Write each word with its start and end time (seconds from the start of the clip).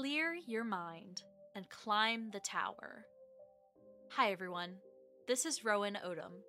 Clear 0.00 0.34
your 0.46 0.64
mind 0.64 1.24
and 1.54 1.68
climb 1.68 2.30
the 2.30 2.40
tower. 2.40 3.04
Hi, 4.12 4.32
everyone. 4.32 4.76
This 5.28 5.44
is 5.44 5.62
Rowan 5.62 5.98
Odom. 6.02 6.40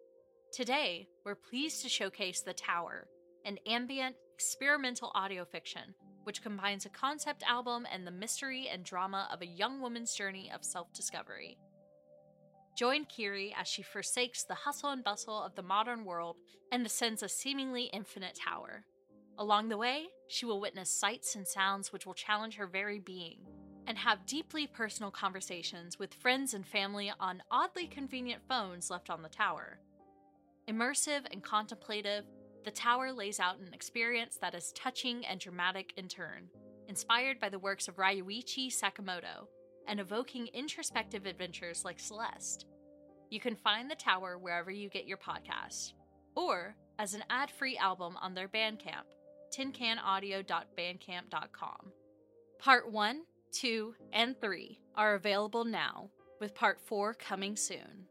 Today, 0.54 1.10
we're 1.26 1.36
pleased 1.36 1.82
to 1.82 1.90
showcase 1.90 2.40
The 2.40 2.54
Tower, 2.54 3.10
an 3.44 3.58
ambient, 3.68 4.16
experimental 4.34 5.12
audio 5.16 5.44
fiction 5.44 5.94
which 6.24 6.42
combines 6.42 6.86
a 6.86 6.90
concept 6.92 7.44
album 7.46 7.86
and 7.92 8.08
the 8.08 8.12
mystery 8.12 8.70
and 8.72 8.86
drama 8.86 9.28
of 9.34 9.42
a 9.42 9.46
young 9.46 9.82
woman's 9.82 10.14
journey 10.14 10.50
of 10.56 10.64
self 10.64 10.94
discovery. 10.94 11.58
Join 12.78 13.04
Kiri 13.04 13.54
as 13.60 13.68
she 13.68 13.82
forsakes 13.82 14.46
the 14.46 14.56
hustle 14.56 14.92
and 14.92 15.04
bustle 15.04 15.44
of 15.44 15.56
the 15.56 15.62
modern 15.62 16.06
world 16.06 16.38
and 16.72 16.86
ascends 16.86 17.22
a 17.22 17.28
seemingly 17.28 17.90
infinite 17.92 18.40
tower. 18.48 18.86
Along 19.38 19.68
the 19.68 19.78
way, 19.78 20.06
she 20.32 20.46
will 20.46 20.62
witness 20.62 20.90
sights 20.90 21.36
and 21.36 21.46
sounds 21.46 21.92
which 21.92 22.06
will 22.06 22.14
challenge 22.14 22.56
her 22.56 22.66
very 22.66 23.00
being, 23.00 23.40
and 23.86 23.98
have 23.98 24.26
deeply 24.26 24.66
personal 24.66 25.12
conversations 25.12 26.00
with 26.00 26.14
friends 26.14 26.54
and 26.54 26.66
family 26.66 27.12
on 27.20 27.44
oddly 27.52 27.86
convenient 27.86 28.42
phones 28.48 28.90
left 28.90 29.10
on 29.10 29.22
the 29.22 29.30
tower. 29.30 29.80
Immersive 30.70 31.26
and 31.32 31.44
contemplative, 31.44 32.24
the 32.64 32.72
tower 32.72 33.12
lays 33.12 33.42
out 33.42 33.60
an 33.60 33.74
experience 33.74 34.38
that 34.40 34.56
is 34.56 34.72
touching 34.72 35.26
and 35.26 35.38
dramatic 35.38 35.92
in 35.98 36.08
turn, 36.08 36.48
inspired 36.88 37.40
by 37.42 37.50
the 37.50 37.60
works 37.60 37.90
of 37.90 37.98
Ryuichi 37.98 38.72
Sakamoto, 38.72 39.48
and 39.88 40.00
evoking 40.00 40.48
introspective 40.54 41.26
adventures 41.26 41.84
like 41.84 42.00
Celeste. 42.00 42.68
You 43.30 43.42
can 43.42 43.56
find 43.58 43.92
the 43.92 43.96
tower 43.96 44.38
wherever 44.38 44.72
you 44.72 44.88
get 44.88 45.08
your 45.08 45.18
podcasts, 45.18 45.92
or 46.36 46.76
as 47.00 47.16
an 47.16 47.24
ad 47.30 47.52
free 47.52 47.78
album 47.78 48.16
on 48.22 48.34
their 48.34 48.48
Bandcamp 48.48 49.08
tincanaudio.bandcamp.com. 49.52 51.92
Part 52.60 52.92
1, 52.92 53.22
2, 53.52 53.96
and 54.14 54.40
3 54.40 54.80
are 54.96 55.16
available 55.16 55.66
now, 55.66 56.10
with 56.40 56.56
Part 56.56 56.80
4 56.80 57.16
coming 57.16 57.56
soon. 57.56 58.06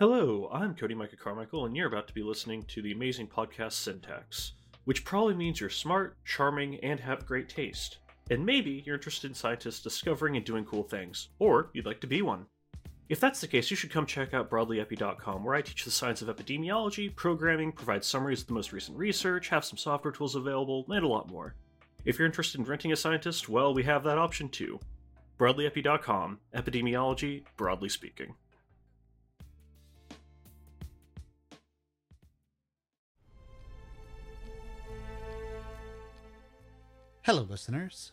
Hello, 0.00 0.48
I'm 0.50 0.74
Cody 0.74 0.94
Micah 0.94 1.16
Carmichael, 1.16 1.66
and 1.66 1.76
you're 1.76 1.86
about 1.86 2.08
to 2.08 2.14
be 2.14 2.22
listening 2.22 2.62
to 2.68 2.80
the 2.80 2.92
amazing 2.92 3.26
podcast 3.26 3.72
Syntax, 3.72 4.52
which 4.86 5.04
probably 5.04 5.34
means 5.34 5.60
you're 5.60 5.68
smart, 5.68 6.16
charming, 6.24 6.76
and 6.76 7.00
have 7.00 7.26
great 7.26 7.50
taste. 7.50 7.98
And 8.30 8.46
maybe 8.46 8.84
you're 8.86 8.94
interested 8.94 9.28
in 9.28 9.34
scientists 9.34 9.82
discovering 9.82 10.36
and 10.36 10.46
doing 10.46 10.64
cool 10.64 10.84
things, 10.84 11.28
or 11.40 11.70
you'd 11.72 11.84
like 11.84 12.00
to 12.00 12.06
be 12.06 12.22
one. 12.22 12.46
If 13.08 13.18
that's 13.18 13.40
the 13.40 13.48
case, 13.48 13.72
you 13.72 13.76
should 13.76 13.90
come 13.90 14.06
check 14.06 14.32
out 14.32 14.48
broadlyepi.com, 14.48 15.42
where 15.42 15.56
I 15.56 15.62
teach 15.62 15.84
the 15.84 15.90
science 15.90 16.22
of 16.22 16.28
epidemiology, 16.28 17.12
programming, 17.16 17.72
provide 17.72 18.04
summaries 18.04 18.42
of 18.42 18.46
the 18.46 18.52
most 18.52 18.72
recent 18.72 18.96
research, 18.96 19.48
have 19.48 19.64
some 19.64 19.76
software 19.76 20.12
tools 20.12 20.36
available, 20.36 20.86
and 20.88 21.04
a 21.04 21.08
lot 21.08 21.28
more. 21.28 21.56
If 22.04 22.18
you're 22.18 22.26
interested 22.26 22.60
in 22.60 22.66
renting 22.66 22.92
a 22.92 22.96
scientist, 22.96 23.48
well, 23.48 23.74
we 23.74 23.82
have 23.82 24.04
that 24.04 24.16
option 24.16 24.48
too. 24.48 24.78
Broadlyepi.com, 25.40 26.38
epidemiology, 26.54 27.42
broadly 27.56 27.88
speaking. 27.88 28.36
Hello, 37.22 37.42
listeners. 37.42 38.12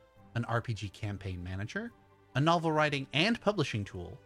an 0.35 0.45
RPG 0.49 0.93
campaign 0.93 1.43
manager, 1.43 1.91
a 2.35 2.41
novel 2.41 2.71
writing 2.71 3.07
and 3.13 3.39
publishing 3.41 3.83
tool, 3.83 4.17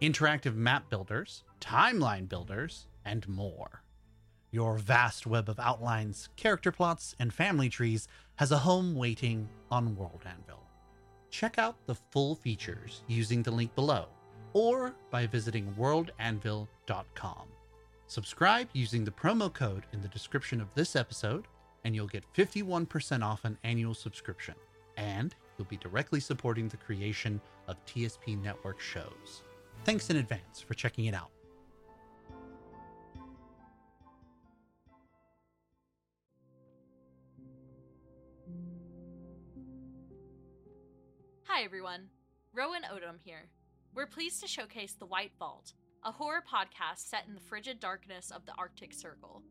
interactive 0.00 0.54
map 0.54 0.88
builders, 0.88 1.44
timeline 1.60 2.28
builders, 2.28 2.86
and 3.04 3.28
more. 3.28 3.82
Your 4.50 4.78
vast 4.78 5.26
web 5.26 5.48
of 5.48 5.60
outlines, 5.60 6.28
character 6.36 6.72
plots, 6.72 7.14
and 7.18 7.32
family 7.32 7.68
trees 7.68 8.08
has 8.36 8.50
a 8.50 8.58
home 8.58 8.94
waiting 8.94 9.48
on 9.70 9.94
World 9.94 10.22
Anvil. 10.26 10.64
Check 11.30 11.58
out 11.58 11.76
the 11.86 11.94
full 11.94 12.34
features 12.34 13.04
using 13.06 13.42
the 13.42 13.52
link 13.52 13.74
below 13.74 14.08
or 14.52 14.94
by 15.10 15.26
visiting 15.26 15.72
worldanvil.com. 15.74 17.46
Subscribe 18.06 18.68
using 18.72 19.04
the 19.04 19.10
promo 19.12 19.52
code 19.52 19.84
in 19.92 20.00
the 20.00 20.08
description 20.08 20.60
of 20.60 20.74
this 20.74 20.96
episode, 20.96 21.46
and 21.84 21.94
you'll 21.94 22.08
get 22.08 22.24
51% 22.34 23.22
off 23.22 23.44
an 23.44 23.56
annual 23.62 23.94
subscription. 23.94 24.56
And 24.96 25.34
you'll 25.60 25.66
be 25.66 25.76
directly 25.76 26.20
supporting 26.20 26.68
the 26.68 26.76
creation 26.78 27.38
of 27.68 27.76
TSP 27.84 28.42
Network 28.42 28.80
shows. 28.80 29.42
Thanks 29.84 30.08
in 30.08 30.16
advance 30.16 30.62
for 30.66 30.72
checking 30.72 31.04
it 31.04 31.14
out. 31.14 31.30
Hi, 41.44 41.62
everyone. 41.62 42.08
Rowan 42.54 42.82
Odom 42.84 43.18
here. 43.22 43.50
We're 43.94 44.06
pleased 44.06 44.40
to 44.40 44.48
showcase 44.48 44.94
The 44.94 45.04
White 45.04 45.32
Vault, 45.38 45.74
a 46.06 46.12
horror 46.12 46.42
podcast 46.50 47.10
set 47.10 47.26
in 47.28 47.34
the 47.34 47.40
frigid 47.40 47.80
darkness 47.80 48.30
of 48.30 48.46
the 48.46 48.54
Arctic 48.56 48.94
Circle. 48.94 49.42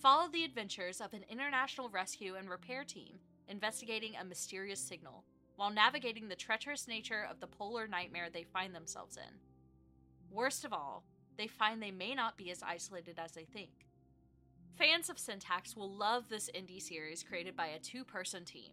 Follow 0.00 0.30
the 0.30 0.44
adventures 0.44 1.02
of 1.02 1.12
an 1.12 1.26
international 1.28 1.90
rescue 1.90 2.36
and 2.36 2.48
repair 2.48 2.84
team 2.84 3.18
investigating 3.48 4.14
a 4.16 4.24
mysterious 4.24 4.80
signal 4.80 5.24
while 5.56 5.70
navigating 5.70 6.28
the 6.28 6.36
treacherous 6.36 6.88
nature 6.88 7.26
of 7.30 7.40
the 7.40 7.46
polar 7.46 7.86
nightmare 7.86 8.28
they 8.32 8.44
find 8.44 8.74
themselves 8.74 9.16
in. 9.16 9.38
Worst 10.30 10.64
of 10.64 10.72
all, 10.72 11.04
they 11.36 11.46
find 11.46 11.82
they 11.82 11.90
may 11.90 12.14
not 12.14 12.36
be 12.36 12.50
as 12.50 12.62
isolated 12.62 13.18
as 13.18 13.32
they 13.32 13.44
think. 13.44 13.86
Fans 14.78 15.10
of 15.10 15.18
Syntax 15.18 15.76
will 15.76 15.90
love 15.90 16.28
this 16.28 16.50
indie 16.54 16.80
series 16.80 17.22
created 17.22 17.56
by 17.56 17.66
a 17.66 17.78
two 17.78 18.04
person 18.04 18.44
team. 18.44 18.72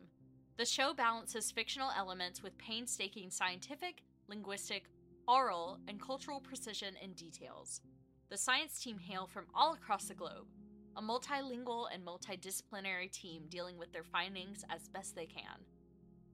The 0.57 0.65
show 0.65 0.93
balances 0.93 1.51
fictional 1.51 1.91
elements 1.97 2.41
with 2.41 2.57
painstaking 2.57 3.29
scientific, 3.29 4.01
linguistic, 4.27 4.85
oral, 5.27 5.79
and 5.87 6.01
cultural 6.01 6.39
precision 6.39 6.95
and 7.01 7.15
details. 7.15 7.81
The 8.29 8.37
science 8.37 8.79
team 8.79 8.97
hail 8.97 9.27
from 9.27 9.45
all 9.53 9.73
across 9.73 10.05
the 10.05 10.13
globe, 10.13 10.47
a 10.95 11.01
multilingual 11.01 11.87
and 11.93 12.05
multidisciplinary 12.05 13.11
team 13.11 13.43
dealing 13.49 13.77
with 13.77 13.91
their 13.93 14.03
findings 14.03 14.63
as 14.69 14.87
best 14.87 15.15
they 15.15 15.25
can. 15.25 15.63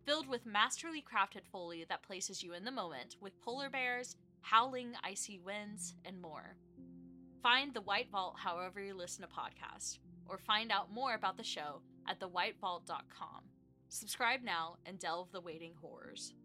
Filled 0.05 0.27
with 0.27 0.45
masterly 0.45 1.03
crafted 1.03 1.47
foley 1.51 1.83
that 1.89 2.03
places 2.03 2.43
you 2.43 2.53
in 2.53 2.63
the 2.63 2.71
moment 2.71 3.16
with 3.19 3.41
polar 3.41 3.71
bears, 3.71 4.16
howling 4.41 4.93
icy 5.03 5.39
winds, 5.39 5.95
and 6.05 6.21
more. 6.21 6.55
Find 7.41 7.73
The 7.73 7.81
White 7.81 8.11
Vault 8.11 8.35
however 8.38 8.79
you 8.79 8.93
listen 8.93 9.23
to 9.23 9.27
podcasts, 9.27 9.97
or 10.27 10.38
find 10.38 10.71
out 10.71 10.93
more 10.93 11.16
about 11.16 11.38
the 11.38 11.43
show 11.43 11.81
at 12.07 12.19
thewhitevault.com. 12.19 13.45
Subscribe 13.89 14.43
now 14.43 14.75
and 14.85 14.99
delve 14.99 15.31
the 15.31 15.41
waiting 15.41 15.73
horrors. 15.81 16.35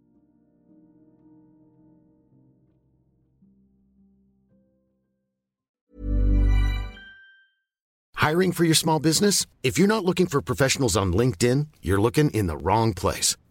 Hiring 8.15 8.53
for 8.53 8.65
your 8.65 8.75
small 8.75 9.01
business? 9.01 9.45
If 9.63 9.79
you're 9.79 9.87
not 9.87 10.05
looking 10.05 10.27
for 10.27 10.41
professionals 10.41 10.97
on 10.97 11.13
LinkedIn, 11.13 11.67
you're 11.83 12.01
looking 12.01 12.31
in 12.31 12.47
the 12.47 12.57
wrong 12.57 12.95
place. 12.95 13.37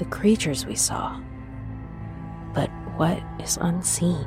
The 0.00 0.06
creatures 0.06 0.64
we 0.64 0.76
saw. 0.76 1.20
But 2.54 2.70
what 2.96 3.22
is 3.38 3.58
unseen? 3.60 4.26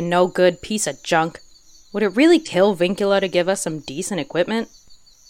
no 0.00 0.26
good 0.26 0.60
piece 0.60 0.88
of 0.88 1.00
junk. 1.04 1.38
Would 1.92 2.02
it 2.02 2.16
really 2.16 2.40
kill 2.40 2.74
Vincula 2.74 3.20
to 3.20 3.28
give 3.28 3.48
us 3.48 3.60
some 3.60 3.78
decent 3.78 4.20
equipment? 4.20 4.68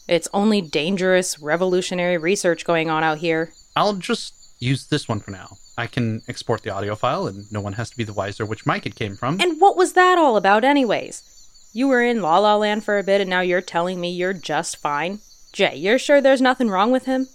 It's 0.09 0.29
only 0.33 0.63
dangerous, 0.63 1.39
revolutionary 1.41 2.17
research 2.17 2.65
going 2.65 2.89
on 2.89 3.05
out 3.05 3.19
here. 3.19 3.53
I'll 3.77 3.97
just 3.97 4.40
use 4.61 4.87
this 4.87 5.09
one 5.09 5.21
for 5.21 5.33
now. 5.33 5.57
I 5.77 5.87
can 5.87 6.23
export 6.29 6.63
the 6.63 6.71
audio 6.71 6.95
file, 6.95 7.27
and 7.27 7.51
no 7.51 7.61
one 7.61 7.73
has 7.73 7.91
to 7.91 7.97
be 7.97 8.05
the 8.05 8.13
wiser 8.13 8.47
which 8.47 8.67
mic 8.67 8.87
it 8.87 8.95
came 8.95 9.17
from. 9.17 9.41
And 9.41 9.61
what 9.61 9.77
was 9.77 9.95
that 9.95 10.19
all 10.19 10.37
about, 10.37 10.63
anyways? 10.63 11.23
You 11.73 11.89
were 11.89 12.03
in 12.03 12.21
La 12.21 12.39
La 12.39 12.57
Land 12.57 12.85
for 12.85 12.99
a 12.99 13.03
bit, 13.03 13.21
and 13.21 13.31
now 13.31 13.41
you're 13.41 13.61
telling 13.61 14.01
me 14.01 14.11
you're 14.11 14.35
just 14.35 14.77
fine? 14.77 15.21
Jay, 15.53 15.75
you're 15.75 15.99
sure 15.99 16.21
there's 16.21 16.43
nothing 16.43 16.69
wrong 16.69 16.93
with 16.93 17.07
him? 17.07 17.29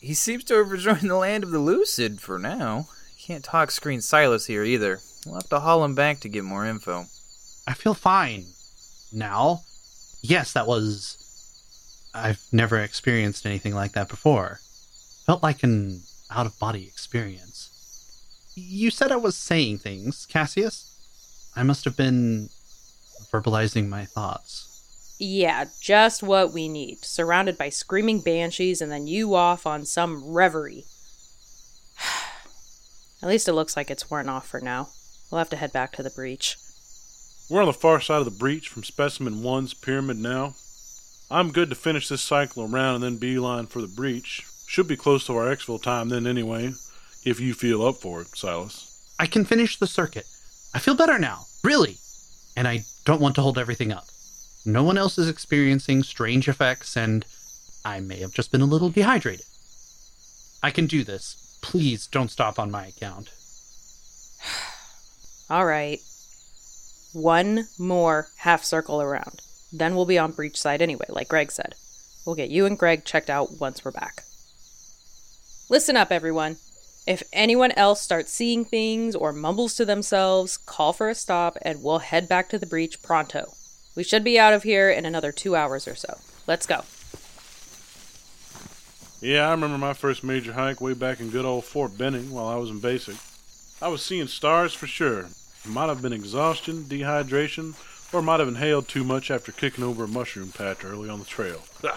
He 0.00 0.14
seems 0.14 0.44
to 0.44 0.54
have 0.54 0.70
rejoined 0.70 1.08
the 1.08 1.16
land 1.16 1.44
of 1.44 1.50
the 1.50 1.58
lucid 1.58 2.20
for 2.20 2.38
now. 2.38 2.88
Can't 3.18 3.44
tox 3.44 3.74
screen 3.74 4.00
Silas 4.00 4.46
here 4.46 4.64
either. 4.64 5.00
We'll 5.24 5.36
have 5.36 5.48
to 5.50 5.60
haul 5.60 5.84
him 5.84 5.94
back 5.94 6.20
to 6.20 6.28
get 6.28 6.42
more 6.42 6.66
info. 6.66 7.06
I 7.66 7.74
feel 7.74 7.94
fine 7.94 8.46
now. 9.12 9.60
Yes, 10.22 10.52
that 10.54 10.66
was. 10.66 11.16
I've 12.14 12.42
never 12.50 12.78
experienced 12.78 13.46
anything 13.46 13.74
like 13.74 13.92
that 13.92 14.08
before. 14.08 14.60
Felt 15.30 15.44
like 15.44 15.62
an 15.62 16.02
out 16.28 16.46
of 16.46 16.58
body 16.58 16.88
experience. 16.88 17.70
You 18.56 18.90
said 18.90 19.12
I 19.12 19.16
was 19.16 19.36
saying 19.36 19.78
things, 19.78 20.26
Cassius. 20.26 20.98
I 21.54 21.62
must 21.62 21.84
have 21.84 21.96
been 21.96 22.48
verbalizing 23.30 23.88
my 23.88 24.06
thoughts. 24.06 25.14
Yeah, 25.20 25.66
just 25.80 26.24
what 26.24 26.52
we 26.52 26.68
need. 26.68 27.04
Surrounded 27.04 27.56
by 27.56 27.68
screaming 27.68 28.18
banshees 28.22 28.80
and 28.80 28.90
then 28.90 29.06
you 29.06 29.36
off 29.36 29.68
on 29.68 29.86
some 29.86 30.32
reverie. 30.32 30.86
At 33.22 33.28
least 33.28 33.46
it 33.46 33.52
looks 33.52 33.76
like 33.76 33.88
it's 33.88 34.10
worn 34.10 34.28
off 34.28 34.48
for 34.48 34.60
now. 34.60 34.88
We'll 35.30 35.38
have 35.38 35.50
to 35.50 35.56
head 35.56 35.72
back 35.72 35.92
to 35.92 36.02
the 36.02 36.10
breach. 36.10 36.56
We're 37.48 37.60
on 37.60 37.68
the 37.68 37.72
far 37.72 38.00
side 38.00 38.18
of 38.18 38.24
the 38.24 38.32
breach 38.32 38.68
from 38.68 38.82
Specimen 38.82 39.42
1's 39.44 39.74
pyramid 39.74 40.18
now. 40.18 40.56
I'm 41.30 41.52
good 41.52 41.70
to 41.70 41.76
finish 41.76 42.08
this 42.08 42.20
cycle 42.20 42.64
around 42.64 42.96
and 42.96 43.04
then 43.04 43.16
beeline 43.18 43.68
for 43.68 43.80
the 43.80 43.86
breach. 43.86 44.44
Should 44.70 44.86
be 44.86 44.96
close 44.96 45.26
to 45.26 45.36
our 45.36 45.52
exfil 45.52 45.82
time 45.82 46.10
then 46.10 46.28
anyway, 46.28 46.74
if 47.24 47.40
you 47.40 47.54
feel 47.54 47.84
up 47.84 47.96
for 47.96 48.22
it, 48.22 48.28
Silas. 48.36 49.12
I 49.18 49.26
can 49.26 49.44
finish 49.44 49.76
the 49.76 49.88
circuit. 49.88 50.26
I 50.72 50.78
feel 50.78 50.94
better 50.94 51.18
now, 51.18 51.46
really. 51.64 51.96
And 52.56 52.68
I 52.68 52.84
don't 53.04 53.20
want 53.20 53.34
to 53.34 53.42
hold 53.42 53.58
everything 53.58 53.90
up. 53.90 54.04
No 54.64 54.84
one 54.84 54.96
else 54.96 55.18
is 55.18 55.28
experiencing 55.28 56.04
strange 56.04 56.46
effects, 56.46 56.96
and 56.96 57.26
I 57.84 57.98
may 57.98 58.20
have 58.20 58.32
just 58.32 58.52
been 58.52 58.60
a 58.60 58.64
little 58.64 58.90
dehydrated. 58.90 59.44
I 60.62 60.70
can 60.70 60.86
do 60.86 61.02
this. 61.02 61.58
Please 61.62 62.06
don't 62.06 62.30
stop 62.30 62.60
on 62.60 62.70
my 62.70 62.86
account. 62.86 63.32
All 65.50 65.66
right. 65.66 65.98
One 67.12 67.66
more 67.76 68.28
half 68.36 68.62
circle 68.62 69.02
around. 69.02 69.42
Then 69.72 69.96
we'll 69.96 70.06
be 70.06 70.16
on 70.16 70.30
breach 70.30 70.56
side 70.56 70.80
anyway, 70.80 71.06
like 71.08 71.28
Greg 71.28 71.50
said. 71.50 71.74
We'll 72.24 72.36
get 72.36 72.50
you 72.50 72.66
and 72.66 72.78
Greg 72.78 73.04
checked 73.04 73.30
out 73.30 73.58
once 73.58 73.84
we're 73.84 73.90
back. 73.90 74.22
Listen 75.70 75.96
up, 75.96 76.10
everyone. 76.10 76.56
If 77.06 77.22
anyone 77.32 77.70
else 77.76 78.00
starts 78.00 78.32
seeing 78.32 78.64
things 78.64 79.14
or 79.14 79.32
mumbles 79.32 79.76
to 79.76 79.84
themselves, 79.84 80.56
call 80.56 80.92
for 80.92 81.08
a 81.08 81.14
stop 81.14 81.56
and 81.62 81.80
we'll 81.80 82.00
head 82.00 82.28
back 82.28 82.48
to 82.48 82.58
the 82.58 82.66
breach 82.66 83.00
pronto. 83.04 83.52
We 83.94 84.02
should 84.02 84.24
be 84.24 84.36
out 84.36 84.52
of 84.52 84.64
here 84.64 84.90
in 84.90 85.06
another 85.06 85.30
two 85.30 85.54
hours 85.54 85.86
or 85.86 85.94
so. 85.94 86.18
Let's 86.48 86.66
go. 86.66 86.82
Yeah, 89.20 89.46
I 89.46 89.52
remember 89.52 89.78
my 89.78 89.92
first 89.92 90.24
major 90.24 90.54
hike 90.54 90.80
way 90.80 90.92
back 90.92 91.20
in 91.20 91.30
good 91.30 91.44
old 91.44 91.64
Fort 91.64 91.96
Benning 91.96 92.32
while 92.32 92.48
I 92.48 92.56
was 92.56 92.70
in 92.70 92.80
basic. 92.80 93.14
I 93.80 93.86
was 93.86 94.04
seeing 94.04 94.26
stars 94.26 94.74
for 94.74 94.88
sure, 94.88 95.28
might 95.64 95.86
have 95.86 96.02
been 96.02 96.12
exhaustion, 96.12 96.82
dehydration, 96.82 97.76
or 98.12 98.22
might 98.22 98.40
have 98.40 98.48
inhaled 98.48 98.88
too 98.88 99.04
much 99.04 99.30
after 99.30 99.52
kicking 99.52 99.84
over 99.84 100.02
a 100.02 100.08
mushroom 100.08 100.50
patch 100.50 100.84
early 100.84 101.08
on 101.08 101.20
the 101.20 101.24
trail. 101.24 101.62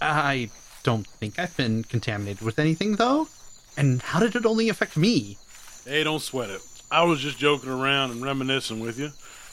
I 0.00 0.50
don't 0.82 1.06
think 1.06 1.38
I've 1.38 1.56
been 1.56 1.84
contaminated 1.84 2.42
with 2.42 2.58
anything, 2.58 2.96
though. 2.96 3.28
And 3.76 4.02
how 4.02 4.20
did 4.20 4.34
it 4.36 4.46
only 4.46 4.68
affect 4.68 4.96
me? 4.96 5.38
Hey, 5.84 6.04
don't 6.04 6.20
sweat 6.22 6.50
it. 6.50 6.60
I 6.90 7.02
was 7.04 7.20
just 7.20 7.38
joking 7.38 7.70
around 7.70 8.10
and 8.10 8.22
reminiscing 8.22 8.80
with 8.80 8.98
you. 8.98 9.10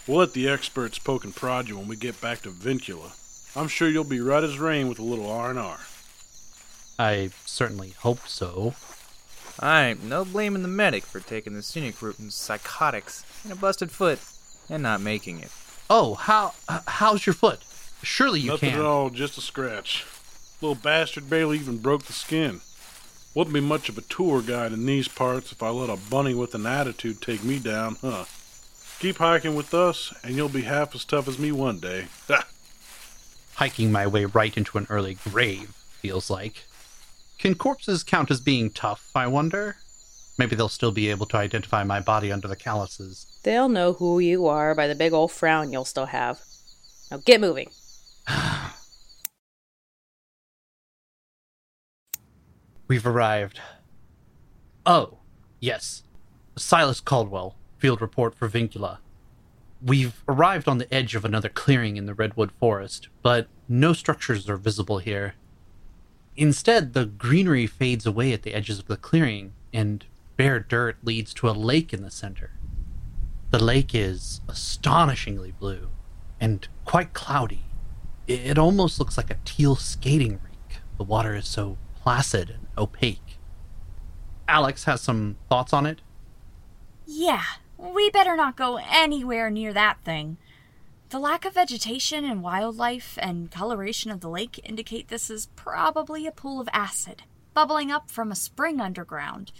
We'll 0.08 0.20
let 0.20 0.34
the 0.34 0.48
experts 0.50 1.00
poke 1.00 1.24
and 1.24 1.36
prod 1.36 1.68
you 1.68 1.78
when 1.78 1.88
we 1.88 1.96
get 1.96 2.20
back 2.22 2.42
to 2.42 2.50
Vincula. 2.50 3.12
I'm 3.58 3.68
sure 3.68 3.90
you'll 3.90 4.04
be 4.04 4.20
right 4.22 4.44
as 4.44 4.60
rain 4.60 4.88
with 4.88 5.00
a 5.00 5.04
little 5.04 5.30
R&R. 5.30 5.80
I 6.98 7.30
certainly 7.46 7.90
hope 8.00 8.28
so. 8.28 8.74
Alright, 9.62 10.02
no 10.04 10.26
blaming 10.26 10.62
the 10.62 10.68
medic 10.68 11.04
for 11.04 11.20
taking 11.20 11.54
the 11.54 11.64
scenic 11.64 12.02
route 12.02 12.20
in 12.20 12.30
psychotics 12.32 13.26
and 13.44 13.52
a 13.54 13.56
busted 13.56 13.92
foot 13.92 14.20
and 14.70 14.84
not 14.84 15.02
making 15.02 15.40
it. 15.40 15.52
Oh, 15.90 16.16
how 16.16 16.54
uh, 16.68 16.82
how's 16.88 17.26
your 17.26 17.34
foot? 17.34 17.60
Surely 18.02 18.40
you 18.42 18.52
Nothing 18.52 18.72
can. 18.72 18.80
at 18.80 18.86
all, 18.86 19.10
just 19.10 19.38
a 19.38 19.42
scratch. 19.42 20.06
Little 20.66 20.82
bastard 20.82 21.30
barely 21.30 21.60
even 21.60 21.78
broke 21.78 22.06
the 22.06 22.12
skin. 22.12 22.62
Wouldn't 23.36 23.54
be 23.54 23.60
much 23.60 23.88
of 23.88 24.00
a 24.00 24.02
tour 24.02 24.42
guide 24.42 24.74
in 24.74 24.88
these 24.88 25.08
parts 25.08 25.52
if 25.52 25.62
I 25.62 25.70
let 25.70 25.92
a 25.92 26.10
bunny 26.10 26.34
with 26.34 26.56
an 26.56 26.66
attitude 26.66 27.22
take 27.22 27.44
me 27.44 27.60
down, 27.60 27.98
huh? 28.02 28.26
Keep 28.98 29.18
hiking 29.18 29.54
with 29.54 29.76
us, 29.76 30.12
and 30.24 30.34
you'll 30.36 30.50
be 30.50 30.64
half 30.64 30.96
as 30.96 31.06
tough 31.06 31.28
as 31.28 31.38
me 31.38 31.52
one 31.52 31.78
day. 31.78 32.08
Hiking 33.54 33.92
my 33.92 34.08
way 34.08 34.26
right 34.26 34.58
into 34.58 34.80
an 34.80 34.88
early 34.90 35.20
grave, 35.24 35.70
feels 36.02 36.32
like. 36.32 36.64
Can 37.38 37.54
corpses 37.54 38.02
count 38.02 38.32
as 38.32 38.40
being 38.40 38.72
tough, 38.72 39.12
I 39.14 39.28
wonder? 39.28 39.76
Maybe 40.40 40.56
they'll 40.56 40.68
still 40.68 40.92
be 40.92 41.12
able 41.12 41.28
to 41.28 41.38
identify 41.38 41.84
my 41.84 42.00
body 42.00 42.32
under 42.32 42.48
the 42.48 42.56
calluses. 42.56 43.28
They'll 43.44 43.70
know 43.70 43.94
who 43.94 44.18
you 44.18 44.48
are 44.48 44.74
by 44.74 44.88
the 44.88 44.96
big 44.96 45.14
old 45.14 45.32
frown 45.32 45.72
you'll 45.72 45.86
still 45.86 46.08
have. 46.08 46.40
Now 47.12 47.18
get 47.24 47.40
moving. 47.40 47.70
We've 52.88 53.06
arrived. 53.06 53.60
Oh, 54.86 55.18
yes. 55.60 56.04
Silas 56.56 57.00
Caldwell, 57.00 57.56
field 57.78 58.00
report 58.00 58.36
for 58.36 58.48
Vincula. 58.48 59.00
We've 59.84 60.24
arrived 60.28 60.68
on 60.68 60.78
the 60.78 60.94
edge 60.94 61.16
of 61.16 61.26
another 61.26 61.50
clearing 61.50 61.98
in 61.98 62.06
the 62.06 62.14
Redwood 62.14 62.52
Forest, 62.52 63.10
but 63.24 63.48
no 63.68 63.94
structures 63.94 64.48
are 64.50 64.58
visible 64.58 65.00
here. 65.00 65.34
Instead, 66.38 66.94
the 66.94 67.06
greenery 67.06 67.66
fades 67.66 68.06
away 68.06 68.34
at 68.34 68.44
the 68.44 68.54
edges 68.54 68.78
of 68.78 68.88
the 68.88 68.98
clearing, 68.98 69.54
and 69.74 70.06
bare 70.38 70.60
dirt 70.60 70.98
leads 71.04 71.34
to 71.34 71.50
a 71.50 71.52
lake 71.52 71.94
in 71.94 72.04
the 72.04 72.12
center. 72.12 72.52
The 73.52 73.64
lake 73.64 73.96
is 73.96 74.42
astonishingly 74.48 75.54
blue 75.60 75.90
and 76.40 76.68
quite 76.84 77.14
cloudy. 77.14 77.64
It 78.28 78.58
almost 78.58 79.00
looks 79.00 79.18
like 79.18 79.32
a 79.32 79.38
teal 79.46 79.76
skating 79.76 80.40
rink. 80.44 80.82
The 80.98 81.04
water 81.04 81.36
is 81.36 81.48
so 81.48 81.78
placid 82.06 82.52
and 82.52 82.68
opaque. 82.78 83.40
Alyx 84.48 84.86
has 84.86 85.02
some 85.02 85.38
thoughts 85.50 85.74
on 85.74 85.88
it. 85.88 86.02
Yeah, 87.08 87.44
we 87.80 88.12
better 88.12 88.36
not 88.36 88.56
go 88.56 88.78
anywhere 88.78 89.50
near 89.50 89.74
that 89.74 90.02
thing. 90.06 90.38
The 91.10 91.18
lack 91.18 91.46
of 91.46 91.56
vegetation 91.56 92.24
and 92.24 92.44
wildlife 92.44 93.18
and 93.20 93.50
coloration 93.50 94.12
of 94.12 94.22
the 94.22 94.30
lake 94.30 94.60
indicate 94.64 95.08
this 95.08 95.32
is 95.32 95.48
probably 95.56 96.28
a 96.28 96.32
pool 96.32 96.62
of 96.62 96.70
acid, 96.72 97.24
bubbling 97.56 97.90
up 97.90 98.12
from 98.12 98.32
a 98.32 98.36
spring 98.36 98.80
underground. 98.80 99.52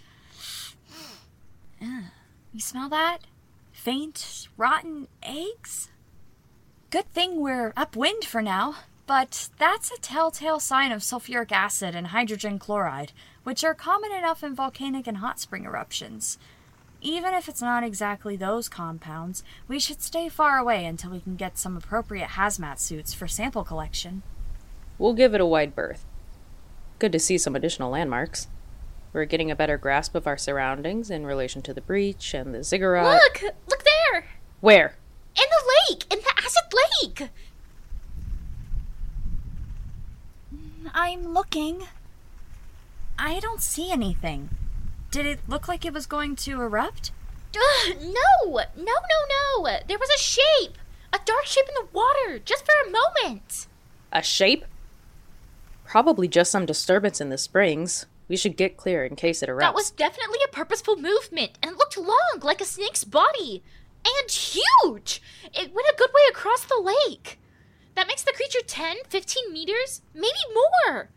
you 1.82 2.60
smell 2.60 2.90
that? 2.90 3.22
Faint, 3.72 4.50
rotten 4.56 5.08
eggs? 5.24 5.90
Good 6.92 7.12
thing 7.12 7.42
we're 7.42 7.74
upwind 7.76 8.24
for 8.24 8.44
now. 8.44 8.76
But 9.08 9.50
that's 9.60 9.92
a 9.92 10.00
telltale 10.00 10.60
sign 10.60 10.92
of 10.92 11.02
sulfuric 11.02 11.52
acid 11.52 11.94
and 11.96 12.08
hydrogen 12.08 12.58
chloride, 12.58 13.12
which 13.44 13.64
are 13.64 13.76
common 13.76 14.12
enough 14.12 14.44
in 14.44 14.56
volcanic 14.56 15.06
and 15.06 15.18
hot 15.18 15.40
spring 15.40 15.66
eruptions. 15.66 16.40
Even 17.02 17.36
if 17.36 17.48
it's 17.48 17.62
not 17.62 17.84
exactly 17.84 18.36
those 18.36 18.68
compounds, 18.68 19.44
we 19.68 19.80
should 19.80 20.02
stay 20.02 20.28
far 20.28 20.58
away 20.58 20.86
until 20.86 21.12
we 21.12 21.20
can 21.20 21.36
get 21.36 21.58
some 21.58 21.78
appropriate 21.78 22.30
hazmat 22.30 22.80
suits 22.80 23.14
for 23.14 23.28
sample 23.28 23.64
collection. 23.64 24.24
We'll 24.98 25.14
give 25.14 25.36
it 25.36 25.42
a 25.42 25.46
wide 25.46 25.76
berth. 25.76 26.06
Good 26.98 27.12
to 27.12 27.20
see 27.20 27.38
some 27.38 27.56
additional 27.56 27.92
landmarks. 27.92 28.48
We're 29.14 29.26
getting 29.26 29.52
a 29.52 29.56
better 29.56 29.78
grasp 29.78 30.16
of 30.16 30.26
our 30.26 30.38
surroundings 30.38 31.12
in 31.12 31.28
relation 31.28 31.62
to 31.64 31.74
the 31.74 31.82
breach 31.82 32.34
and 32.34 32.56
the 32.56 32.64
ziggurat. 32.64 33.06
Look! 33.06 33.54
Look 33.70 33.84
there! 33.84 34.26
Where? 34.62 34.98
In 35.38 35.46
the 35.50 35.94
lake! 35.94 36.06
In 36.12 36.20
the 36.20 36.34
acid 36.44 36.74
lake! 37.04 37.30
I'm 40.98 41.34
looking. 41.34 41.84
I 43.20 43.42
don't 43.42 43.62
see 43.62 43.92
anything. 43.92 44.50
Did 45.12 45.26
it 45.26 45.40
look 45.46 45.68
like 45.68 45.84
it 45.84 45.94
was 45.94 46.06
going 46.06 46.38
to 46.38 46.62
erupt? 46.62 47.12
Ugh, 47.54 47.98
no! 48.00 48.56
No, 48.56 48.64
no, 48.78 49.64
no! 49.66 49.78
There 49.90 49.98
was 49.98 50.10
a 50.10 50.18
shape! 50.18 50.78
A 51.12 51.20
dark 51.26 51.46
shape 51.46 51.66
in 51.68 51.76
the 51.76 51.92
water, 51.92 52.40
just 52.40 52.66
for 52.66 52.72
a 52.88 52.92
moment! 52.92 53.68
A 54.14 54.24
shape? 54.24 54.64
Probably 55.84 56.30
just 56.30 56.50
some 56.50 56.66
disturbance 56.66 57.20
in 57.20 57.28
the 57.28 57.38
springs. 57.38 58.06
We 58.30 58.38
should 58.38 58.56
get 58.56 58.78
clear 58.78 59.04
in 59.04 59.18
case 59.18 59.44
it 59.44 59.50
erupts. 59.50 59.60
That 59.60 59.76
was 59.76 59.92
definitely 59.92 60.40
a 60.46 60.56
purposeful 60.56 60.96
movement, 60.96 61.60
and 61.62 61.74
it 61.74 61.78
looked 61.78 61.98
long, 61.98 62.40
like 62.42 62.62
a 62.62 62.66
snake's 62.66 63.04
body. 63.04 63.62
And 64.06 64.32
huge! 64.32 65.22
It 65.54 65.74
went 65.74 65.88
a 65.90 65.98
good 65.98 66.12
way 66.14 66.22
across 66.30 66.64
the 66.64 66.82
lake. 66.82 67.38
That 67.96 68.08
makes 68.08 68.24
the 68.24 68.34
creature 68.34 68.60
10, 68.66 68.98
15 69.08 69.54
meters, 69.54 70.02
maybe 70.14 70.34
more. 70.54 71.10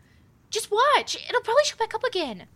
Just 0.49 0.71
watch, 0.71 1.15
it'll 1.27 1.41
probably 1.41 1.63
show 1.65 1.77
back 1.77 1.93
up 1.93 2.03
again. 2.03 2.47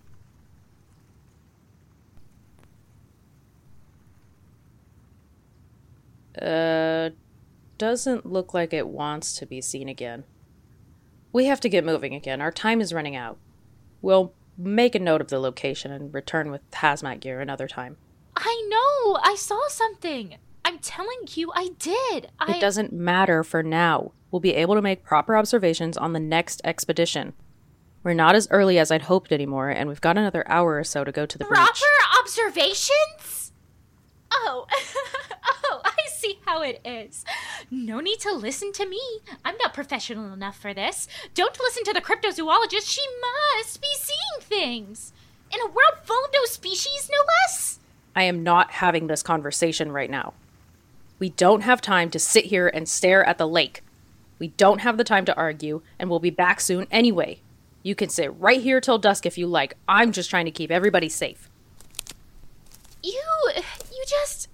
Uh, 6.41 7.11
doesn't 7.77 8.25
look 8.25 8.53
like 8.53 8.73
it 8.73 8.87
wants 8.87 9.33
to 9.37 9.45
be 9.45 9.61
seen 9.61 9.87
again. 9.87 10.23
We 11.31 11.45
have 11.45 11.59
to 11.61 11.69
get 11.69 11.85
moving 11.85 12.15
again. 12.15 12.41
Our 12.41 12.51
time 12.51 12.81
is 12.81 12.93
running 12.93 13.15
out. 13.15 13.37
We'll 14.01 14.33
make 14.57 14.95
a 14.95 14.99
note 14.99 15.21
of 15.21 15.29
the 15.29 15.39
location 15.39 15.91
and 15.91 16.13
return 16.13 16.51
with 16.51 16.69
hazmat 16.71 17.19
gear 17.19 17.41
another 17.41 17.67
time. 17.67 17.97
I 18.35 18.67
know, 18.69 19.19
I 19.23 19.35
saw 19.35 19.59
something. 19.67 20.37
I'm 20.65 20.79
telling 20.79 21.19
you, 21.33 21.51
I 21.53 21.69
did. 21.79 22.29
I 22.39 22.57
It 22.57 22.61
doesn't 22.61 22.93
matter 22.93 23.43
for 23.43 23.63
now. 23.63 24.11
We'll 24.31 24.39
be 24.39 24.55
able 24.55 24.75
to 24.75 24.81
make 24.81 25.03
proper 25.03 25.35
observations 25.35 25.97
on 25.97 26.13
the 26.13 26.19
next 26.19 26.61
expedition. 26.63 27.33
We're 28.03 28.13
not 28.13 28.35
as 28.35 28.47
early 28.51 28.79
as 28.79 28.91
I'd 28.91 29.03
hoped 29.03 29.31
anymore, 29.31 29.69
and 29.69 29.87
we've 29.87 30.01
got 30.01 30.17
another 30.17 30.43
hour 30.47 30.77
or 30.77 30.83
so 30.83 31.03
to 31.03 31.11
go 31.11 31.25
to 31.25 31.37
the 31.37 31.45
breach. 31.45 31.57
Proper 31.57 32.19
observations? 32.21 33.51
Oh, 34.31 34.65
oh, 35.65 35.81
I 35.85 36.09
see 36.09 36.39
how 36.45 36.61
it 36.61 36.81
is. 36.83 37.23
No 37.69 37.99
need 37.99 38.19
to 38.21 38.33
listen 38.33 38.73
to 38.73 38.85
me. 38.85 39.01
I'm 39.45 39.55
not 39.57 39.73
professional 39.73 40.33
enough 40.33 40.57
for 40.57 40.73
this. 40.73 41.07
Don't 41.33 41.59
listen 41.59 41.83
to 41.85 41.93
the 41.93 42.01
cryptozoologist. 42.01 42.89
She 42.89 43.01
must 43.55 43.79
be 43.81 43.87
seeing 43.95 44.41
things. 44.41 45.13
In 45.51 45.61
a 45.61 45.67
world 45.67 45.99
full 46.03 46.25
of 46.25 46.31
no 46.33 46.45
species, 46.45 47.09
no 47.11 47.19
less. 47.47 47.79
I 48.15 48.23
am 48.23 48.43
not 48.43 48.71
having 48.71 49.07
this 49.07 49.23
conversation 49.23 49.91
right 49.91 50.09
now. 50.09 50.33
We 51.23 51.29
don't 51.29 51.61
have 51.61 51.79
time 51.79 52.09
to 52.09 52.19
sit 52.19 52.47
here 52.47 52.67
and 52.67 52.85
stare 52.85 53.25
at 53.25 53.37
the 53.37 53.47
lake. 53.47 53.81
We 54.39 54.49
don't 54.49 54.81
have 54.81 54.97
the 54.97 55.05
time 55.05 55.23
to 55.23 55.35
argue, 55.37 55.81
and 55.97 56.09
we'll 56.09 56.19
be 56.19 56.29
back 56.29 56.59
soon 56.59 56.85
anyway. 56.91 57.39
You 57.81 57.95
can 57.95 58.09
sit 58.09 58.37
right 58.41 58.59
here 58.59 58.81
till 58.81 58.97
dusk 58.97 59.25
if 59.25 59.37
you 59.37 59.47
like. 59.47 59.77
I'm 59.87 60.11
just 60.11 60.29
trying 60.29 60.43
to 60.43 60.51
keep 60.51 60.69
everybody 60.69 61.07
safe. 61.07 61.49
You, 63.01 63.23
you 63.55 64.03
just, 64.05 64.49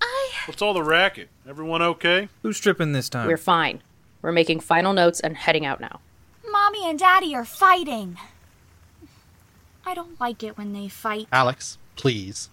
I. 0.00 0.30
What's 0.46 0.62
all 0.62 0.72
the 0.72 0.84
racket? 0.84 1.30
Everyone 1.48 1.82
okay? 1.82 2.28
Who's 2.42 2.60
tripping 2.60 2.92
this 2.92 3.08
time? 3.08 3.26
We're 3.26 3.36
fine. 3.36 3.82
We're 4.22 4.30
making 4.30 4.60
final 4.60 4.92
notes 4.92 5.18
and 5.18 5.36
heading 5.36 5.66
out 5.66 5.80
now. 5.80 5.98
Mommy 6.48 6.88
and 6.88 6.96
Daddy 6.96 7.34
are 7.34 7.44
fighting. 7.44 8.18
I 9.84 9.94
don't 9.94 10.20
like 10.20 10.44
it 10.44 10.56
when 10.56 10.74
they 10.74 10.86
fight. 10.86 11.26
Alyx, 11.32 11.76
please. 11.96 12.50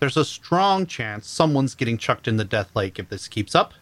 There's 0.00 0.16
a 0.16 0.24
strong 0.24 0.86
chance 0.86 1.28
someone's 1.28 1.74
getting 1.74 1.98
chucked 1.98 2.26
in 2.26 2.38
the 2.38 2.44
Death 2.44 2.74
Lake 2.74 2.98
if 2.98 3.10
this 3.10 3.28
keeps 3.28 3.54
up. 3.54 3.74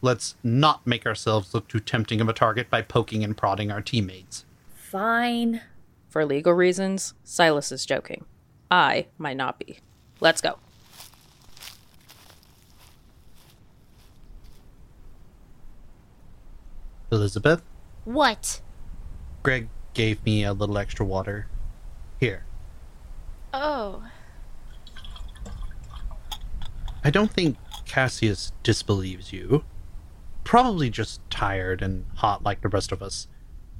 Let's 0.00 0.34
not 0.42 0.86
make 0.86 1.06
ourselves 1.06 1.52
look 1.52 1.68
too 1.68 1.80
tempting 1.80 2.20
of 2.20 2.28
a 2.28 2.32
target 2.32 2.70
by 2.70 2.80
poking 2.82 3.22
and 3.22 3.36
prodding 3.36 3.70
our 3.70 3.82
teammates. 3.82 4.46
Fine. 4.74 5.60
For 6.08 6.24
legal 6.24 6.54
reasons, 6.54 7.12
Silas 7.24 7.70
is 7.72 7.84
joking. 7.84 8.24
I 8.70 9.06
might 9.18 9.36
not 9.36 9.58
be. 9.58 9.78
Let's 10.20 10.40
go. 10.40 10.58
Elizabeth, 17.12 17.62
What? 18.04 18.60
Greg 19.42 19.68
gave 19.94 20.24
me 20.24 20.44
a 20.44 20.52
little 20.52 20.76
extra 20.78 21.04
water. 21.06 21.46
Here. 22.18 22.44
Oh. 23.54 24.02
I 27.06 27.10
don't 27.10 27.30
think 27.30 27.56
Cassius 27.84 28.50
disbelieves 28.64 29.32
you. 29.32 29.62
Probably 30.42 30.90
just 30.90 31.20
tired 31.30 31.80
and 31.80 32.04
hot 32.16 32.42
like 32.42 32.62
the 32.62 32.68
rest 32.68 32.90
of 32.90 33.00
us. 33.00 33.28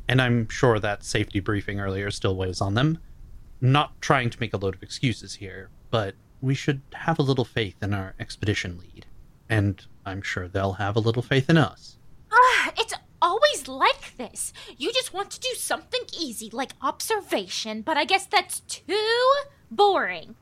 And 0.06 0.22
I'm 0.22 0.48
sure 0.48 0.78
that 0.78 1.02
safety 1.02 1.40
briefing 1.40 1.80
earlier 1.80 2.12
still 2.12 2.36
weighs 2.36 2.60
on 2.60 2.74
them. 2.74 3.00
Not 3.60 4.00
trying 4.00 4.30
to 4.30 4.38
make 4.38 4.54
a 4.54 4.56
load 4.56 4.76
of 4.76 4.82
excuses 4.84 5.34
here, 5.34 5.70
but 5.90 6.14
we 6.40 6.54
should 6.54 6.82
have 6.94 7.18
a 7.18 7.22
little 7.22 7.44
faith 7.44 7.74
in 7.82 7.92
our 7.92 8.14
expedition 8.20 8.78
lead. 8.78 9.06
And 9.48 9.84
I'm 10.04 10.22
sure 10.22 10.46
they'll 10.46 10.74
have 10.74 10.94
a 10.94 11.00
little 11.00 11.22
faith 11.22 11.50
in 11.50 11.56
us. 11.56 11.98
Ah, 12.30 12.72
it's 12.78 12.94
always 13.20 13.66
like 13.66 14.16
this. 14.16 14.52
You 14.78 14.92
just 14.92 15.12
want 15.12 15.32
to 15.32 15.40
do 15.40 15.52
something 15.56 16.02
easy, 16.16 16.48
like 16.52 16.74
observation, 16.80 17.82
but 17.82 17.96
I 17.96 18.04
guess 18.04 18.24
that's 18.24 18.60
too 18.60 19.32
boring. 19.68 20.36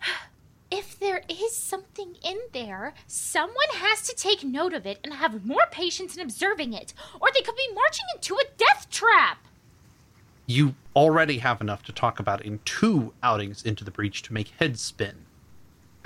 If 0.74 0.98
there 0.98 1.20
is 1.28 1.54
something 1.54 2.16
in 2.24 2.38
there, 2.54 2.94
someone 3.06 3.56
has 3.74 4.08
to 4.08 4.16
take 4.16 4.42
note 4.42 4.72
of 4.72 4.86
it 4.86 5.00
and 5.04 5.12
have 5.12 5.44
more 5.44 5.66
patience 5.70 6.16
in 6.16 6.22
observing 6.22 6.72
it, 6.72 6.94
or 7.20 7.28
they 7.28 7.42
could 7.42 7.56
be 7.56 7.74
marching 7.74 8.06
into 8.14 8.36
a 8.36 8.56
death 8.56 8.86
trap. 8.90 9.46
You 10.46 10.74
already 10.96 11.38
have 11.38 11.60
enough 11.60 11.82
to 11.82 11.92
talk 11.92 12.18
about 12.18 12.42
in 12.42 12.58
two 12.64 13.12
outings 13.22 13.62
into 13.62 13.84
the 13.84 13.90
breach 13.90 14.22
to 14.22 14.32
make 14.32 14.54
heads 14.58 14.80
spin. 14.80 15.26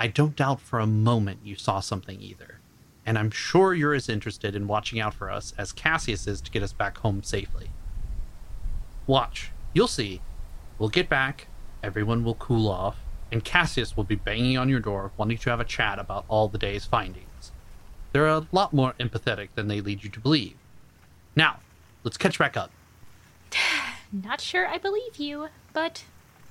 I 0.01 0.07
don't 0.07 0.35
doubt 0.35 0.59
for 0.59 0.79
a 0.79 0.85
moment 0.85 1.39
you 1.45 1.55
saw 1.55 1.79
something 1.79 2.21
either, 2.21 2.59
and 3.05 3.17
I'm 3.17 3.31
sure 3.31 3.73
you're 3.73 3.93
as 3.93 4.09
interested 4.09 4.53
in 4.53 4.67
watching 4.67 4.99
out 4.99 5.13
for 5.13 5.31
us 5.31 5.53
as 5.57 5.71
Cassius 5.71 6.27
is 6.27 6.41
to 6.41 6.51
get 6.51 6.61
us 6.61 6.73
back 6.73 6.97
home 6.97 7.23
safely. 7.23 7.69
Watch, 9.07 9.51
you'll 9.71 9.87
see. 9.87 10.19
We'll 10.77 10.89
get 10.89 11.07
back, 11.07 11.47
everyone 11.81 12.25
will 12.25 12.35
cool 12.35 12.67
off, 12.67 12.97
and 13.31 13.43
Cassius 13.43 13.97
will 13.97 14.03
be 14.03 14.15
banging 14.15 14.57
on 14.57 14.69
your 14.69 14.79
door 14.79 15.11
wanting 15.17 15.37
to 15.39 15.49
have 15.49 15.59
a 15.59 15.65
chat 15.65 15.99
about 15.99 16.25
all 16.27 16.47
the 16.47 16.57
day's 16.57 16.85
findings. 16.85 17.51
They're 18.11 18.27
a 18.27 18.47
lot 18.51 18.73
more 18.73 18.93
empathetic 18.99 19.49
than 19.55 19.67
they 19.67 19.81
lead 19.81 20.03
you 20.03 20.09
to 20.09 20.19
believe. 20.19 20.55
Now, 21.35 21.59
let's 22.03 22.17
catch 22.17 22.39
back 22.39 22.57
up. 22.57 22.71
Not 24.11 24.41
sure 24.41 24.67
I 24.67 24.77
believe 24.77 25.17
you, 25.17 25.49
but 25.73 26.05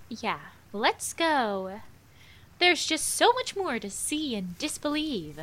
yeah, 0.08 0.38
let's 0.72 1.12
go. 1.12 1.80
There's 2.58 2.86
just 2.86 3.08
so 3.08 3.32
much 3.32 3.56
more 3.56 3.78
to 3.78 3.90
see 3.90 4.34
and 4.34 4.58
disbelieve. 4.58 5.40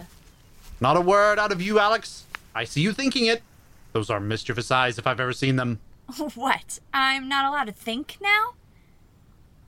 Not 0.80 0.98
a 0.98 1.02
word 1.02 1.40
out 1.40 1.52
of 1.52 1.62
you, 1.62 1.76
Alyx. 1.76 2.24
I 2.56 2.64
see 2.64 2.82
you 2.82 2.94
thinking 2.94 3.26
it. 3.26 3.44
Those 3.92 4.10
are 4.10 4.20
mischievous 4.20 4.72
eyes 4.72 4.98
if 4.98 5.06
I've 5.08 5.20
ever 5.20 5.34
seen 5.34 5.56
them. 5.56 5.80
What? 6.36 6.80
I'm 6.94 7.28
not 7.28 7.46
allowed 7.46 7.66
to 7.66 7.72
think 7.72 8.18
now? 8.22 8.54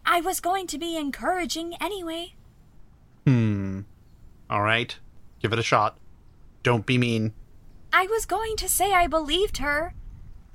I 0.05 0.21
was 0.21 0.39
going 0.39 0.67
to 0.67 0.77
be 0.77 0.95
encouraging 0.97 1.75
anyway. 1.81 2.33
Hmm. 3.25 3.81
All 4.49 4.61
right. 4.61 4.97
Give 5.41 5.51
it 5.51 5.59
a 5.59 5.63
shot. 5.63 5.97
Don't 6.63 6.85
be 6.85 6.97
mean. 6.97 7.33
I 7.91 8.07
was 8.07 8.25
going 8.25 8.55
to 8.57 8.69
say 8.69 8.93
I 8.93 9.07
believed 9.07 9.57
her. 9.57 9.93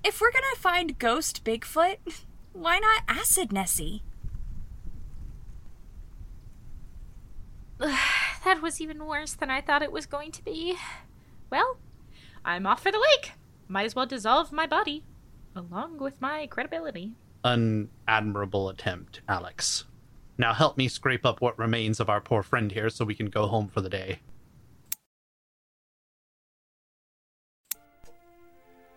If 0.04 0.20
we're 0.20 0.32
gonna 0.32 0.56
find 0.56 0.98
Ghost 0.98 1.44
Bigfoot, 1.44 1.96
why 2.52 2.78
not 2.78 3.02
Acid 3.08 3.52
Nessie? 3.52 4.02
that 7.78 8.60
was 8.62 8.80
even 8.80 9.06
worse 9.06 9.32
than 9.32 9.50
I 9.50 9.60
thought 9.60 9.82
it 9.82 9.92
was 9.92 10.06
going 10.06 10.32
to 10.32 10.44
be. 10.44 10.76
Well, 11.50 11.78
I'm 12.44 12.66
off 12.66 12.82
for 12.82 12.92
the 12.92 12.98
lake. 12.98 13.32
Might 13.68 13.86
as 13.86 13.94
well 13.94 14.06
dissolve 14.06 14.52
my 14.52 14.66
body, 14.66 15.04
along 15.56 15.98
with 15.98 16.20
my 16.20 16.46
credibility. 16.46 17.12
An 17.44 17.88
admirable 18.06 18.68
attempt, 18.68 19.22
Alyx. 19.28 19.84
Now 20.36 20.52
help 20.52 20.76
me 20.76 20.88
scrape 20.88 21.24
up 21.24 21.40
what 21.40 21.58
remains 21.58 22.00
of 22.00 22.08
our 22.08 22.20
poor 22.20 22.42
friend 22.42 22.72
here 22.72 22.90
so 22.90 23.04
we 23.04 23.14
can 23.14 23.26
go 23.26 23.46
home 23.46 23.68
for 23.68 23.80
the 23.80 23.88
day. 23.88 24.20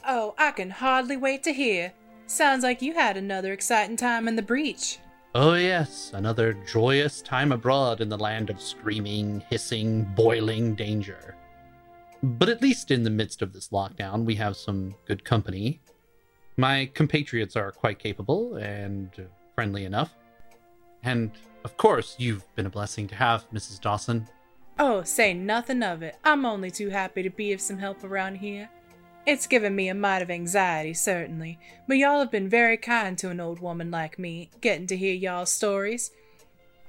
Oh, 0.06 0.36
I 0.38 0.52
can 0.52 0.70
hardly 0.70 1.16
wait 1.16 1.44
to 1.44 1.54
hear. 1.54 1.94
Sounds 2.28 2.64
like 2.64 2.82
you 2.82 2.94
had 2.94 3.16
another 3.16 3.54
exciting 3.54 3.96
time 3.96 4.28
in 4.28 4.36
the 4.36 4.42
breach. 4.42 5.00
Oh, 5.36 5.56
yes, 5.56 6.12
another 6.14 6.54
joyous 6.54 7.22
time 7.22 7.52
abroad 7.52 8.02
in 8.02 8.10
the 8.10 8.18
land 8.18 8.50
of 8.50 8.62
screaming, 8.62 9.44
hissing, 9.50 10.04
boiling 10.16 10.76
danger. 10.76 11.36
But 12.22 12.50
at 12.50 12.62
least 12.62 12.92
in 12.92 13.04
the 13.04 13.10
midst 13.10 13.42
of 13.42 13.52
this 13.52 13.70
lockdown, 13.70 14.26
we 14.26 14.36
have 14.36 14.56
some 14.56 14.96
good 15.06 15.26
company. 15.26 15.82
My 16.58 16.90
compatriots 16.94 17.56
are 17.56 17.72
quite 17.72 18.00
capable 18.00 18.56
and 18.56 19.10
friendly 19.56 19.86
enough. 19.86 20.16
And, 21.04 21.32
of 21.64 21.78
course, 21.78 22.16
you've 22.18 22.44
been 22.56 22.66
a 22.66 22.70
blessing 22.70 23.08
to 23.08 23.16
have, 23.16 23.50
Mrs. 23.52 23.82
Dawson. 23.82 24.28
Oh, 24.80 25.04
say 25.04 25.34
nothing 25.34 25.84
of 25.84 26.02
it. 26.02 26.16
I'm 26.24 26.46
only 26.46 26.72
too 26.72 26.90
happy 26.90 27.24
to 27.24 27.30
be 27.30 27.54
of 27.54 27.62
some 27.62 27.78
help 27.78 28.04
around 28.04 28.36
here. 28.36 28.70
It's 29.26 29.48
given 29.48 29.76
me 29.76 29.88
a 29.88 29.96
mite 29.96 30.22
of 30.22 30.30
anxiety, 30.30 30.94
certainly, 30.94 31.58
but 31.88 31.98
y'all 31.98 32.20
have 32.20 32.32
been 32.32 32.50
very 32.50 32.78
kind 32.78 33.18
to 33.20 33.30
an 33.30 33.40
old 33.40 33.60
woman 33.60 33.90
like 33.90 34.20
me, 34.20 34.50
getting 34.60 34.88
to 34.88 34.98
hear 34.98 35.14
y'all's 35.14 35.52
stories. 35.52 36.12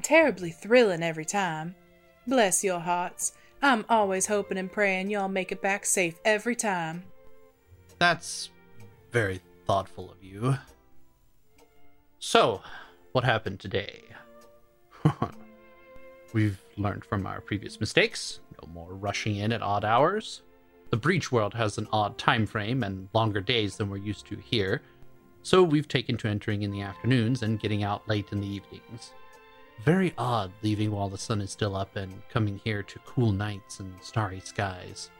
Terribly 0.03 0.51
thrilling 0.51 1.03
every 1.03 1.25
time. 1.25 1.77
Bless 2.27 2.65
your 2.65 2.81
hearts. 2.81 3.33
I'm 3.63 3.85
always 3.89 4.27
hoping 4.27 4.59
and 4.59 4.71
praying 4.71 5.11
y'all 5.11 5.29
make 5.29 5.53
it 5.53 5.63
back 5.63 5.87
safe 5.87 6.19
every 6.25 6.57
time. 6.57 7.05
That's 7.99 8.51
very 9.13 9.41
thoughtful 9.67 10.11
of 10.11 10.23
you. 10.23 10.57
So, 12.19 12.63
what 13.13 13.25
happened 13.25 13.61
today? 13.61 14.03
We've 16.33 16.61
learned 16.77 17.05
from 17.05 17.27
our 17.27 17.41
previous 17.41 17.81
mistakes. 17.81 18.41
No 18.61 18.69
more 18.73 18.95
rushing 18.95 19.37
in 19.37 19.53
at 19.53 19.63
odd 19.63 19.85
hours. 19.85 20.43
The 20.91 20.97
breach 20.97 21.31
world 21.33 21.55
has 21.55 21.79
an 21.79 21.89
odd 21.93 22.19
time 22.19 22.47
frame 22.47 22.83
and 22.83 23.09
longer 23.15 23.41
days 23.41 23.77
than 23.77 23.91
we're 23.91 23.97
used 23.99 24.27
to 24.27 24.37
here, 24.37 24.83
so 25.43 25.63
we've 25.63 25.89
taken 25.89 26.17
to 26.19 26.29
entering 26.29 26.63
in 26.63 26.71
the 26.71 26.81
afternoons 26.81 27.43
and 27.43 27.61
getting 27.61 27.83
out 27.83 28.09
late 28.09 28.33
in 28.33 28.41
the 28.41 28.47
evenings. 28.47 29.13
Very 29.85 30.15
odd 30.17 30.53
leaving 30.63 30.91
while 30.91 31.09
the 31.09 31.19
sun 31.19 31.41
is 31.41 31.51
still 31.51 31.77
up 31.77 31.97
and 31.97 32.27
coming 32.29 32.61
here 32.65 32.83
to 32.83 32.99
cool 33.01 33.33
nights 33.33 33.81
and 33.81 33.93
starry 34.01 34.41
skies. 34.41 35.11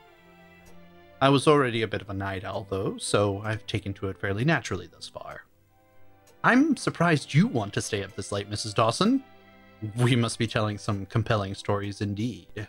I 1.25 1.29
was 1.29 1.47
already 1.47 1.81
a 1.81 1.87
bit 1.87 2.03
of 2.03 2.11
a 2.11 2.13
night 2.13 2.43
owl, 2.43 2.67
though, 2.69 2.97
so 2.99 3.41
I've 3.43 3.65
taken 3.65 3.95
to 3.95 4.09
it 4.09 4.17
fairly 4.19 4.45
naturally 4.45 4.85
thus 4.85 5.07
far. 5.07 5.45
I'm 6.43 6.77
surprised 6.77 7.33
you 7.33 7.47
want 7.47 7.73
to 7.73 7.81
stay 7.81 8.03
up 8.03 8.15
this 8.15 8.31
late, 8.31 8.47
Mrs. 8.47 8.75
Dawson. 8.75 9.23
We 9.97 10.15
must 10.15 10.37
be 10.37 10.45
telling 10.45 10.77
some 10.77 11.07
compelling 11.07 11.55
stories 11.55 11.99
indeed. 11.99 12.67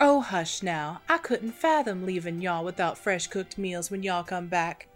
Oh, 0.00 0.20
hush 0.20 0.62
now. 0.62 1.00
I 1.08 1.18
couldn't 1.18 1.50
fathom 1.50 2.06
leaving 2.06 2.40
y'all 2.40 2.64
without 2.64 2.96
fresh 2.96 3.26
cooked 3.26 3.58
meals 3.58 3.90
when 3.90 4.04
y'all 4.04 4.22
come 4.22 4.46
back. 4.46 4.86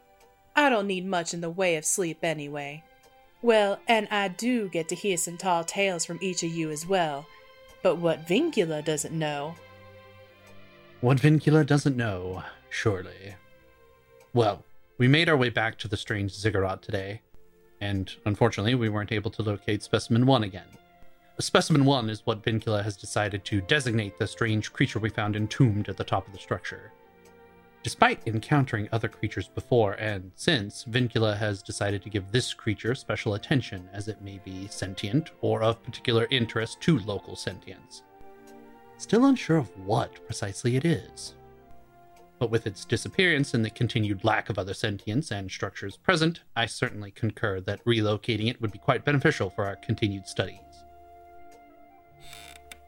I 0.55 0.69
don't 0.69 0.87
need 0.87 1.05
much 1.05 1.35
in 1.35 1.40
the 1.40 1.50
way 1.50 1.75
of 1.75 1.85
sleep 1.85 2.19
anyway. 2.23 2.85
Well, 3.43 3.81
and 3.88 4.07
I 4.12 4.29
do 4.29 4.69
get 4.69 4.87
to 4.90 4.95
hear 4.95 5.17
some 5.17 5.37
tall 5.37 5.64
tales 5.64 6.05
from 6.05 6.21
each 6.23 6.45
of 6.45 6.52
you 6.52 6.71
as 6.71 6.87
well. 6.87 7.26
But 7.83 7.97
what 7.97 8.29
Vincula 8.29 8.85
doesn't 8.85 9.19
know. 9.19 9.57
What 11.00 11.19
Vincula 11.19 11.67
doesn't 11.67 11.97
know, 11.97 12.45
surely. 12.71 13.35
Well, 14.33 14.65
we 14.99 15.09
made 15.09 15.29
our 15.29 15.37
way 15.37 15.50
back 15.50 15.77
to 15.79 15.89
the 15.89 15.97
strange 15.97 16.33
ziggurat 16.33 16.83
today, 16.83 17.23
and 17.81 18.11
unfortunately, 18.25 18.75
we 18.75 18.89
weren't 18.89 19.12
able 19.12 19.31
to 19.33 19.43
locate 19.43 19.83
Specimen 19.83 20.27
1 20.27 20.45
again. 20.45 20.69
Specimen 21.39 21.87
1 21.87 22.11
is 22.11 22.27
what 22.27 22.43
Vincula 22.43 22.85
has 22.85 22.97
decided 22.97 23.45
to 23.47 23.62
designate 23.62 24.19
the 24.19 24.27
strange 24.27 24.73
creature 24.73 24.99
we 24.99 25.09
found 25.09 25.37
entombed 25.37 25.89
at 25.89 25.97
the 25.97 26.05
top 26.05 26.27
of 26.27 26.35
the 26.35 26.39
structure. 26.39 26.93
Despite 27.83 28.27
encountering 28.27 28.91
other 28.93 29.09
creatures 29.09 29.49
before 29.49 29.95
and 29.95 30.33
since, 30.35 30.85
Vincula 30.85 31.35
has 31.39 31.62
decided 31.62 32.03
to 32.03 32.11
give 32.11 32.31
this 32.31 32.53
creature 32.53 32.95
special 32.95 33.35
attention 33.35 33.89
as 33.95 34.07
it 34.07 34.21
may 34.21 34.39
be 34.45 34.69
sentient 34.69 35.31
or 35.41 35.62
of 35.62 35.83
particular 35.83 36.27
interest 36.31 36.83
to 36.83 36.99
local 36.99 37.35
sentients. 37.35 38.03
Still 38.99 39.25
unsure 39.25 39.57
of 39.57 39.71
what 39.87 40.23
precisely 40.27 40.77
it 40.77 40.85
is. 40.85 41.37
But 42.40 42.50
with 42.50 42.66
its 42.66 42.87
disappearance 42.87 43.53
and 43.53 43.62
the 43.62 43.70
continued 43.70 44.24
lack 44.24 44.48
of 44.48 44.59
other 44.59 44.72
sentience 44.72 45.31
and 45.31 45.50
structures 45.50 45.98
present, 45.98 46.40
I 46.57 46.64
certainly 46.64 47.11
concur 47.11 47.61
that 47.61 47.85
relocating 47.85 48.48
it 48.48 48.61
would 48.62 48.72
be 48.72 48.79
quite 48.79 49.05
beneficial 49.05 49.50
for 49.50 49.66
our 49.66 49.76
continued 49.76 50.26
studies. 50.26 50.57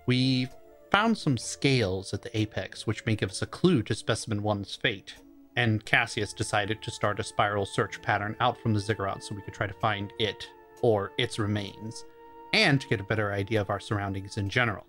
We 0.06 0.48
found 0.90 1.18
some 1.18 1.36
scales 1.36 2.14
at 2.14 2.22
the 2.22 2.36
apex, 2.36 2.86
which 2.86 3.04
may 3.04 3.14
give 3.14 3.28
us 3.28 3.42
a 3.42 3.46
clue 3.46 3.82
to 3.82 3.94
Specimen 3.94 4.40
1's 4.40 4.74
fate, 4.74 5.16
and 5.54 5.84
Cassius 5.84 6.32
decided 6.32 6.82
to 6.82 6.90
start 6.90 7.20
a 7.20 7.22
spiral 7.22 7.66
search 7.66 8.00
pattern 8.00 8.34
out 8.40 8.58
from 8.58 8.72
the 8.72 8.80
ziggurat 8.80 9.22
so 9.22 9.34
we 9.34 9.42
could 9.42 9.54
try 9.54 9.66
to 9.66 9.74
find 9.74 10.14
it, 10.18 10.48
or 10.80 11.12
its 11.18 11.38
remains, 11.38 12.06
and 12.54 12.80
to 12.80 12.88
get 12.88 13.00
a 13.00 13.04
better 13.04 13.32
idea 13.32 13.60
of 13.60 13.68
our 13.68 13.80
surroundings 13.80 14.38
in 14.38 14.48
general. 14.48 14.86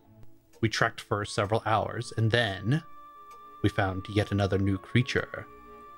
We 0.62 0.70
trekked 0.70 1.02
for 1.02 1.26
several 1.26 1.62
hours, 1.66 2.14
and 2.16 2.32
then 2.32 2.82
we 3.64 3.70
found 3.70 4.06
yet 4.10 4.32
another 4.32 4.60
new 4.60 4.78
creature. 4.78 5.48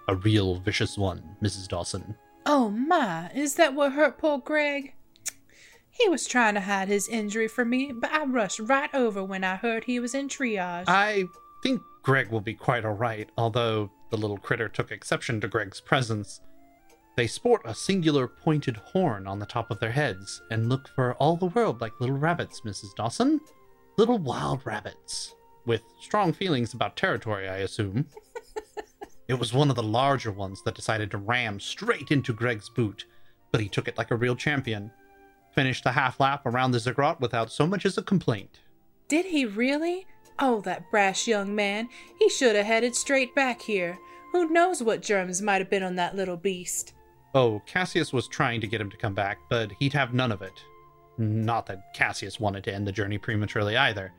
A 0.08 0.16
real 0.16 0.56
vicious 0.56 0.98
one, 0.98 1.36
Mrs. 1.44 1.68
Dawson. 1.68 2.16
Oh 2.46 2.70
my, 2.70 3.32
is 3.34 3.56
that 3.56 3.74
what 3.74 3.94
hurt 3.94 4.20
poor 4.20 4.38
Greg? 4.38 4.94
He 5.90 6.08
was 6.10 6.28
trying 6.28 6.54
to 6.56 6.62
hide 6.62 6.90
his 6.90 7.08
injury 7.08 7.48
from 7.48 7.70
me, 7.70 7.92
but 7.92 8.12
I 8.12 8.26
rushed 8.26 8.60
right 8.60 8.94
over 8.94 9.24
when 9.24 9.44
I 9.44 9.56
heard 9.56 9.86
he 9.86 10.00
was 10.00 10.14
in 10.14 10.28
triage. 10.28 10.86
I 10.88 11.26
think 11.64 11.82
Greg 12.04 12.30
will 12.30 12.42
be 12.42 12.54
quite 12.54 12.86
alright, 12.86 13.30
although 13.38 13.90
the 14.12 14.18
little 14.18 14.38
critter 14.38 14.70
took 14.70 14.92
exception 14.92 15.42
to 15.42 15.48
Greg's 15.48 15.82
presence. 15.82 16.42
They 17.16 17.28
sport 17.28 17.62
a 17.64 17.74
singular 17.74 18.28
pointed 18.28 18.76
horn 18.78 19.26
on 19.26 19.40
the 19.40 19.46
top 19.46 19.72
of 19.72 19.80
their 19.80 19.92
heads 19.92 20.42
and 20.52 20.68
look 20.68 20.90
for 20.90 21.14
all 21.14 21.38
the 21.38 21.46
world 21.48 21.80
like 21.80 22.00
little 22.02 22.18
rabbits, 22.18 22.62
Mrs. 22.62 22.94
Dawson. 22.96 23.40
Little 23.98 24.18
wild 24.18 24.66
rabbits. 24.66 25.35
With 25.66 25.82
strong 26.00 26.34
feelings 26.34 26.74
about 26.74 26.96
territory, 26.96 27.50
I 27.50 27.58
assume. 27.58 28.08
it 29.28 29.34
was 29.36 29.54
one 29.54 29.70
of 29.70 29.76
the 29.76 29.84
larger 29.84 30.32
ones 30.32 30.62
that 30.64 30.76
decided 30.76 31.12
to 31.12 31.18
ram 31.18 31.60
straight 31.60 32.12
into 32.12 32.34
Greg's 32.34 32.70
boot, 32.70 33.06
but 33.52 33.62
he 33.62 33.70
took 33.70 33.88
it 33.88 33.98
like 33.98 34.12
a 34.12 34.16
real 34.16 34.36
champion 34.36 34.92
finished 35.56 35.86
the 35.86 35.94
half 35.94 36.20
lap 36.20 36.46
around 36.46 36.72
the 36.72 36.80
ziggurat 36.80 37.20
without 37.22 37.52
so 37.52 37.66
much 37.66 37.86
as 37.86 37.98
a 37.98 38.04
complaint. 38.04 38.60
Did 39.08 39.26
he 39.26 39.46
really? 39.46 40.06
Oh, 40.38 40.60
that 40.62 40.92
brash 40.92 41.28
young 41.28 41.56
man. 41.56 41.88
He 42.20 42.30
should 42.30 42.56
have 42.56 42.66
headed 42.66 42.94
straight 42.94 43.34
back 43.34 43.62
here. 43.62 43.98
Who 44.34 44.50
knows 44.50 44.84
what 44.84 45.02
germs 45.02 45.42
might 45.42 45.62
have 45.62 45.70
been 45.70 45.84
on 45.84 45.96
that 45.96 46.16
little 46.16 46.36
beast? 46.36 46.94
Oh, 47.34 47.62
Cassius 47.66 48.12
was 48.12 48.28
trying 48.28 48.60
to 48.62 48.68
get 48.68 48.82
him 48.82 48.90
to 48.90 48.98
come 48.98 49.14
back, 49.14 49.40
but 49.50 49.72
he'd 49.80 49.94
have 49.94 50.14
none 50.14 50.32
of 50.32 50.42
it. 50.42 50.62
Not 51.18 51.66
that 51.68 51.94
Cassius 51.94 52.40
wanted 52.40 52.66
to 52.66 52.74
end 52.74 52.86
the 52.86 52.92
journey 52.92 53.18
prematurely 53.18 53.78
either. 53.78 54.12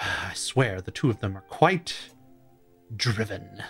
I 0.30 0.32
swear 0.34 0.80
the 0.80 0.90
two 0.90 1.10
of 1.10 1.20
them 1.20 1.36
are 1.36 1.42
quite 1.42 1.94
driven. 2.96 3.62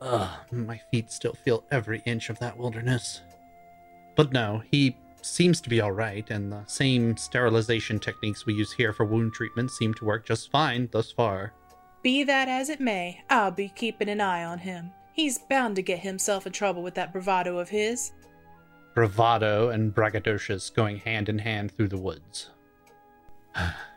Ugh, 0.00 0.30
my 0.50 0.80
feet 0.90 1.10
still 1.10 1.34
feel 1.34 1.64
every 1.70 2.02
inch 2.06 2.30
of 2.30 2.38
that 2.38 2.56
wilderness. 2.56 3.20
But 4.16 4.32
no, 4.32 4.62
he 4.70 4.96
seems 5.22 5.60
to 5.60 5.68
be 5.68 5.82
alright, 5.82 6.30
and 6.30 6.50
the 6.50 6.64
same 6.66 7.16
sterilization 7.16 7.98
techniques 7.98 8.46
we 8.46 8.54
use 8.54 8.72
here 8.72 8.92
for 8.92 9.04
wound 9.04 9.34
treatment 9.34 9.70
seem 9.70 9.92
to 9.94 10.04
work 10.04 10.24
just 10.24 10.50
fine 10.50 10.88
thus 10.90 11.12
far. 11.12 11.52
Be 12.02 12.24
that 12.24 12.48
as 12.48 12.70
it 12.70 12.80
may, 12.80 13.22
I'll 13.28 13.50
be 13.50 13.68
keeping 13.68 14.08
an 14.08 14.22
eye 14.22 14.44
on 14.44 14.58
him. 14.58 14.90
He's 15.12 15.38
bound 15.38 15.76
to 15.76 15.82
get 15.82 15.98
himself 15.98 16.46
in 16.46 16.52
trouble 16.52 16.82
with 16.82 16.94
that 16.94 17.12
bravado 17.12 17.58
of 17.58 17.68
his. 17.68 18.12
Bravado 18.94 19.68
and 19.68 19.94
braggadocious 19.94 20.72
going 20.72 20.98
hand 20.98 21.28
in 21.28 21.38
hand 21.38 21.72
through 21.72 21.88
the 21.88 22.00
woods. 22.00 22.50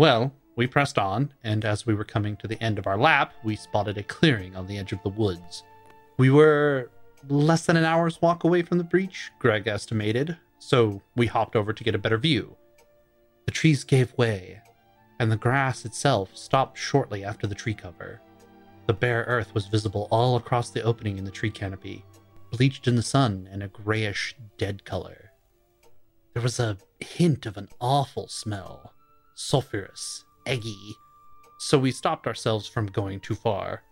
well, 0.00 0.32
we 0.56 0.66
pressed 0.66 0.98
on, 0.98 1.30
and 1.44 1.62
as 1.62 1.84
we 1.84 1.92
were 1.92 2.04
coming 2.04 2.34
to 2.38 2.48
the 2.48 2.62
end 2.62 2.78
of 2.78 2.86
our 2.86 2.96
lap, 2.96 3.34
we 3.44 3.54
spotted 3.54 3.98
a 3.98 4.02
clearing 4.02 4.56
on 4.56 4.66
the 4.66 4.78
edge 4.78 4.92
of 4.92 5.02
the 5.02 5.10
woods. 5.10 5.62
We 6.16 6.30
were 6.30 6.90
less 7.28 7.66
than 7.66 7.76
an 7.76 7.84
hour's 7.84 8.22
walk 8.22 8.44
away 8.44 8.62
from 8.62 8.78
the 8.78 8.84
breach, 8.84 9.30
Greg 9.38 9.66
estimated, 9.66 10.38
so 10.58 11.02
we 11.16 11.26
hopped 11.26 11.54
over 11.54 11.74
to 11.74 11.84
get 11.84 11.94
a 11.94 11.98
better 11.98 12.16
view. 12.16 12.56
The 13.44 13.52
trees 13.52 13.84
gave 13.84 14.16
way, 14.16 14.62
and 15.18 15.30
the 15.30 15.36
grass 15.36 15.84
itself 15.84 16.34
stopped 16.34 16.78
shortly 16.78 17.22
after 17.22 17.46
the 17.46 17.54
tree 17.54 17.74
cover. 17.74 18.22
The 18.86 18.94
bare 18.94 19.24
earth 19.28 19.52
was 19.52 19.66
visible 19.66 20.08
all 20.10 20.36
across 20.36 20.70
the 20.70 20.82
opening 20.82 21.18
in 21.18 21.24
the 21.24 21.30
tree 21.30 21.50
canopy, 21.50 22.06
bleached 22.50 22.88
in 22.88 22.96
the 22.96 23.02
sun 23.02 23.50
in 23.52 23.60
a 23.60 23.68
grayish, 23.68 24.34
dead 24.56 24.86
color. 24.86 25.32
There 26.32 26.42
was 26.42 26.58
a 26.58 26.78
hint 27.00 27.44
of 27.44 27.58
an 27.58 27.68
awful 27.82 28.28
smell, 28.28 28.94
sulphurous, 29.40 30.24
eggy, 30.46 30.94
so 31.58 31.78
we 31.78 31.90
stopped 31.90 32.26
ourselves 32.26 32.66
from 32.66 32.86
going 32.86 33.20
too 33.20 33.34
far. 33.34 33.82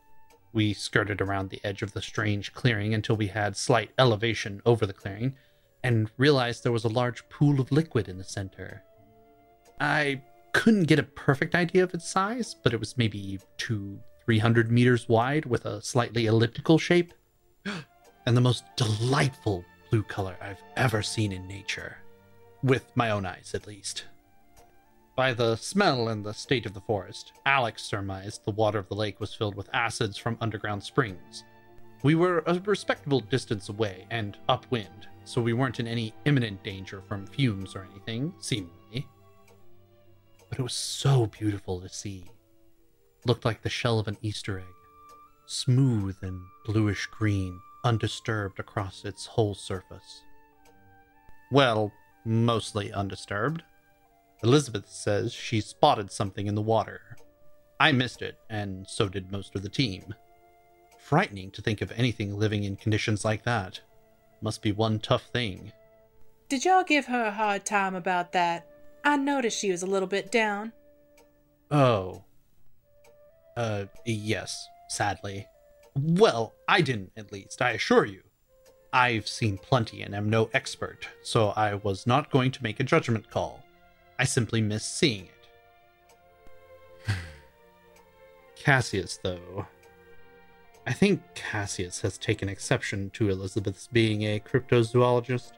We 0.52 0.74
skirted 0.74 1.20
around 1.20 1.50
the 1.50 1.61
edge 1.64 1.82
of 1.82 1.92
the 1.92 2.02
strange 2.02 2.52
clearing 2.52 2.94
until 2.94 3.16
we 3.16 3.28
had 3.28 3.56
slight 3.56 3.90
elevation 3.98 4.61
over 4.66 4.87
the 4.87 4.92
clearing 4.92 5.37
and 5.82 6.11
realized 6.16 6.62
there 6.62 6.72
was 6.72 6.84
a 6.84 6.88
large 6.88 7.28
pool 7.28 7.61
of 7.61 7.72
liquid 7.72 8.08
in 8.08 8.18
the 8.18 8.24
center. 8.24 8.82
I 9.80 10.22
couldn't 10.52 10.84
get 10.84 10.98
a 10.98 11.04
perfect 11.04 11.54
idea 11.54 11.82
of 11.82 11.94
its 11.94 12.08
size, 12.08 12.54
but 12.54 12.74
it 12.74 12.80
was 12.80 12.98
maybe 12.98 13.38
two, 13.56 14.00
300 14.26 14.70
meters 14.70 15.08
wide 15.08 15.46
with 15.46 15.64
a 15.64 15.82
slightly 15.82 16.26
elliptical 16.26 16.78
shape, 16.78 17.14
and 18.26 18.37
the 18.37 18.40
most 18.40 18.64
delightful 18.76 19.64
blue 19.90 20.02
color 20.02 20.37
I've 20.40 20.62
ever 20.76 21.02
seen 21.02 21.32
in 21.32 21.46
nature. 21.46 21.98
With 22.62 22.84
my 22.96 23.11
own 23.11 23.24
eyes, 23.24 23.52
at 23.54 23.66
least. 23.66 24.04
By 25.18 25.35
the 25.35 25.57
smell 25.57 26.11
and 26.11 26.24
the 26.24 26.33
state 26.33 26.64
of 26.64 26.74
the 26.74 26.81
forest, 26.81 27.33
Alyx 27.44 27.81
surmised 27.81 28.44
the 28.44 28.52
water 28.52 28.78
of 28.78 28.88
the 28.88 28.94
lake 28.94 29.18
was 29.18 29.35
filled 29.35 29.57
with 29.57 29.68
acids 29.72 30.16
from 30.16 30.38
underground 30.40 30.81
springs. 30.81 31.42
We 32.04 32.14
were 32.14 32.44
a 32.46 32.54
respectable 32.61 33.18
distance 33.18 33.68
away 33.68 34.07
and 34.12 34.38
upwind, 34.48 35.09
so 35.24 35.42
we 35.42 35.54
weren't 35.54 35.81
in 35.81 35.88
any 35.88 36.14
imminent 36.24 36.62
danger 36.62 37.02
from 37.02 37.26
fumes 37.26 37.74
or 37.74 37.85
anything, 37.90 38.33
seemingly. 38.38 39.09
But 40.50 40.61
it 40.61 40.62
was 40.62 40.74
so 40.74 41.26
beautiful 41.26 41.81
to 41.81 41.88
see. 41.88 42.31
Looked 43.26 43.44
like 43.44 43.62
the 43.62 43.68
shell 43.68 43.98
of 43.98 44.07
an 44.07 44.18
Easter 44.22 44.61
egg, 44.61 44.74
smooth 45.46 46.16
and 46.22 46.40
bluish 46.64 47.07
green, 47.07 47.59
undisturbed 47.83 48.61
across 48.61 49.04
its 49.04 49.26
whole 49.26 49.57
surface. 49.57 50.22
Well, 51.50 51.90
mostly 52.24 52.92
undisturbed. 52.92 53.64
Elizabeth 54.42 54.88
says 54.88 55.33
she 55.33 55.61
spotted 55.61 56.11
something 56.11 56.46
in 56.46 56.55
the 56.55 56.62
water. 56.62 57.16
I 57.81 57.92
missed 57.92 58.22
it, 58.22 58.38
and 58.51 58.87
so 58.88 59.09
did 59.09 59.33
most 59.33 59.55
of 59.55 59.62
the 59.62 59.68
team. 59.68 60.14
Frightening 60.98 61.51
to 61.53 61.62
think 61.62 61.81
of 61.81 61.92
anything 61.92 62.37
living 62.37 62.64
in 62.64 62.77
conditions 62.77 63.24
like 63.24 63.44
that. 63.44 63.81
Must 64.40 64.62
be 64.62 64.72
one 64.72 64.98
tough 64.98 65.24
thing. 65.33 65.72
Did 66.48 66.64
y'all 66.64 66.85
give 66.85 67.07
her 67.07 67.27
a 67.27 67.33
hard 67.33 67.64
time 67.64 67.94
about 67.94 68.33
that? 68.33 68.66
I 69.05 69.16
noticed 69.16 69.59
she 69.59 69.70
was 69.70 69.83
a 69.83 69.87
little 69.87 70.09
bit 70.09 70.31
down. 70.31 70.72
Oh. 71.70 72.24
Uh, 73.57 73.87
yes, 74.07 74.66
sadly. 74.88 75.46
Well, 75.94 76.55
I 76.68 76.81
didn't, 76.81 77.12
at 77.16 77.33
least, 77.33 77.61
I 77.61 77.70
assure 77.70 78.05
you. 78.05 78.22
I've 78.92 79.29
seen 79.29 79.59
plenty 79.59 80.03
and 80.03 80.14
am 80.14 80.31
no 80.31 80.48
expert, 80.55 81.09
so 81.22 81.48
I 81.51 81.74
was 81.74 82.07
not 82.07 82.31
going 82.31 82.51
to 82.53 82.62
make 82.62 82.81
a 82.81 82.85
judgment 82.85 83.31
call. 83.31 83.62
I 84.18 84.24
simply 84.24 84.61
miss 84.61 84.85
seeing 84.85 85.28
it. 87.07 87.14
Cassius, 88.57 89.18
though. 89.22 89.66
I 90.87 90.92
think 90.92 91.22
Cassius 91.35 92.00
has 92.00 92.16
taken 92.18 92.48
exception 92.48 93.11
to 93.11 93.28
Elizabeth's 93.28 93.88
being 93.88 94.22
a 94.22 94.40
cryptozoologist 94.40 95.52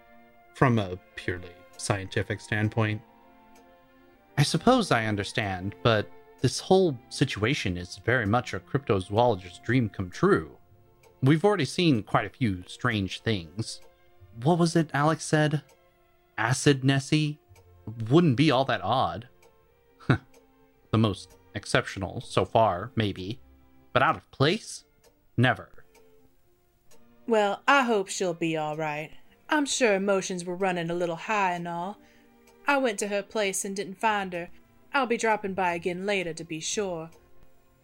from 0.54 0.78
a 0.78 0.98
purely 1.14 1.52
scientific 1.76 2.40
standpoint. 2.40 3.00
I 4.36 4.42
suppose 4.42 4.90
I 4.90 5.06
understand, 5.06 5.74
but 5.82 6.10
this 6.40 6.58
whole 6.58 6.98
situation 7.10 7.76
is 7.76 8.00
very 8.04 8.26
much 8.26 8.54
a 8.54 8.60
cryptozoologist's 8.60 9.58
dream 9.58 9.88
come 9.88 10.10
true. 10.10 10.56
We've 11.22 11.44
already 11.44 11.66
seen 11.66 12.02
quite 12.02 12.26
a 12.26 12.30
few 12.30 12.64
strange 12.66 13.20
things. 13.20 13.80
What 14.42 14.58
was 14.58 14.74
it 14.74 14.88
Alyx 14.92 15.20
said? 15.20 15.62
Acid 16.38 16.82
Nessie? 16.82 17.38
Wouldn't 18.08 18.36
be 18.36 18.50
all 18.50 18.64
that 18.66 18.82
odd. 18.82 19.28
the 20.08 20.98
most 20.98 21.36
exceptional 21.54 22.20
so 22.20 22.44
far, 22.44 22.90
maybe. 22.94 23.40
But 23.92 24.02
out 24.02 24.16
of 24.16 24.30
place? 24.30 24.84
Never. 25.36 25.84
Well, 27.26 27.62
I 27.66 27.82
hope 27.82 28.08
she'll 28.08 28.34
be 28.34 28.56
all 28.56 28.76
right. 28.76 29.10
I'm 29.48 29.66
sure 29.66 29.94
emotions 29.94 30.44
were 30.44 30.54
running 30.54 30.90
a 30.90 30.94
little 30.94 31.16
high 31.16 31.54
and 31.54 31.66
all. 31.66 31.98
I 32.66 32.76
went 32.76 32.98
to 33.00 33.08
her 33.08 33.22
place 33.22 33.64
and 33.64 33.74
didn't 33.74 34.00
find 34.00 34.32
her. 34.32 34.50
I'll 34.92 35.06
be 35.06 35.16
dropping 35.16 35.54
by 35.54 35.74
again 35.74 36.06
later 36.06 36.32
to 36.32 36.44
be 36.44 36.60
sure. 36.60 37.10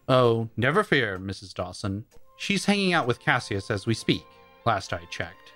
Oh, 0.08 0.48
never 0.56 0.84
fear, 0.84 1.18
Mrs. 1.18 1.54
Dawson. 1.54 2.04
She's 2.36 2.64
hanging 2.64 2.92
out 2.92 3.06
with 3.06 3.20
Cassius 3.20 3.70
as 3.70 3.86
we 3.86 3.94
speak, 3.94 4.24
last 4.64 4.92
I 4.92 5.04
checked. 5.10 5.52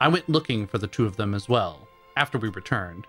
I 0.00 0.08
went 0.08 0.28
looking 0.28 0.66
for 0.66 0.78
the 0.78 0.86
two 0.86 1.06
of 1.06 1.16
them 1.16 1.34
as 1.34 1.48
well, 1.48 1.88
after 2.16 2.38
we 2.38 2.48
returned, 2.48 3.06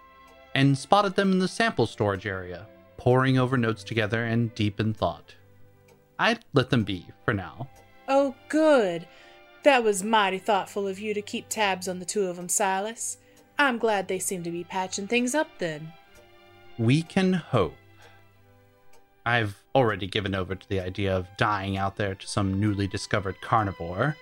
and 0.56 0.78
spotted 0.78 1.16
them 1.16 1.32
in 1.32 1.40
the 1.40 1.48
sample 1.48 1.88
storage 1.88 2.26
area, 2.26 2.68
poring 2.98 3.38
over 3.38 3.58
notes 3.58 3.84
together 3.84 4.26
and 4.26 4.54
deep 4.56 4.80
in 4.80 4.94
thought. 4.94 5.36
I'd 6.18 6.44
let 6.54 6.70
them 6.70 6.84
be 6.84 7.06
for 7.24 7.34
now. 7.34 7.70
Oh, 8.08 8.36
good. 8.50 9.08
That 9.64 9.84
was 9.84 10.04
mighty 10.04 10.40
thoughtful 10.40 10.88
of 10.88 11.00
you 11.00 11.14
to 11.14 11.22
keep 11.22 11.48
tabs 11.50 11.88
on 11.88 12.00
the 12.00 12.06
two 12.06 12.26
of 12.26 12.38
'em, 12.40 12.50
Silas. 12.50 13.18
I'm 13.58 13.78
glad 13.78 14.08
they 14.08 14.20
seem 14.20 14.44
to 14.44 14.52
be 14.52 14.64
patching 14.64 15.08
things 15.08 15.36
up 15.36 15.50
then. 15.60 15.94
We 16.78 17.02
can 17.02 17.34
hope. 17.34 17.76
I've 19.26 19.62
already 19.76 20.08
given 20.08 20.34
over 20.34 20.56
to 20.56 20.70
the 20.70 20.80
idea 20.80 21.16
of 21.16 21.28
dying 21.38 21.78
out 21.78 21.98
there 21.98 22.16
to 22.16 22.28
some 22.28 22.60
newly 22.60 22.88
discovered 22.88 23.42
carnivore. 23.42 24.16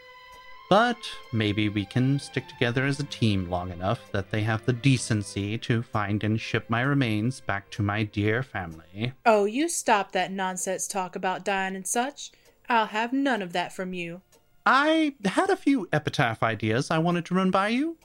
But 0.70 0.98
maybe 1.32 1.70
we 1.70 1.86
can 1.86 2.20
stick 2.20 2.48
together 2.48 2.86
as 2.86 3.00
a 3.00 3.06
team 3.06 3.50
long 3.50 3.72
enough 3.72 4.12
that 4.12 4.32
they 4.32 4.42
have 4.42 4.66
the 4.66 4.74
decency 4.74 5.58
to 5.60 5.82
find 5.82 6.24
and 6.26 6.40
ship 6.40 6.70
my 6.70 6.82
remains 6.82 7.40
back 7.40 7.70
to 7.72 7.84
my 7.84 8.04
dear 8.04 8.44
family. 8.44 9.14
Oh, 9.26 9.46
you 9.46 9.70
stop 9.70 10.12
that 10.12 10.32
nonsense 10.32 10.88
talk 10.88 11.16
about 11.16 11.46
dying 11.46 11.76
and 11.76 11.88
such. 11.88 12.32
I'll 12.68 12.88
have 12.88 13.14
none 13.14 13.42
of 13.42 13.54
that 13.54 13.72
from 13.72 13.94
you. 13.94 14.22
I 14.66 15.16
had 15.24 15.50
a 15.50 15.56
few 15.56 15.88
epitaph 15.94 16.44
ideas 16.44 16.92
I 16.92 16.98
wanted 16.98 17.26
to 17.28 17.36
run 17.36 17.50
by 17.50 17.70
you. 17.70 17.98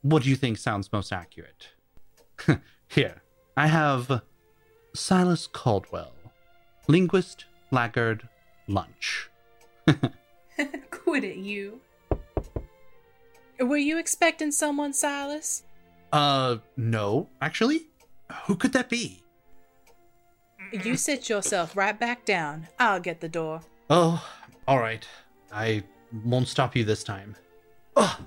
What 0.00 0.22
do 0.22 0.30
you 0.30 0.36
think 0.36 0.56
sounds 0.56 0.90
most 0.90 1.12
accurate? 1.12 1.68
Here, 2.88 3.22
I 3.58 3.66
have 3.66 4.22
Silas 4.94 5.46
Caldwell, 5.46 6.14
linguist, 6.88 7.44
laggard, 7.70 8.26
lunch. 8.66 9.28
Quit 10.90 11.24
it, 11.24 11.36
you. 11.36 11.80
Were 13.60 13.76
you 13.76 13.98
expecting 13.98 14.52
someone, 14.52 14.92
Silas? 14.92 15.64
Uh, 16.12 16.58
no, 16.76 17.28
actually. 17.40 17.86
Who 18.46 18.56
could 18.56 18.72
that 18.72 18.88
be? 18.88 19.22
You 20.72 20.96
sit 20.96 21.28
yourself 21.28 21.76
right 21.76 21.98
back 21.98 22.24
down. 22.24 22.68
I'll 22.78 23.00
get 23.00 23.20
the 23.20 23.28
door. 23.28 23.60
Oh, 23.88 24.24
all 24.68 24.78
right. 24.78 25.06
I 25.52 25.82
won't 26.24 26.48
stop 26.48 26.76
you 26.76 26.84
this 26.84 27.02
time. 27.02 27.36
Oh, 27.96 28.18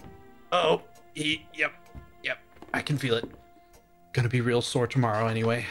oh, 0.51 0.81
e- 1.15 1.41
yep, 1.53 1.73
yep. 2.21 2.39
I 2.73 2.81
can 2.81 2.97
feel 2.97 3.15
it. 3.15 3.25
Gonna 4.11 4.29
be 4.29 4.41
real 4.41 4.61
sore 4.61 4.87
tomorrow 4.87 5.27
anyway. 5.27 5.65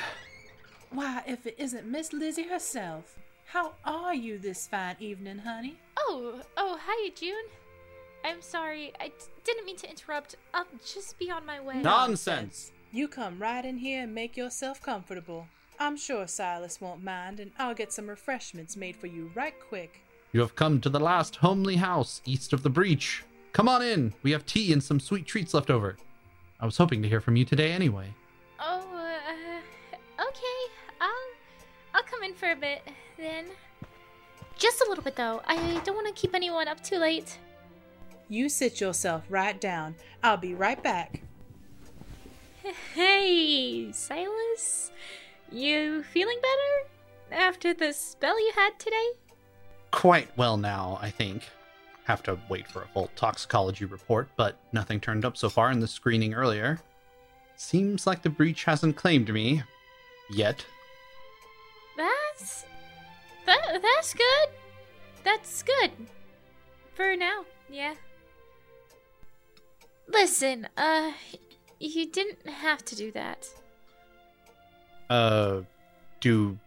Why, 0.90 1.22
if 1.26 1.46
it 1.46 1.56
isn't 1.58 1.86
Miss 1.86 2.12
Lizzie 2.12 2.48
herself. 2.48 3.18
How 3.46 3.74
are 3.84 4.14
you 4.14 4.38
this 4.38 4.66
fine 4.66 4.96
evening, 4.98 5.38
honey? 5.38 5.76
Oh, 5.98 6.40
oh, 6.56 6.78
hi, 6.82 7.10
June. 7.14 7.44
I'm 8.24 8.42
sorry. 8.42 8.92
I 9.00 9.08
d- 9.08 9.14
didn't 9.44 9.64
mean 9.66 9.76
to 9.78 9.90
interrupt. 9.90 10.36
I'll 10.54 10.66
just 10.84 11.18
be 11.18 11.30
on 11.30 11.44
my 11.44 11.60
way. 11.60 11.82
Nonsense! 11.82 12.72
You 12.92 13.08
come 13.08 13.38
right 13.38 13.64
in 13.64 13.78
here 13.78 14.02
and 14.02 14.14
make 14.14 14.36
yourself 14.36 14.80
comfortable. 14.82 15.46
I'm 15.80 15.96
sure 15.96 16.26
Silas 16.26 16.80
won't 16.80 17.02
mind, 17.02 17.40
and 17.40 17.50
I'll 17.58 17.74
get 17.74 17.92
some 17.92 18.06
refreshments 18.08 18.76
made 18.76 18.96
for 18.96 19.06
you 19.06 19.30
right 19.34 19.54
quick. 19.68 20.04
You 20.32 20.40
have 20.40 20.54
come 20.54 20.80
to 20.80 20.88
the 20.88 21.00
last 21.00 21.36
homely 21.36 21.76
house 21.76 22.22
east 22.24 22.52
of 22.52 22.62
the 22.62 22.70
breach. 22.70 23.24
Come 23.52 23.68
on 23.68 23.82
in. 23.82 24.14
We 24.22 24.30
have 24.30 24.46
tea 24.46 24.72
and 24.72 24.82
some 24.82 25.00
sweet 25.00 25.26
treats 25.26 25.52
left 25.54 25.70
over. 25.70 25.96
I 26.60 26.64
was 26.64 26.76
hoping 26.76 27.02
to 27.02 27.08
hear 27.08 27.20
from 27.20 27.36
you 27.36 27.44
today 27.44 27.72
anyway. 27.72 28.14
Oh, 28.60 28.86
uh, 28.94 30.22
okay. 30.22 30.72
I'll, 31.00 31.10
I'll 31.94 32.02
come 32.04 32.22
in 32.22 32.34
for 32.34 32.50
a 32.50 32.56
bit 32.56 32.82
then. 33.18 33.46
Just 34.56 34.80
a 34.80 34.88
little 34.88 35.04
bit 35.04 35.16
though. 35.16 35.42
I 35.46 35.56
don't 35.84 35.96
want 35.96 36.06
to 36.06 36.12
keep 36.14 36.34
anyone 36.34 36.68
up 36.68 36.82
too 36.82 36.98
late. 36.98 37.36
You 38.32 38.48
sit 38.48 38.80
yourself 38.80 39.24
right 39.28 39.60
down. 39.60 39.94
I'll 40.22 40.38
be 40.38 40.54
right 40.54 40.82
back. 40.82 41.20
Hey, 42.94 43.92
Silas. 43.92 44.90
You 45.50 46.02
feeling 46.02 46.38
better 46.40 47.42
after 47.42 47.74
the 47.74 47.92
spell 47.92 48.40
you 48.40 48.52
had 48.54 48.78
today? 48.78 49.10
Quite 49.90 50.34
well 50.38 50.56
now, 50.56 50.98
I 51.02 51.10
think. 51.10 51.42
Have 52.04 52.22
to 52.22 52.38
wait 52.48 52.66
for 52.66 52.82
a 52.82 52.88
full 52.88 53.10
toxicology 53.16 53.84
report, 53.84 54.30
but 54.36 54.56
nothing 54.72 54.98
turned 54.98 55.26
up 55.26 55.36
so 55.36 55.50
far 55.50 55.70
in 55.70 55.80
the 55.80 55.86
screening 55.86 56.32
earlier. 56.32 56.80
Seems 57.56 58.06
like 58.06 58.22
the 58.22 58.30
breach 58.30 58.64
hasn't 58.64 58.96
claimed 58.96 59.30
me. 59.30 59.62
Yet. 60.30 60.64
That's 61.98 62.64
that 63.44 63.82
that's 63.82 64.14
good. 64.14 64.48
That's 65.22 65.62
good. 65.62 65.90
For 66.94 67.14
now, 67.14 67.44
yeah. 67.68 67.94
Listen, 70.08 70.68
uh 70.76 71.12
you 71.82 72.06
didn't 72.06 72.46
have 72.46 72.84
to 72.84 72.96
do 72.96 73.10
that. 73.12 73.48
Uh, 75.10 75.62
do. 76.20 76.58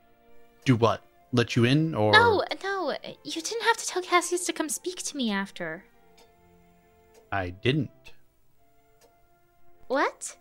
do 0.66 0.76
what? 0.76 1.02
Let 1.32 1.56
you 1.56 1.66
in, 1.66 1.96
or. 1.96 2.12
No, 2.12 2.44
no, 2.64 2.96
you 3.24 3.42
didn't 3.42 3.64
have 3.64 3.78
to 3.78 3.88
tell 3.88 4.02
Cassius 4.02 4.46
to 4.46 4.54
come 4.54 4.70
speak 4.70 5.02
to 5.04 5.18
me 5.18 5.32
after. 5.32 5.84
I 7.32 7.50
didn't. 7.50 7.90
What? 9.88 10.36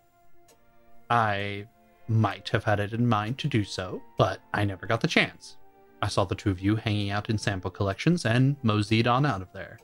I 1.09 1.67
might 2.07 2.49
have 2.49 2.63
had 2.63 2.79
it 2.79 2.93
in 2.93 3.07
mind 3.07 3.37
to 3.39 3.47
do 3.47 3.63
so, 3.63 4.01
but 4.17 4.39
I 4.53 4.65
never 4.65 4.85
got 4.85 5.01
the 5.01 5.07
chance. 5.07 5.57
I 6.01 6.07
saw 6.07 6.25
the 6.25 6.35
two 6.35 6.51
of 6.51 6.59
you 6.59 6.75
hanging 6.75 7.09
out 7.09 7.29
in 7.29 7.37
sample 7.37 7.71
collections 7.71 8.25
and 8.25 8.57
moseyed 8.63 9.07
on 9.07 9.25
out 9.25 9.41
of 9.41 9.51
there. 9.53 9.79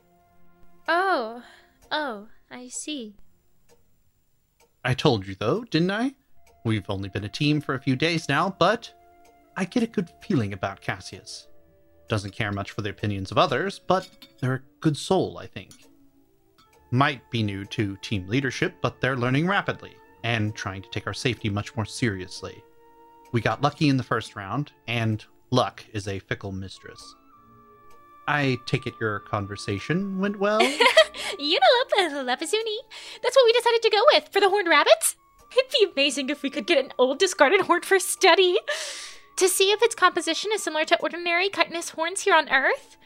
Oh, 0.87 1.41
oh, 1.91 2.27
I 2.51 2.67
see. 2.67 3.15
I 4.83 4.93
told 4.93 5.25
you, 5.25 5.35
though, 5.39 5.63
didn't 5.63 5.91
I? 5.91 6.15
We've 6.65 6.89
only 6.89 7.09
been 7.09 7.23
a 7.23 7.29
team 7.29 7.61
for 7.61 7.75
a 7.75 7.81
few 7.81 7.95
days 7.95 8.27
now, 8.27 8.55
but 8.59 8.93
I 9.55 9.65
get 9.65 9.83
a 9.83 9.87
good 9.87 10.09
feeling 10.21 10.53
about 10.53 10.81
Cassius. 10.81 11.47
Doesn't 12.07 12.35
care 12.35 12.51
much 12.51 12.71
for 12.71 12.81
the 12.81 12.89
opinions 12.89 13.31
of 13.31 13.37
others, 13.37 13.79
but 13.79 14.09
they're 14.39 14.55
a 14.55 14.61
good 14.81 14.97
soul, 14.97 15.37
I 15.37 15.47
think. 15.47 15.71
Might 16.91 17.29
be 17.31 17.41
new 17.41 17.63
to 17.65 17.95
team 17.97 18.27
leadership, 18.27 18.75
but 18.81 18.99
they're 18.99 19.15
learning 19.15 19.47
rapidly 19.47 19.95
and 20.23 20.53
trying 20.53 20.81
to 20.81 20.89
take 20.89 21.07
our 21.07 21.13
safety 21.13 21.49
much 21.49 21.75
more 21.75 21.85
seriously. 21.85 22.61
We 23.31 23.39
got 23.39 23.61
lucky 23.61 23.87
in 23.87 23.97
the 23.97 24.03
first 24.03 24.35
round, 24.35 24.73
and 24.87 25.23
luck 25.51 25.85
is 25.93 26.07
a 26.07 26.19
fickle 26.19 26.51
mistress. 26.51 27.15
I 28.27 28.59
take 28.65 28.87
it 28.87 28.95
your 28.99 29.19
conversation 29.19 30.19
went 30.19 30.39
well? 30.39 30.59
Unalapa 31.39 31.99
uh, 31.99 32.23
Lapazuni. 32.23 32.77
That's 33.21 33.35
what 33.35 33.45
we 33.45 33.53
decided 33.53 33.81
to 33.81 33.89
go 33.89 34.01
with 34.13 34.29
for 34.31 34.39
the 34.39 34.49
horned 34.49 34.67
rabbits. 34.67 35.15
It'd 35.51 35.71
be 35.71 35.91
amazing 35.91 36.29
if 36.29 36.43
we 36.43 36.49
could 36.49 36.65
get 36.65 36.83
an 36.83 36.93
old 36.97 37.19
discarded 37.19 37.61
horn 37.61 37.81
for 37.81 37.99
study. 37.99 38.57
To 39.37 39.49
see 39.49 39.71
if 39.71 39.81
its 39.81 39.95
composition 39.95 40.51
is 40.53 40.63
similar 40.63 40.85
to 40.85 40.99
ordinary 41.01 41.49
chitinous 41.49 41.89
horns 41.89 42.21
here 42.21 42.35
on 42.35 42.49
Earth? 42.49 42.97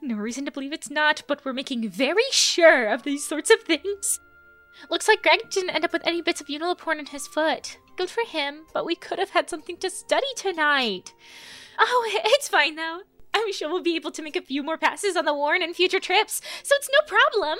No 0.00 0.16
reason 0.16 0.44
to 0.46 0.50
believe 0.50 0.72
it's 0.72 0.90
not, 0.90 1.22
but 1.28 1.44
we're 1.44 1.52
making 1.52 1.88
very 1.90 2.22
sure 2.30 2.88
of 2.88 3.02
these 3.02 3.26
sorts 3.26 3.50
of 3.50 3.60
things. 3.60 4.18
Looks 4.90 5.06
like 5.06 5.22
Greg 5.22 5.50
didn't 5.50 5.70
end 5.70 5.84
up 5.84 5.92
with 5.92 6.06
any 6.06 6.22
bits 6.22 6.40
of 6.40 6.46
Unalip 6.46 6.80
horn 6.80 6.98
in 6.98 7.06
his 7.06 7.26
foot. 7.26 7.78
Good 7.96 8.10
for 8.10 8.24
him, 8.26 8.62
but 8.72 8.86
we 8.86 8.94
could 8.94 9.18
have 9.18 9.30
had 9.30 9.50
something 9.50 9.76
to 9.78 9.90
study 9.90 10.26
tonight. 10.34 11.12
Oh, 11.78 12.10
it's 12.24 12.48
fine 12.48 12.76
though. 12.76 13.02
I'm 13.34 13.52
sure 13.52 13.68
we'll 13.68 13.82
be 13.82 13.96
able 13.96 14.10
to 14.12 14.22
make 14.22 14.36
a 14.36 14.42
few 14.42 14.62
more 14.62 14.78
passes 14.78 15.16
on 15.16 15.24
the 15.24 15.34
Warren 15.34 15.62
in 15.62 15.74
future 15.74 16.00
trips, 16.00 16.40
so 16.62 16.74
it's 16.76 16.90
no 16.92 17.06
problem. 17.06 17.58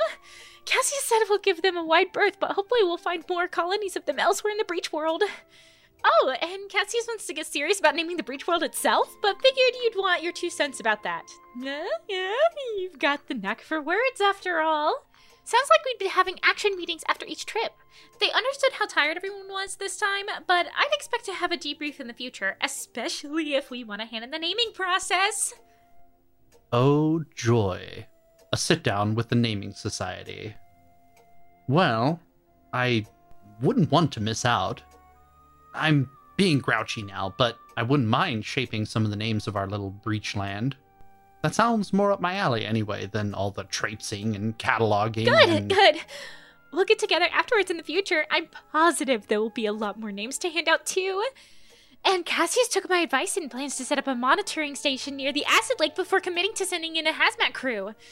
Cassius 0.64 1.04
said 1.04 1.18
we'll 1.28 1.38
give 1.38 1.62
them 1.62 1.76
a 1.76 1.85
wide 1.85 2.12
berth, 2.12 2.38
but 2.38 2.52
hopefully 2.52 2.82
we'll 2.82 2.96
find 2.96 3.24
more 3.28 3.48
colonies 3.48 3.96
of 3.96 4.04
them 4.06 4.18
elsewhere 4.18 4.52
in 4.52 4.58
the 4.58 4.64
breach 4.64 4.92
world. 4.92 5.22
Oh, 6.04 6.35
and 6.40 6.68
Cassius 6.68 7.06
wants 7.06 7.26
to 7.26 7.35
get 7.35 7.46
serious 7.46 7.78
about 7.78 7.94
naming 7.94 8.16
the 8.16 8.22
breach 8.22 8.46
world 8.46 8.62
itself, 8.62 9.16
but 9.22 9.40
figured 9.40 9.74
you'd 9.82 9.96
want 9.96 10.22
your 10.22 10.32
two 10.32 10.50
cents 10.50 10.80
about 10.80 11.02
that. 11.04 11.24
Yeah, 11.61 11.87
yeah, 12.08 12.32
you've 12.78 12.98
got 12.98 13.28
the 13.28 13.35
knack 13.35 13.61
for 13.61 13.80
words 13.80 14.20
after 14.20 14.61
all. 14.61 15.06
Sounds 15.44 15.68
like 15.70 15.85
we'd 15.85 15.98
be 15.98 16.09
having 16.09 16.38
action 16.42 16.76
meetings 16.76 17.02
after 17.09 17.26
each 17.26 17.46
trip. 17.46 17.72
They 18.20 18.31
understood 18.31 18.72
how 18.74 18.87
tired 18.87 19.16
everyone 19.16 19.48
was 19.48 19.76
this 19.76 19.96
time, 19.96 20.26
but 20.46 20.66
I'd 20.76 20.92
expect 20.92 21.24
to 21.26 21.35
have 21.35 21.50
a 21.50 21.57
debrief 21.57 21.98
in 21.98 22.07
the 22.07 22.14
future, 22.14 22.57
especially 22.61 23.55
if 23.55 23.70
we 23.70 23.83
want 23.85 24.02
a 24.02 24.07
hand 24.07 24.24
in 24.24 24.31
the 24.31 24.38
naming 24.38 24.72
process. 24.72 25.55
Oh, 26.72 27.24
joy. 27.35 28.07
A 28.52 28.57
sit 28.57 28.83
down 28.83 29.14
with 29.14 29.28
the 29.28 29.35
Naming 29.35 29.72
Society. 29.72 30.55
Well, 31.68 32.20
I 32.72 33.07
wouldn't 33.61 33.90
want 33.90 34.12
to 34.12 34.20
miss 34.20 34.44
out. 34.44 34.83
I'm 35.74 36.09
being 36.37 36.59
grouchy 36.59 37.02
now, 37.02 37.35
but 37.37 37.59
I 37.76 37.83
wouldn't 37.83 38.09
mind 38.09 38.44
shaping 38.44 38.85
some 38.85 39.05
of 39.05 39.11
the 39.11 39.16
names 39.16 39.46
of 39.46 39.57
our 39.57 39.66
little 39.66 39.90
breach 39.90 40.37
land. 40.37 40.76
That 41.42 41.55
sounds 41.55 41.92
more 41.92 42.12
up 42.12 42.20
my 42.20 42.37
alley 42.37 42.64
anyway 42.64 43.07
than 43.07 43.35
all 43.35 43.50
the 43.50 43.64
traipsing 43.64 44.37
and 44.37 44.57
cataloging. 44.59 45.26
Good, 45.26 45.48
and... 45.48 45.68
good. 45.68 45.96
We'll 46.72 46.85
get 46.85 47.00
together 47.00 47.28
afterwards 47.33 47.70
in 47.70 47.76
the 47.76 47.83
future. 47.83 48.24
I'm 48.31 48.48
positive 48.72 49.26
there 49.26 49.40
will 49.40 49.50
be 49.50 49.66
a 49.66 49.72
lot 49.72 49.98
more 49.98 50.12
names 50.12 50.38
to 50.38 50.50
hand 50.50 50.68
out 50.68 50.87
too. 50.87 51.22
And 52.05 52.24
Cassius 52.24 52.68
took 52.68 52.88
my 52.88 53.00
advice 53.00 53.37
and 53.37 53.50
plans 53.50 53.76
to 53.76 53.85
set 53.85 53.98
up 53.98 54.07
a 54.07 54.14
monitoring 54.14 54.74
station 54.74 55.16
near 55.16 55.33
the 55.33 55.44
acid 55.44 55.78
lake 55.78 55.94
before 55.94 56.20
committing 56.20 56.55
to 56.55 56.64
sending 56.64 56.96
in 56.96 57.07
a 57.07 57.12
hazmat 57.12 57.52
crew. 57.52 57.92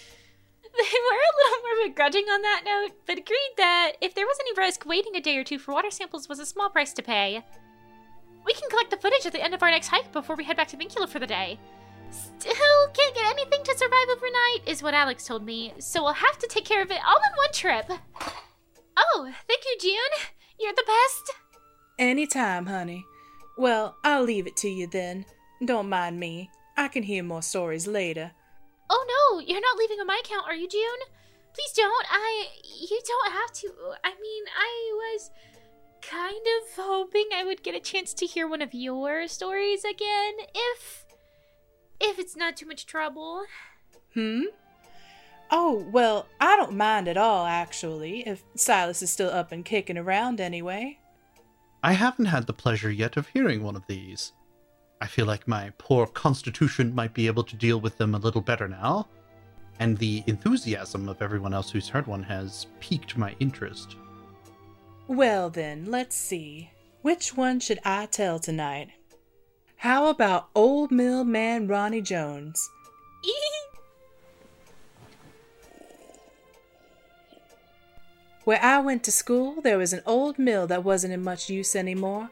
They 0.72 0.78
were 0.78 1.16
a 1.16 1.36
little 1.44 1.62
more 1.64 1.88
begrudging 1.88 2.26
on 2.26 2.42
that 2.42 2.62
note, 2.64 2.92
but 3.04 3.18
agreed 3.18 3.54
that 3.56 3.94
if 4.00 4.14
there 4.14 4.24
was 4.24 4.38
any 4.38 4.52
risk, 4.56 4.86
waiting 4.86 5.16
a 5.16 5.20
day 5.20 5.36
or 5.36 5.42
two 5.42 5.58
for 5.58 5.74
water 5.74 5.90
samples 5.90 6.28
was 6.28 6.38
a 6.38 6.46
small 6.46 6.70
price 6.70 6.92
to 6.92 7.02
pay. 7.02 7.42
We 8.46 8.52
can 8.52 8.70
collect 8.70 8.90
the 8.90 8.96
footage 8.96 9.26
at 9.26 9.32
the 9.32 9.42
end 9.42 9.52
of 9.52 9.64
our 9.64 9.70
next 9.70 9.88
hike 9.88 10.12
before 10.12 10.36
we 10.36 10.44
head 10.44 10.56
back 10.56 10.68
to 10.68 10.76
Vincula 10.76 11.08
for 11.08 11.18
the 11.18 11.26
day. 11.26 11.58
Still 12.10 12.88
can't 12.94 13.14
get 13.14 13.30
anything 13.30 13.62
to 13.64 13.76
survive 13.76 14.08
overnight, 14.10 14.66
is 14.66 14.82
what 14.82 14.94
Alyx 14.94 15.26
told 15.26 15.44
me, 15.44 15.72
so 15.78 16.02
we'll 16.02 16.12
have 16.14 16.38
to 16.38 16.46
take 16.48 16.64
care 16.64 16.82
of 16.82 16.90
it 16.90 17.00
all 17.06 17.16
in 17.16 17.36
one 17.36 17.52
trip. 17.52 17.90
Oh, 18.96 19.32
thank 19.48 19.64
you, 19.64 19.76
June. 19.80 20.28
You're 20.58 20.72
the 20.72 20.84
best. 20.86 21.32
Anytime, 21.98 22.66
honey. 22.66 23.04
Well, 23.56 23.96
I'll 24.04 24.24
leave 24.24 24.46
it 24.46 24.56
to 24.58 24.68
you 24.68 24.86
then. 24.86 25.26
Don't 25.64 25.88
mind 25.88 26.18
me. 26.18 26.50
I 26.76 26.88
can 26.88 27.02
hear 27.02 27.22
more 27.22 27.42
stories 27.42 27.86
later. 27.86 28.32
Oh 28.88 29.04
no, 29.06 29.40
you're 29.40 29.60
not 29.60 29.76
leaving 29.78 30.00
on 30.00 30.06
my 30.06 30.20
account, 30.24 30.46
are 30.46 30.54
you, 30.54 30.68
June? 30.68 30.80
Please 31.54 31.72
don't. 31.76 32.06
I. 32.10 32.48
You 32.80 33.00
don't 33.06 33.32
have 33.32 33.52
to. 33.52 33.72
I 34.02 34.10
mean, 34.20 34.44
I 34.56 34.92
was 34.94 35.30
kind 36.00 36.34
of 36.34 36.74
hoping 36.76 37.26
I 37.34 37.44
would 37.44 37.62
get 37.62 37.74
a 37.74 37.80
chance 37.80 38.14
to 38.14 38.26
hear 38.26 38.48
one 38.48 38.62
of 38.62 38.72
your 38.72 39.28
stories 39.28 39.84
again, 39.84 40.34
if. 40.54 40.99
If 42.00 42.18
it's 42.18 42.36
not 42.36 42.56
too 42.56 42.66
much 42.66 42.86
trouble. 42.86 43.44
Hmm? 44.14 44.42
Oh, 45.50 45.84
well, 45.90 46.26
I 46.40 46.56
don't 46.56 46.76
mind 46.76 47.08
at 47.08 47.16
all, 47.16 47.44
actually, 47.44 48.26
if 48.26 48.42
Silas 48.54 49.02
is 49.02 49.10
still 49.10 49.30
up 49.30 49.50
and 49.52 49.64
kicking 49.64 49.98
around 49.98 50.40
anyway. 50.40 50.98
I 51.82 51.92
haven't 51.92 52.26
had 52.26 52.46
the 52.46 52.52
pleasure 52.52 52.90
yet 52.90 53.16
of 53.16 53.28
hearing 53.28 53.62
one 53.62 53.74
of 53.74 53.86
these. 53.86 54.32
I 55.00 55.06
feel 55.06 55.26
like 55.26 55.48
my 55.48 55.72
poor 55.78 56.06
constitution 56.06 56.94
might 56.94 57.14
be 57.14 57.26
able 57.26 57.42
to 57.44 57.56
deal 57.56 57.80
with 57.80 57.96
them 57.96 58.14
a 58.14 58.18
little 58.18 58.42
better 58.42 58.68
now, 58.68 59.08
and 59.78 59.96
the 59.96 60.22
enthusiasm 60.26 61.08
of 61.08 61.22
everyone 61.22 61.54
else 61.54 61.70
who's 61.70 61.88
heard 61.88 62.06
one 62.06 62.22
has 62.22 62.66
piqued 62.80 63.16
my 63.16 63.34
interest. 63.40 63.96
Well, 65.08 65.50
then, 65.50 65.86
let's 65.86 66.14
see. 66.14 66.70
Which 67.02 67.36
one 67.36 67.60
should 67.60 67.80
I 67.84 68.06
tell 68.06 68.38
tonight? 68.38 68.90
How 69.80 70.08
about 70.08 70.50
Old 70.54 70.90
Mill 70.90 71.24
Man 71.24 71.66
Ronnie 71.66 72.02
Jones? 72.02 72.68
Where 78.44 78.62
I 78.62 78.78
went 78.80 79.02
to 79.04 79.10
school, 79.10 79.62
there 79.62 79.78
was 79.78 79.94
an 79.94 80.02
old 80.04 80.38
mill 80.38 80.66
that 80.66 80.84
wasn't 80.84 81.14
in 81.14 81.22
much 81.22 81.48
use 81.48 81.74
anymore, 81.74 82.28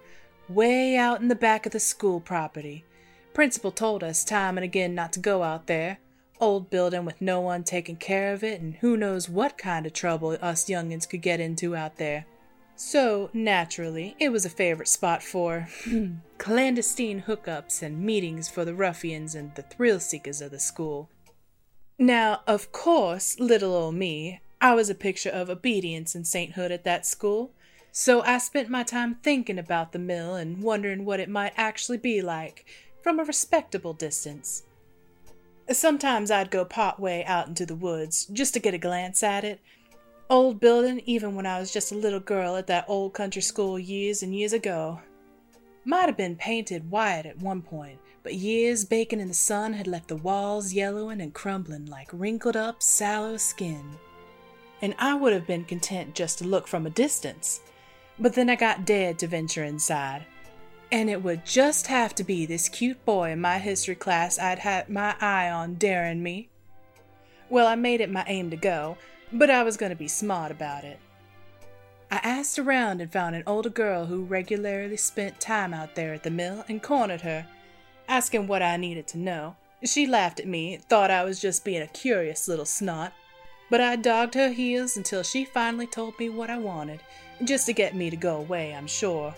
way 0.46 0.94
out 0.98 1.22
in 1.22 1.28
the 1.28 1.34
back 1.34 1.64
of 1.64 1.72
the 1.72 1.80
school 1.80 2.20
property. 2.20 2.84
Principal 3.32 3.72
told 3.72 4.04
us 4.04 4.24
time 4.24 4.58
and 4.58 4.64
again 4.64 4.94
not 4.94 5.14
to 5.14 5.20
go 5.20 5.42
out 5.42 5.68
there. 5.68 6.00
Old 6.42 6.68
building 6.68 7.06
with 7.06 7.22
no 7.22 7.40
one 7.40 7.64
taking 7.64 7.96
care 7.96 8.34
of 8.34 8.44
it, 8.44 8.60
and 8.60 8.74
who 8.74 8.94
knows 8.94 9.26
what 9.30 9.56
kind 9.56 9.86
of 9.86 9.94
trouble 9.94 10.36
us 10.42 10.66
youngins 10.66 11.08
could 11.08 11.22
get 11.22 11.40
into 11.40 11.74
out 11.74 11.96
there. 11.96 12.26
So, 12.76 13.30
naturally, 13.32 14.16
it 14.18 14.32
was 14.32 14.44
a 14.44 14.50
favorite 14.50 14.88
spot 14.88 15.22
for 15.22 15.68
hmm, 15.84 16.16
clandestine 16.38 17.24
hookups 17.26 17.82
and 17.82 18.00
meetings 18.00 18.48
for 18.48 18.64
the 18.64 18.74
ruffians 18.74 19.34
and 19.34 19.54
the 19.54 19.62
thrill 19.62 20.00
seekers 20.00 20.40
of 20.40 20.52
the 20.52 20.60
school. 20.60 21.10
Now, 21.98 22.42
of 22.46 22.70
course, 22.70 23.40
little 23.40 23.74
old 23.74 23.96
me, 23.96 24.40
I 24.60 24.74
was 24.74 24.88
a 24.88 24.94
picture 24.94 25.30
of 25.30 25.50
obedience 25.50 26.14
and 26.14 26.26
sainthood 26.26 26.70
at 26.70 26.84
that 26.84 27.04
school, 27.04 27.50
so 27.90 28.22
I 28.22 28.38
spent 28.38 28.68
my 28.68 28.84
time 28.84 29.16
thinking 29.16 29.58
about 29.58 29.92
the 29.92 29.98
mill 29.98 30.36
and 30.36 30.62
wondering 30.62 31.04
what 31.04 31.20
it 31.20 31.28
might 31.28 31.52
actually 31.56 31.98
be 31.98 32.22
like 32.22 32.64
from 33.02 33.18
a 33.18 33.24
respectable 33.24 33.92
distance. 33.92 34.62
Sometimes 35.70 36.30
I'd 36.30 36.50
go 36.50 36.64
part 36.64 37.00
way 37.00 37.24
out 37.24 37.48
into 37.48 37.66
the 37.66 37.74
woods 37.74 38.26
just 38.26 38.54
to 38.54 38.60
get 38.60 38.74
a 38.74 38.78
glance 38.78 39.22
at 39.22 39.44
it. 39.44 39.60
Old 40.30 40.60
building, 40.60 41.02
even 41.04 41.34
when 41.34 41.46
I 41.46 41.58
was 41.58 41.72
just 41.72 41.90
a 41.90 41.96
little 41.96 42.20
girl 42.20 42.56
at 42.56 42.68
that 42.68 42.84
old 42.86 43.14
country 43.14 43.42
school 43.42 43.78
years 43.78 44.22
and 44.22 44.34
years 44.34 44.52
ago. 44.52 45.00
Might 45.88 46.04
have 46.04 46.18
been 46.18 46.36
painted 46.36 46.90
white 46.90 47.24
at 47.24 47.38
one 47.38 47.62
point, 47.62 47.98
but 48.22 48.34
years 48.34 48.84
baking 48.84 49.20
in 49.20 49.28
the 49.28 49.32
sun 49.32 49.72
had 49.72 49.86
left 49.86 50.08
the 50.08 50.16
walls 50.16 50.74
yellowing 50.74 51.22
and 51.22 51.32
crumbling 51.32 51.86
like 51.86 52.10
wrinkled 52.12 52.58
up, 52.58 52.82
sallow 52.82 53.38
skin. 53.38 53.96
And 54.82 54.94
I 54.98 55.14
would 55.14 55.32
have 55.32 55.46
been 55.46 55.64
content 55.64 56.14
just 56.14 56.36
to 56.40 56.44
look 56.46 56.68
from 56.68 56.84
a 56.84 56.90
distance. 56.90 57.62
But 58.18 58.34
then 58.34 58.50
I 58.50 58.56
got 58.56 58.84
dared 58.84 59.18
to 59.20 59.28
venture 59.28 59.64
inside. 59.64 60.26
And 60.92 61.08
it 61.08 61.22
would 61.22 61.46
just 61.46 61.86
have 61.86 62.14
to 62.16 62.22
be 62.22 62.44
this 62.44 62.68
cute 62.68 63.02
boy 63.06 63.30
in 63.30 63.40
my 63.40 63.56
history 63.56 63.94
class 63.94 64.38
I'd 64.38 64.58
had 64.58 64.90
my 64.90 65.16
eye 65.22 65.48
on 65.48 65.76
daring 65.76 66.22
me. 66.22 66.50
Well, 67.48 67.66
I 67.66 67.76
made 67.76 68.02
it 68.02 68.10
my 68.10 68.24
aim 68.26 68.50
to 68.50 68.58
go, 68.58 68.98
but 69.32 69.48
I 69.48 69.62
was 69.62 69.78
going 69.78 69.88
to 69.88 69.96
be 69.96 70.06
smart 70.06 70.50
about 70.50 70.84
it. 70.84 71.00
I 72.10 72.20
asked 72.22 72.58
around 72.58 73.02
and 73.02 73.12
found 73.12 73.36
an 73.36 73.42
older 73.46 73.68
girl 73.68 74.06
who 74.06 74.24
regularly 74.24 74.96
spent 74.96 75.40
time 75.40 75.74
out 75.74 75.94
there 75.94 76.14
at 76.14 76.22
the 76.22 76.30
mill 76.30 76.64
and 76.66 76.82
cornered 76.82 77.20
her, 77.20 77.46
asking 78.08 78.46
what 78.46 78.62
I 78.62 78.78
needed 78.78 79.06
to 79.08 79.18
know. 79.18 79.56
She 79.84 80.06
laughed 80.06 80.40
at 80.40 80.48
me, 80.48 80.78
thought 80.78 81.10
I 81.10 81.22
was 81.22 81.40
just 81.40 81.64
being 81.64 81.82
a 81.82 81.86
curious 81.86 82.48
little 82.48 82.64
snot, 82.64 83.12
but 83.68 83.82
I 83.82 83.96
dogged 83.96 84.34
her 84.34 84.50
heels 84.50 84.96
until 84.96 85.22
she 85.22 85.44
finally 85.44 85.86
told 85.86 86.18
me 86.18 86.30
what 86.30 86.48
I 86.48 86.56
wanted, 86.56 87.00
just 87.44 87.66
to 87.66 87.74
get 87.74 87.94
me 87.94 88.08
to 88.08 88.16
go 88.16 88.36
away, 88.38 88.74
I'm 88.74 88.86
sure. 88.86 89.34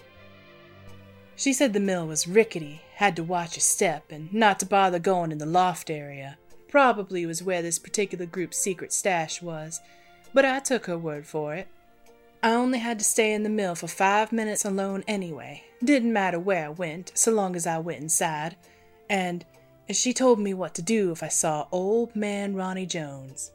She 1.34 1.52
said 1.52 1.72
the 1.72 1.80
mill 1.80 2.06
was 2.06 2.28
rickety, 2.28 2.82
had 2.94 3.16
to 3.16 3.24
watch 3.24 3.56
your 3.56 3.62
step 3.62 4.12
and 4.12 4.32
not 4.32 4.60
to 4.60 4.66
bother 4.66 4.98
going 5.00 5.32
in 5.32 5.38
the 5.38 5.46
loft 5.46 5.90
area. 5.90 6.38
Probably 6.68 7.26
was 7.26 7.42
where 7.42 7.62
this 7.62 7.80
particular 7.80 8.26
group's 8.26 8.58
secret 8.58 8.92
stash 8.92 9.42
was, 9.42 9.80
but 10.32 10.44
I 10.44 10.60
took 10.60 10.86
her 10.86 10.96
word 10.96 11.26
for 11.26 11.54
it. 11.54 11.66
I 12.42 12.52
only 12.52 12.78
had 12.78 12.98
to 12.98 13.04
stay 13.04 13.34
in 13.34 13.42
the 13.42 13.50
mill 13.50 13.74
for 13.74 13.86
five 13.86 14.32
minutes 14.32 14.64
alone 14.64 15.04
anyway. 15.06 15.64
Didn't 15.84 16.12
matter 16.12 16.38
where 16.38 16.66
I 16.66 16.70
went, 16.70 17.12
so 17.14 17.30
long 17.30 17.54
as 17.54 17.66
I 17.66 17.78
went 17.78 18.00
inside. 18.00 18.56
And 19.10 19.44
she 19.90 20.14
told 20.14 20.38
me 20.38 20.54
what 20.54 20.74
to 20.76 20.82
do 20.82 21.10
if 21.12 21.22
I 21.22 21.28
saw 21.28 21.66
old 21.70 22.16
man 22.16 22.54
Ronnie 22.54 22.86
Jones. 22.86 23.52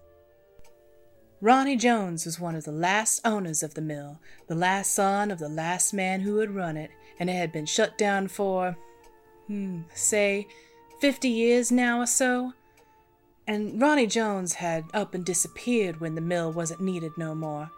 Ronnie 1.42 1.78
Jones 1.78 2.26
was 2.26 2.40
one 2.40 2.56
of 2.56 2.64
the 2.64 2.72
last 2.72 3.22
owners 3.26 3.64
of 3.64 3.74
the 3.74 3.82
mill, 3.82 4.20
the 4.48 4.56
last 4.56 4.94
son 4.94 5.32
of 5.32 5.40
the 5.40 5.50
last 5.50 5.94
man 5.94 6.22
who 6.22 6.38
had 6.38 6.52
run 6.52 6.78
it, 6.78 6.92
and 7.20 7.30
it 7.30 7.34
had 7.34 7.52
been 7.52 7.66
shut 7.66 7.98
down 7.98 8.28
for, 8.28 8.76
hmm, 9.48 9.82
say, 9.94 10.48
fifty 11.00 11.30
years 11.30 11.72
now 11.72 12.02
or 12.02 12.06
so. 12.06 12.54
And 13.48 13.82
Ronnie 13.82 14.08
Jones 14.08 14.54
had 14.54 14.86
up 14.94 15.14
and 15.14 15.26
disappeared 15.26 16.00
when 16.00 16.16
the 16.16 16.22
mill 16.22 16.52
wasn't 16.52 16.82
needed 16.82 17.12
no 17.18 17.36
more. 17.36 17.70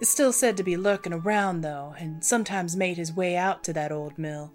Still 0.00 0.32
said 0.32 0.56
to 0.56 0.62
be 0.62 0.76
lurking 0.76 1.12
around, 1.12 1.62
though, 1.62 1.94
and 1.98 2.24
sometimes 2.24 2.76
made 2.76 2.96
his 2.96 3.12
way 3.12 3.36
out 3.36 3.64
to 3.64 3.72
that 3.72 3.90
old 3.90 4.16
mill. 4.16 4.52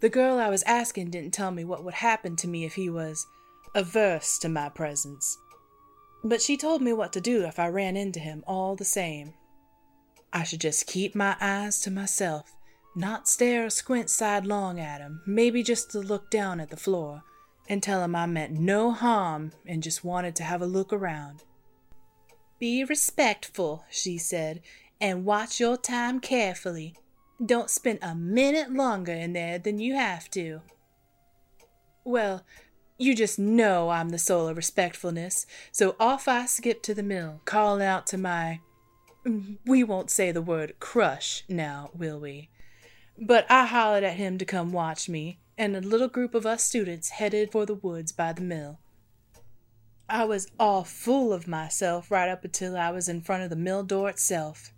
The 0.00 0.08
girl 0.08 0.38
I 0.38 0.48
was 0.48 0.62
asking 0.64 1.10
didn't 1.10 1.32
tell 1.32 1.50
me 1.50 1.64
what 1.64 1.84
would 1.84 1.94
happen 1.94 2.36
to 2.36 2.48
me 2.48 2.64
if 2.64 2.74
he 2.74 2.88
was 2.88 3.26
averse 3.74 4.38
to 4.38 4.48
my 4.48 4.68
presence. 4.68 5.38
But 6.22 6.42
she 6.42 6.56
told 6.56 6.82
me 6.82 6.92
what 6.92 7.12
to 7.14 7.20
do 7.20 7.44
if 7.44 7.58
I 7.58 7.68
ran 7.68 7.96
into 7.96 8.20
him 8.20 8.44
all 8.46 8.76
the 8.76 8.84
same. 8.84 9.34
I 10.32 10.44
should 10.44 10.60
just 10.60 10.86
keep 10.86 11.14
my 11.14 11.36
eyes 11.40 11.80
to 11.80 11.90
myself, 11.90 12.56
not 12.94 13.28
stare 13.28 13.66
or 13.66 13.70
squint 13.70 14.10
sidelong 14.10 14.78
at 14.78 15.00
him, 15.00 15.22
maybe 15.26 15.62
just 15.62 15.90
to 15.92 15.98
look 15.98 16.30
down 16.30 16.60
at 16.60 16.70
the 16.70 16.76
floor, 16.76 17.22
and 17.68 17.82
tell 17.82 18.02
him 18.02 18.14
I 18.14 18.26
meant 18.26 18.52
no 18.52 18.92
harm 18.92 19.52
and 19.66 19.82
just 19.82 20.04
wanted 20.04 20.36
to 20.36 20.44
have 20.44 20.62
a 20.62 20.66
look 20.66 20.92
around. 20.92 21.42
Be 22.60 22.84
respectful, 22.84 23.84
she 23.90 24.18
said, 24.18 24.60
and 25.00 25.24
watch 25.24 25.58
your 25.58 25.78
time 25.78 26.20
carefully. 26.20 26.94
Don't 27.44 27.70
spend 27.70 28.00
a 28.02 28.14
minute 28.14 28.70
longer 28.70 29.12
in 29.12 29.32
there 29.32 29.58
than 29.58 29.78
you 29.78 29.94
have 29.94 30.30
to. 30.32 30.60
Well, 32.04 32.44
you 32.98 33.14
just 33.14 33.38
know 33.38 33.88
I'm 33.88 34.10
the 34.10 34.18
soul 34.18 34.46
of 34.46 34.58
respectfulness, 34.58 35.46
so 35.72 35.96
off 35.98 36.28
I 36.28 36.44
skip 36.44 36.82
to 36.82 36.94
the 36.94 37.02
mill, 37.02 37.40
calling 37.46 37.82
out 37.82 38.06
to 38.08 38.18
my. 38.18 38.60
We 39.64 39.82
won't 39.82 40.10
say 40.10 40.30
the 40.30 40.42
word 40.42 40.74
crush 40.80 41.44
now, 41.48 41.90
will 41.94 42.20
we? 42.20 42.50
But 43.18 43.50
I 43.50 43.64
hollered 43.64 44.04
at 44.04 44.16
him 44.16 44.36
to 44.36 44.44
come 44.44 44.70
watch 44.70 45.08
me, 45.08 45.40
and 45.56 45.74
a 45.74 45.80
little 45.80 46.08
group 46.08 46.34
of 46.34 46.44
us 46.44 46.62
students 46.62 47.08
headed 47.08 47.52
for 47.52 47.64
the 47.64 47.74
woods 47.74 48.12
by 48.12 48.34
the 48.34 48.42
mill. 48.42 48.80
I 50.10 50.24
was 50.24 50.48
all 50.58 50.82
full 50.82 51.32
of 51.32 51.46
myself 51.46 52.10
right 52.10 52.28
up 52.28 52.44
until 52.44 52.76
I 52.76 52.90
was 52.90 53.08
in 53.08 53.20
front 53.20 53.44
of 53.44 53.50
the 53.50 53.54
mill 53.54 53.84
door 53.84 54.10
itself. 54.10 54.74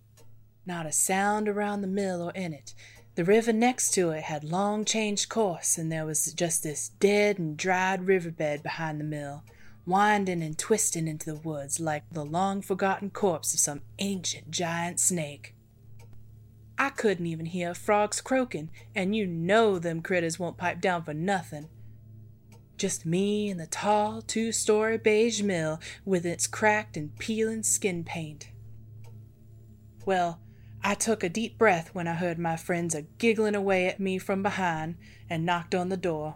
Not 0.66 0.84
a 0.84 0.92
sound 0.92 1.48
around 1.48 1.80
the 1.80 1.88
mill 1.88 2.22
or 2.22 2.32
in 2.32 2.52
it, 2.52 2.74
the 3.14 3.24
river 3.24 3.52
next 3.52 3.92
to 3.92 4.10
it 4.10 4.24
had 4.24 4.44
long 4.44 4.84
changed 4.84 5.30
course, 5.30 5.78
and 5.78 5.90
there 5.90 6.04
was 6.04 6.32
just 6.34 6.62
this 6.62 6.90
dead 7.00 7.38
and 7.38 7.56
dried 7.56 8.06
riverbed 8.06 8.62
behind 8.62 9.00
the 9.00 9.04
mill, 9.04 9.42
winding 9.86 10.42
and 10.42 10.58
twisting 10.58 11.08
into 11.08 11.32
the 11.32 11.40
woods 11.40 11.80
like 11.80 12.04
the 12.10 12.24
long 12.24 12.60
forgotten 12.60 13.08
corpse 13.08 13.54
of 13.54 13.60
some 13.60 13.80
ancient 13.98 14.50
giant 14.50 15.00
snake. 15.00 15.54
I 16.78 16.90
couldn't 16.90 17.26
even 17.26 17.46
hear 17.46 17.74
frogs 17.74 18.20
croaking, 18.20 18.70
and 18.94 19.16
you 19.16 19.26
know 19.26 19.78
them 19.78 20.02
critters 20.02 20.38
won't 20.38 20.58
pipe 20.58 20.80
down 20.80 21.04
for 21.04 21.14
nothing. 21.14 21.68
Just 22.82 23.06
me 23.06 23.48
and 23.48 23.60
the 23.60 23.68
tall 23.68 24.22
two 24.22 24.50
story 24.50 24.98
beige 24.98 25.40
mill 25.40 25.78
with 26.04 26.26
its 26.26 26.48
cracked 26.48 26.96
and 26.96 27.16
peeling 27.16 27.62
skin 27.62 28.02
paint. 28.02 28.48
Well, 30.04 30.40
I 30.82 30.94
took 30.94 31.22
a 31.22 31.28
deep 31.28 31.58
breath 31.58 31.94
when 31.94 32.08
I 32.08 32.14
heard 32.14 32.40
my 32.40 32.56
friends 32.56 32.96
a 32.96 33.02
giggling 33.02 33.54
away 33.54 33.86
at 33.86 34.00
me 34.00 34.18
from 34.18 34.42
behind 34.42 34.96
and 35.30 35.46
knocked 35.46 35.76
on 35.76 35.90
the 35.90 35.96
door. 35.96 36.34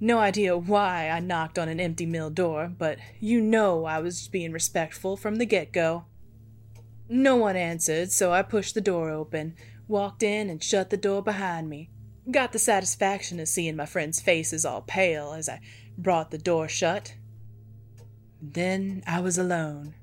No 0.00 0.18
idea 0.18 0.58
why 0.58 1.08
I 1.08 1.20
knocked 1.20 1.60
on 1.60 1.68
an 1.68 1.78
empty 1.78 2.06
mill 2.06 2.30
door, 2.30 2.66
but 2.76 2.98
you 3.20 3.40
know 3.40 3.84
I 3.84 4.00
was 4.00 4.26
being 4.26 4.50
respectful 4.50 5.16
from 5.16 5.36
the 5.36 5.46
get 5.46 5.70
go. 5.70 6.06
No 7.08 7.36
one 7.36 7.54
answered, 7.54 8.10
so 8.10 8.32
I 8.32 8.42
pushed 8.42 8.74
the 8.74 8.80
door 8.80 9.10
open, 9.10 9.54
walked 9.86 10.24
in, 10.24 10.50
and 10.50 10.60
shut 10.60 10.90
the 10.90 10.96
door 10.96 11.22
behind 11.22 11.68
me. 11.68 11.88
Got 12.30 12.52
the 12.52 12.58
satisfaction 12.58 13.40
of 13.40 13.48
seeing 13.48 13.74
my 13.74 13.86
friends' 13.86 14.20
faces 14.20 14.64
all 14.64 14.82
pale 14.82 15.32
as 15.32 15.48
I 15.48 15.60
brought 15.98 16.30
the 16.30 16.38
door 16.38 16.68
shut. 16.68 17.16
Then 18.40 19.02
I 19.06 19.20
was 19.20 19.38
alone. 19.38 19.94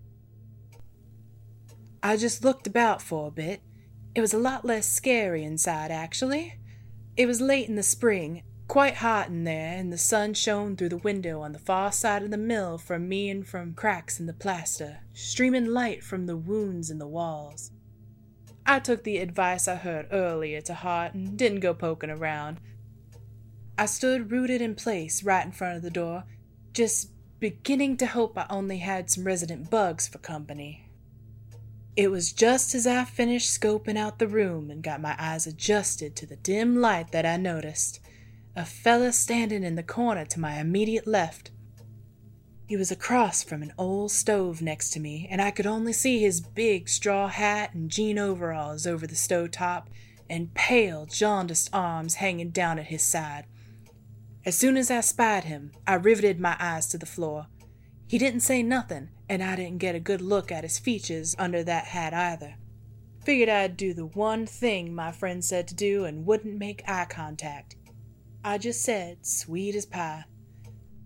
I 2.04 2.18
just 2.18 2.44
looked 2.44 2.68
about 2.68 3.02
for 3.02 3.28
a 3.28 3.32
bit. 3.32 3.62
It 4.16 4.22
was 4.22 4.34
a 4.34 4.38
lot 4.38 4.66
less 4.66 4.88
scary 4.88 5.44
inside, 5.44 5.92
actually. 5.92 6.60
It 7.16 7.26
was 7.26 7.42
late 7.42 7.70
in 7.70 7.76
the 7.76 7.84
spring, 7.84 8.44
quite 8.68 8.96
hot 8.96 9.28
in 9.28 9.46
there, 9.46 9.78
and 9.78 9.92
the 9.92 9.98
sun 9.98 10.34
shone 10.34 10.76
through 10.76 10.90
the 10.90 10.98
window 10.98 11.42
on 11.42 11.54
the 11.54 11.60
far 11.60 11.92
side 11.92 12.24
of 12.24 12.32
the 12.32 12.38
mill 12.38 12.78
from 12.78 13.08
me 13.08 13.30
and 13.30 13.48
from 13.48 13.74
cracks 13.74 14.20
in 14.20 14.26
the 14.26 14.34
plaster, 14.34 15.00
streaming 15.14 15.68
light 15.68 16.04
from 16.04 16.26
the 16.26 16.38
wounds 16.38 16.90
in 16.90 17.00
the 17.00 17.08
walls. 17.08 17.72
I 18.66 18.80
took 18.80 19.04
the 19.04 19.18
advice 19.18 19.68
I 19.68 19.76
heard 19.76 20.08
earlier 20.12 20.62
to 20.62 20.74
heart 20.74 21.14
and 21.14 21.38
didn't 21.38 21.62
go 21.62 21.74
poking 21.74 22.10
around. 22.10 22.60
I 23.78 23.86
stood 23.86 24.32
rooted 24.32 24.62
in 24.62 24.76
place 24.76 25.24
right 25.24 25.46
in 25.46 25.52
front 25.52 25.78
of 25.78 25.82
the 25.82 25.90
door, 25.90 26.26
just 26.74 27.12
beginning 27.40 27.98
to 27.98 28.06
hope 28.06 28.38
I 28.38 28.46
only 28.50 28.80
had 28.80 29.10
some 29.10 29.24
resident 29.24 29.70
bugs 29.70 30.08
for 30.08 30.18
company. 30.18 30.90
It 31.96 32.12
was 32.12 32.32
just 32.34 32.76
as 32.76 32.86
I 32.86 33.04
finished 33.06 33.50
scoping 33.50 33.98
out 33.98 34.20
the 34.20 34.28
room 34.28 34.70
and 34.70 34.84
got 34.84 35.02
my 35.02 35.16
eyes 35.18 35.48
adjusted 35.48 36.16
to 36.18 36.26
the 36.26 36.36
dim 36.36 36.80
light 36.80 37.12
that 37.12 37.26
I 37.26 37.38
noticed 37.38 38.00
a 38.56 38.66
fella 38.66 39.12
standing 39.12 39.64
in 39.64 39.76
the 39.76 39.84
corner 39.84 40.26
to 40.26 40.40
my 40.40 40.60
immediate 40.60 41.08
left. 41.08 41.52
He 42.70 42.78
was 42.78 42.92
across 42.92 43.42
from 43.42 43.64
an 43.64 43.74
old 43.80 44.12
stove 44.12 44.62
next 44.62 44.92
to 44.92 45.00
me, 45.00 45.28
and 45.32 45.42
I 45.42 45.50
could 45.50 45.66
only 45.66 45.92
see 45.92 46.20
his 46.20 46.40
big 46.40 46.88
straw 46.88 47.28
hat 47.28 47.74
and 47.74 47.90
jean 47.90 48.20
overalls 48.20 48.86
over 48.86 49.08
the 49.08 49.16
stove 49.16 49.50
top, 49.50 49.90
and 50.30 50.54
pale, 50.54 51.08
jaundiced 51.08 51.72
arms 51.74 52.16
hanging 52.16 52.52
down 52.52 52.78
at 52.78 52.86
his 52.86 53.02
side. 53.02 53.48
As 54.46 54.56
soon 54.56 54.78
as 54.78 54.92
I 54.92 55.02
spied 55.02 55.46
him, 55.46 55.72
I 55.88 55.96
riveted 55.96 56.40
my 56.40 56.56
eyes 56.60 56.86
to 56.90 57.00
the 57.00 57.08
floor. 57.08 57.48
He 58.08 58.20
didn't 58.20 58.42
say 58.42 58.62
nothing, 58.62 59.10
and 59.28 59.42
I 59.42 59.56
didn't 59.56 59.80
get 59.80 59.96
a 59.96 60.00
good 60.00 60.22
look 60.22 60.52
at 60.52 60.64
his 60.64 60.78
features 60.78 61.36
under 61.40 61.64
that 61.64 61.86
hat 61.86 62.14
either. 62.14 62.58
Figured 63.26 63.50
I'd 63.50 63.78
do 63.78 63.96
the 63.96 64.06
one 64.06 64.46
thing 64.46 64.94
my 64.94 65.12
friend 65.12 65.44
said 65.44 65.68
to 65.70 65.74
do 65.74 66.06
and 66.06 66.24
wouldn't 66.24 66.60
make 66.60 66.88
eye 66.88 67.08
contact. 67.10 67.78
I 68.44 68.60
just 68.60 68.84
said, 68.84 69.26
sweet 69.26 69.74
as 69.74 69.88
pie, 69.88 70.26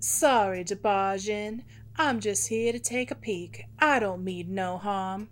Sorry 0.05 0.65
to 0.65 0.75
barge 0.75 1.29
in. 1.29 1.63
I'm 1.95 2.19
just 2.19 2.49
here 2.49 2.73
to 2.73 2.79
take 2.79 3.09
a 3.09 3.15
peek. 3.15 3.67
I 3.79 3.99
don't 3.99 4.21
mean 4.21 4.53
no 4.53 4.77
harm. 4.77 5.29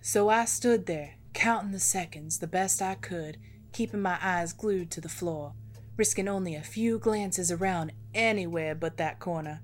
So 0.00 0.28
I 0.28 0.44
stood 0.44 0.86
there, 0.86 1.16
counting 1.32 1.72
the 1.72 1.80
seconds 1.80 2.38
the 2.38 2.46
best 2.46 2.80
I 2.80 2.94
could, 2.94 3.36
keeping 3.72 4.00
my 4.00 4.16
eyes 4.22 4.52
glued 4.52 4.92
to 4.92 5.00
the 5.00 5.08
floor, 5.08 5.54
risking 5.96 6.28
only 6.28 6.54
a 6.54 6.62
few 6.62 7.00
glances 7.00 7.50
around 7.50 7.90
anywhere 8.14 8.76
but 8.76 8.96
that 8.98 9.18
corner. 9.18 9.60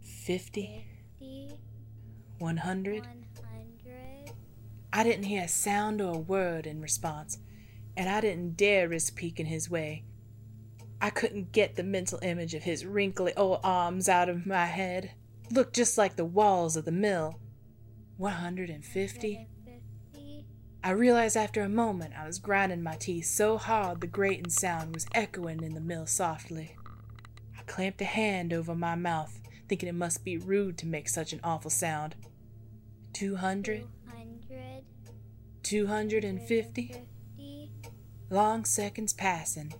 Fifty? 0.00 0.86
One 2.38 2.56
hundred? 2.56 3.06
I 4.90 5.04
didn't 5.04 5.24
hear 5.24 5.42
a 5.42 5.48
sound 5.48 6.00
or 6.00 6.14
a 6.14 6.18
word 6.18 6.66
in 6.66 6.80
response, 6.80 7.36
and 7.94 8.08
I 8.08 8.22
didn't 8.22 8.56
dare 8.56 8.88
risk 8.88 9.16
peeking 9.16 9.46
his 9.46 9.68
way. 9.68 10.04
I 11.02 11.10
couldn't 11.10 11.50
get 11.50 11.74
the 11.74 11.82
mental 11.82 12.20
image 12.22 12.54
of 12.54 12.62
his 12.62 12.86
wrinkly 12.86 13.34
old 13.36 13.58
arms 13.64 14.08
out 14.08 14.28
of 14.28 14.46
my 14.46 14.66
head. 14.66 15.10
Looked 15.50 15.74
just 15.74 15.98
like 15.98 16.14
the 16.14 16.24
walls 16.24 16.76
of 16.76 16.84
the 16.84 16.92
mill. 16.92 17.40
150? 18.18 19.48
I 20.84 20.90
realized 20.90 21.36
after 21.36 21.60
a 21.62 21.68
moment 21.68 22.14
I 22.16 22.24
was 22.24 22.38
grinding 22.38 22.84
my 22.84 22.94
teeth 22.94 23.26
so 23.26 23.58
hard 23.58 24.00
the 24.00 24.06
grating 24.06 24.48
sound 24.48 24.94
was 24.94 25.06
echoing 25.12 25.64
in 25.64 25.74
the 25.74 25.80
mill 25.80 26.06
softly. 26.06 26.76
I 27.58 27.62
clamped 27.64 28.00
a 28.00 28.04
hand 28.04 28.52
over 28.52 28.76
my 28.76 28.94
mouth 28.94 29.40
thinking 29.68 29.88
it 29.88 29.96
must 29.96 30.24
be 30.24 30.38
rude 30.38 30.78
to 30.78 30.86
make 30.86 31.08
such 31.08 31.32
an 31.32 31.40
awful 31.42 31.70
sound. 31.70 32.14
Two 33.12 33.36
hundred? 33.36 33.86
Two 35.64 35.88
hundred 35.88 36.24
and 36.24 36.40
fifty? 36.40 36.94
Long 38.30 38.64
seconds 38.64 39.12
passing. 39.12 39.74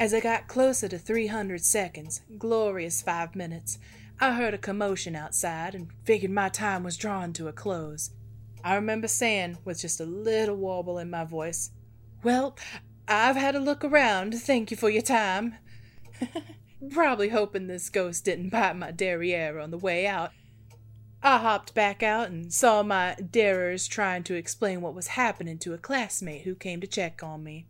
As 0.00 0.14
I 0.14 0.20
got 0.20 0.46
closer 0.46 0.86
to 0.86 0.96
three 0.96 1.26
hundred 1.26 1.64
seconds, 1.64 2.20
glorious 2.38 3.02
five 3.02 3.34
minutes, 3.34 3.80
I 4.20 4.34
heard 4.34 4.54
a 4.54 4.58
commotion 4.58 5.16
outside 5.16 5.74
and 5.74 5.88
figured 6.04 6.30
my 6.30 6.50
time 6.50 6.84
was 6.84 6.96
drawing 6.96 7.32
to 7.32 7.48
a 7.48 7.52
close. 7.52 8.10
I 8.62 8.76
remember 8.76 9.08
saying, 9.08 9.58
with 9.64 9.80
just 9.80 9.98
a 9.98 10.04
little 10.04 10.54
warble 10.54 10.98
in 10.98 11.10
my 11.10 11.24
voice, 11.24 11.72
Well, 12.22 12.56
I've 13.08 13.34
had 13.34 13.56
a 13.56 13.60
look 13.60 13.82
around. 13.82 14.34
Thank 14.40 14.70
you 14.70 14.76
for 14.76 14.88
your 14.88 15.02
time. 15.02 15.56
Probably 16.90 17.30
hoping 17.30 17.66
this 17.66 17.90
ghost 17.90 18.24
didn't 18.24 18.50
bite 18.50 18.76
my 18.76 18.92
derriere 18.92 19.58
on 19.58 19.72
the 19.72 19.78
way 19.78 20.06
out. 20.06 20.30
I 21.24 21.38
hopped 21.38 21.74
back 21.74 22.04
out 22.04 22.30
and 22.30 22.52
saw 22.52 22.84
my 22.84 23.16
darers 23.16 23.88
trying 23.88 24.22
to 24.24 24.34
explain 24.34 24.80
what 24.80 24.94
was 24.94 25.08
happening 25.08 25.58
to 25.58 25.74
a 25.74 25.78
classmate 25.78 26.42
who 26.42 26.54
came 26.54 26.80
to 26.82 26.86
check 26.86 27.24
on 27.24 27.42
me. 27.42 27.66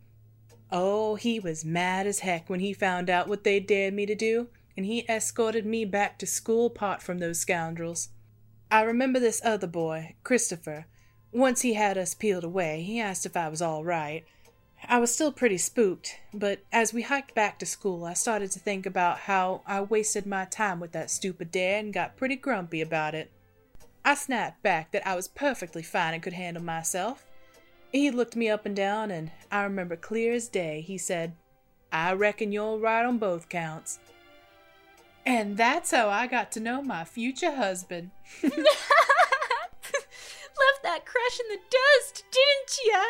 Oh, 0.71 1.15
he 1.15 1.39
was 1.39 1.65
mad 1.65 2.05
as 2.05 2.19
heck 2.19 2.49
when 2.49 2.59
he 2.59 2.73
found 2.73 3.09
out 3.09 3.27
what 3.27 3.43
they 3.43 3.59
dared 3.59 3.93
me 3.93 4.05
to 4.05 4.15
do, 4.15 4.49
and 4.77 4.85
he 4.85 5.05
escorted 5.09 5.65
me 5.65 5.83
back 5.83 6.19
to 6.19 6.27
school 6.27 6.67
apart 6.67 7.01
from 7.01 7.17
those 7.19 7.39
scoundrels. 7.39 8.09
I 8.71 8.83
remember 8.83 9.19
this 9.19 9.41
other 9.43 9.67
boy, 9.67 10.15
Christopher. 10.23 10.85
Once 11.31 11.61
he 11.61 11.73
had 11.73 11.97
us 11.97 12.13
peeled 12.13 12.43
away, 12.43 12.83
he 12.83 12.99
asked 12.99 13.25
if 13.25 13.35
I 13.35 13.49
was 13.49 13.61
all 13.61 13.83
right. 13.83 14.25
I 14.87 14.99
was 14.99 15.13
still 15.13 15.31
pretty 15.31 15.57
spooked, 15.57 16.19
but 16.33 16.59
as 16.71 16.93
we 16.93 17.01
hiked 17.01 17.35
back 17.35 17.59
to 17.59 17.65
school, 17.65 18.05
I 18.05 18.13
started 18.13 18.51
to 18.51 18.59
think 18.59 18.85
about 18.85 19.19
how 19.19 19.61
I 19.65 19.81
wasted 19.81 20.25
my 20.25 20.45
time 20.45 20.79
with 20.79 20.91
that 20.93 21.11
stupid 21.11 21.51
dare 21.51 21.79
and 21.79 21.93
got 21.93 22.15
pretty 22.15 22.35
grumpy 22.35 22.79
about 22.79 23.15
it. 23.15 23.31
I 24.05 24.15
snapped 24.15 24.63
back 24.63 24.91
that 24.91 25.05
I 25.05 25.15
was 25.15 25.27
perfectly 25.27 25.83
fine 25.83 26.13
and 26.13 26.23
could 26.23 26.33
handle 26.33 26.63
myself. 26.63 27.25
He 27.91 28.11
looked 28.11 28.35
me 28.35 28.49
up 28.49 28.65
and 28.65 28.75
down, 28.75 29.09
and 29.11 29.31
I 29.51 29.63
remember 29.63 29.95
clear 29.95 30.33
as 30.33 30.47
day 30.47 30.81
he 30.81 30.97
said, 30.97 31.33
I 31.91 32.13
reckon 32.13 32.51
you're 32.51 32.77
right 32.77 33.03
on 33.03 33.17
both 33.17 33.49
counts. 33.49 33.99
And 35.25 35.57
that's 35.57 35.91
how 35.91 36.09
I 36.09 36.27
got 36.27 36.51
to 36.53 36.59
know 36.59 36.81
my 36.81 37.03
future 37.03 37.55
husband. 37.55 38.11
Left 38.43 38.55
that 40.83 41.05
crush 41.05 41.39
in 41.39 41.47
the 41.49 41.59
dust, 41.69 42.23
didn't 42.31 42.79
ya? 42.85 43.03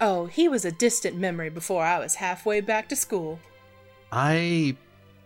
Oh, 0.00 0.26
he 0.26 0.48
was 0.48 0.64
a 0.64 0.72
distant 0.72 1.16
memory 1.16 1.50
before 1.50 1.84
I 1.84 1.98
was 1.98 2.16
halfway 2.16 2.60
back 2.60 2.88
to 2.88 2.96
school. 2.96 3.38
I 4.10 4.76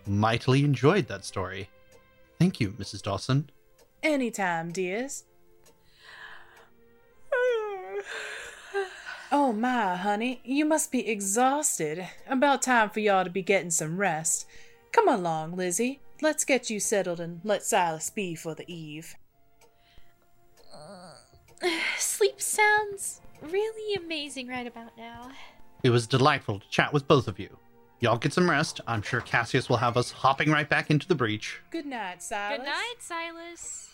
mightily 0.06 0.64
enjoyed 0.64 1.08
that 1.08 1.24
story. 1.24 1.68
Thank 2.38 2.60
you, 2.60 2.70
Mrs. 2.72 3.02
Dawson. 3.02 3.50
Anytime, 4.02 4.70
dears. 4.72 5.24
Oh 9.38 9.52
my, 9.52 9.96
honey, 9.96 10.40
you 10.44 10.64
must 10.64 10.90
be 10.90 11.06
exhausted. 11.06 12.08
About 12.26 12.62
time 12.62 12.88
for 12.88 13.00
y'all 13.00 13.22
to 13.22 13.28
be 13.28 13.42
getting 13.42 13.70
some 13.70 13.98
rest. 13.98 14.46
Come 14.92 15.08
along, 15.08 15.56
Lizzie. 15.56 16.00
Let's 16.22 16.42
get 16.42 16.70
you 16.70 16.80
settled 16.80 17.20
and 17.20 17.42
let 17.44 17.62
Silas 17.62 18.08
be 18.08 18.34
for 18.34 18.54
the 18.54 18.64
eve. 18.66 19.14
Sleep 21.98 22.40
sounds 22.40 23.20
really 23.42 24.02
amazing 24.02 24.48
right 24.48 24.66
about 24.66 24.96
now. 24.96 25.28
It 25.82 25.90
was 25.90 26.06
delightful 26.06 26.60
to 26.60 26.68
chat 26.70 26.94
with 26.94 27.06
both 27.06 27.28
of 27.28 27.38
you. 27.38 27.58
Y'all 28.00 28.16
get 28.16 28.32
some 28.32 28.48
rest. 28.48 28.80
I'm 28.86 29.02
sure 29.02 29.20
Cassius 29.20 29.68
will 29.68 29.76
have 29.76 29.98
us 29.98 30.10
hopping 30.10 30.50
right 30.50 30.66
back 30.66 30.90
into 30.90 31.06
the 31.06 31.14
breach. 31.14 31.60
Good 31.70 31.84
night, 31.84 32.22
Silas. 32.22 32.56
Good 32.56 32.64
night, 32.64 32.94
Silas. 33.00 33.90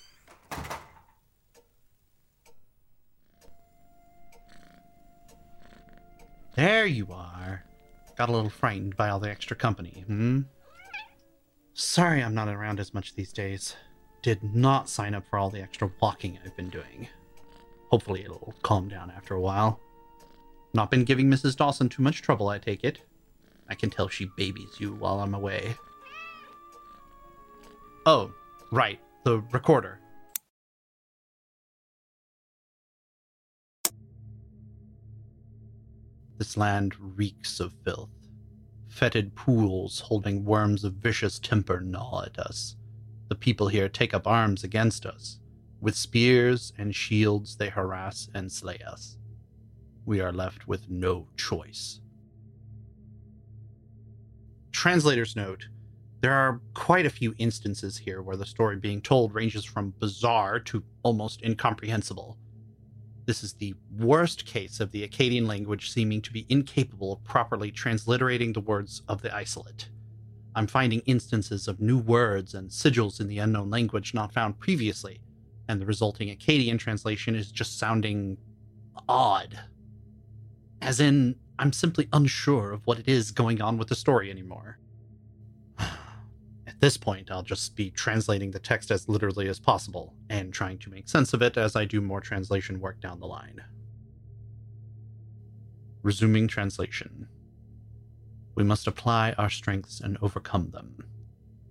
There 6.55 6.87
you 6.87 7.09
are. 7.11 7.65
Got 8.17 8.29
a 8.29 8.33
little 8.33 8.51
frightened 8.51 8.97
by 8.97 9.09
all 9.09 9.19
the 9.19 9.31
extra 9.31 9.57
company, 9.57 10.05
hmm? 10.07 10.41
Sorry 11.75 12.23
I'm 12.23 12.35
not 12.35 12.49
around 12.49 12.79
as 12.79 12.93
much 12.93 13.15
these 13.15 13.33
days. 13.33 13.75
Did 14.21 14.43
not 14.55 14.89
sign 14.89 15.15
up 15.15 15.27
for 15.27 15.39
all 15.39 15.49
the 15.49 15.63
extra 15.63 15.91
walking 16.01 16.39
I've 16.45 16.57
been 16.57 16.69
doing. 16.69 17.09
Hopefully 17.89 18.23
it'll 18.23 18.55
calm 18.63 18.89
down 18.89 19.11
after 19.11 19.35
a 19.35 19.41
while. 19.41 19.81
Not 20.75 20.91
been 20.91 21.05
giving 21.05 21.31
Mrs. 21.31 21.57
Dawson 21.57 21.89
too 21.89 22.03
much 22.03 22.23
trouble, 22.23 22.49
I 22.49 22.59
take 22.59 22.85
it. 22.85 23.01
I 23.69 23.75
can 23.75 23.89
tell 23.91 24.09
she 24.09 24.31
babies 24.37 24.79
you 24.79 24.93
while 24.93 25.21
I'm 25.21 25.35
away. 25.35 25.75
Oh, 28.05 28.33
right, 28.71 29.01
the 29.25 29.41
recorder. 29.53 29.99
This 36.39 36.57
land 36.57 36.95
reeks 36.99 37.61
of 37.61 37.73
filth. 37.85 38.11
Fetid 38.89 39.35
pools 39.35 40.01
holding 40.01 40.45
worms 40.45 40.85
of 40.85 40.95
vicious 40.95 41.39
temper 41.39 41.81
gnaw 41.81 42.25
at 42.27 42.39
us. 42.39 42.77
The 43.29 43.35
people 43.35 43.69
here 43.69 43.89
take 43.89 44.13
up 44.13 44.27
arms 44.27 44.65
against 44.65 45.07
us. 45.07 45.39
With 45.81 45.97
spears 45.97 46.73
and 46.77 46.95
shields, 46.95 47.57
they 47.57 47.69
harass 47.69 48.29
and 48.35 48.53
slay 48.53 48.79
us. 48.87 49.17
We 50.05 50.21
are 50.21 50.33
left 50.33 50.69
with 50.69 50.91
no 50.91 51.29
choice. 51.37 52.01
Translator's 54.73 55.37
note 55.37 55.69
there 56.23 56.33
are 56.35 56.61
quite 56.75 57.05
a 57.05 57.11
few 57.11 57.35
instances 57.39 57.99
here 57.99 58.23
where 58.23 58.37
the 58.37 58.47
story 58.47 58.77
being 58.77 59.01
told 59.01 59.35
ranges 59.35 59.65
from 59.65 59.93
bizarre 59.99 60.61
to 60.61 60.85
almost 61.03 61.43
incomprehensible. 61.43 62.39
This 63.25 63.45
is 63.45 63.53
the 63.55 63.75
worst 63.97 64.47
case 64.47 64.81
of 64.81 64.91
the 64.91 65.07
Akkadian 65.07 65.47
language 65.47 65.91
seeming 65.91 66.21
to 66.23 66.33
be 66.33 66.45
incapable 66.49 67.13
of 67.13 67.25
properly 67.25 67.71
transliterating 67.71 68.53
the 68.53 68.61
words 68.61 69.03
of 69.09 69.23
the 69.23 69.35
isolate. 69.35 69.89
I'm 70.57 70.67
finding 70.67 71.01
instances 71.01 71.69
of 71.69 71.81
new 71.81 71.99
words 71.99 72.53
and 72.55 72.69
sigils 72.69 73.21
in 73.21 73.29
the 73.29 73.39
unknown 73.39 73.71
language 73.71 74.13
not 74.13 74.35
found 74.35 74.59
previously, 74.59 75.21
and 75.69 75.81
the 75.81 75.87
resulting 75.87 76.37
Akkadian 76.37 76.79
translation 76.79 77.35
is 77.37 77.53
just 77.53 77.79
sounding 77.79 78.39
odd. 79.09 79.59
As 80.81 80.99
in, 80.99 81.37
I'm 81.59 81.73
simply 81.73 82.09
unsure 82.13 82.73
of 82.73 82.87
what 82.87 82.99
it 82.99 83.09
is 83.09 83.31
going 83.31 83.63
on 83.63 83.79
with 83.79 83.89
the 83.89 83.95
story 83.95 84.31
anymore. 84.31 84.79
At 86.83 86.87
this 86.87 86.97
point, 86.97 87.31
I'll 87.31 87.45
just 87.45 87.77
be 87.77 87.93
translating 87.93 88.51
the 88.51 88.59
text 88.59 88.91
as 88.91 89.09
literally 89.09 89.47
as 89.47 89.61
possible 89.61 90.17
and 90.29 90.53
trying 90.53 90.79
to 90.79 90.91
make 90.91 91.09
sense 91.09 91.33
of 91.33 91.41
it 91.41 91.57
as 91.57 91.77
I 91.77 91.85
do 91.85 92.01
more 92.01 92.21
translation 92.21 92.81
work 92.81 93.01
down 93.01 93.21
the 93.21 93.27
line. 93.27 93.63
Resuming 96.03 96.49
translation. 96.49 97.29
We 98.57 98.65
must 98.65 98.89
apply 98.89 99.31
our 99.39 99.49
strengths 99.49 100.01
and 100.01 100.19
overcome 100.21 100.73
them. 100.73 101.07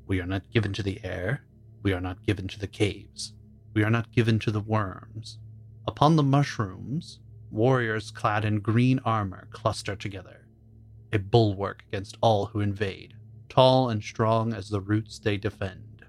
We 0.08 0.22
are 0.22 0.26
not 0.26 0.50
given 0.50 0.72
to 0.72 0.82
the 0.82 1.02
air. 1.04 1.44
We 1.84 1.92
are 1.92 2.00
not 2.00 2.26
given 2.26 2.48
to 2.48 2.58
the 2.58 2.66
caves. 2.68 3.34
We 3.74 3.84
are 3.84 3.90
not 3.90 4.14
given 4.14 4.40
to 4.40 4.50
the 4.50 4.62
worms. 4.62 5.40
Upon 5.86 6.16
the 6.16 6.24
mushrooms, 6.24 7.20
warriors 7.50 8.12
clad 8.12 8.46
in 8.46 8.62
green 8.62 9.02
armor 9.04 9.50
cluster 9.52 9.98
together, 9.98 10.48
a 11.12 11.20
bulwark 11.20 11.84
against 11.90 12.18
all 12.22 12.46
who 12.46 12.62
invade, 12.62 13.16
tall 13.52 13.90
and 13.90 14.02
strong 14.02 14.54
as 14.54 14.70
the 14.70 14.80
roots 14.80 15.20
they 15.20 15.36
defend. 15.36 16.06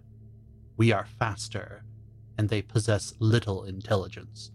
We 0.77 0.93
are 0.93 1.09
faster, 1.19 1.83
and 2.39 2.49
they 2.49 2.63
possess 2.63 3.15
little 3.19 3.65
intelligence. 3.65 4.53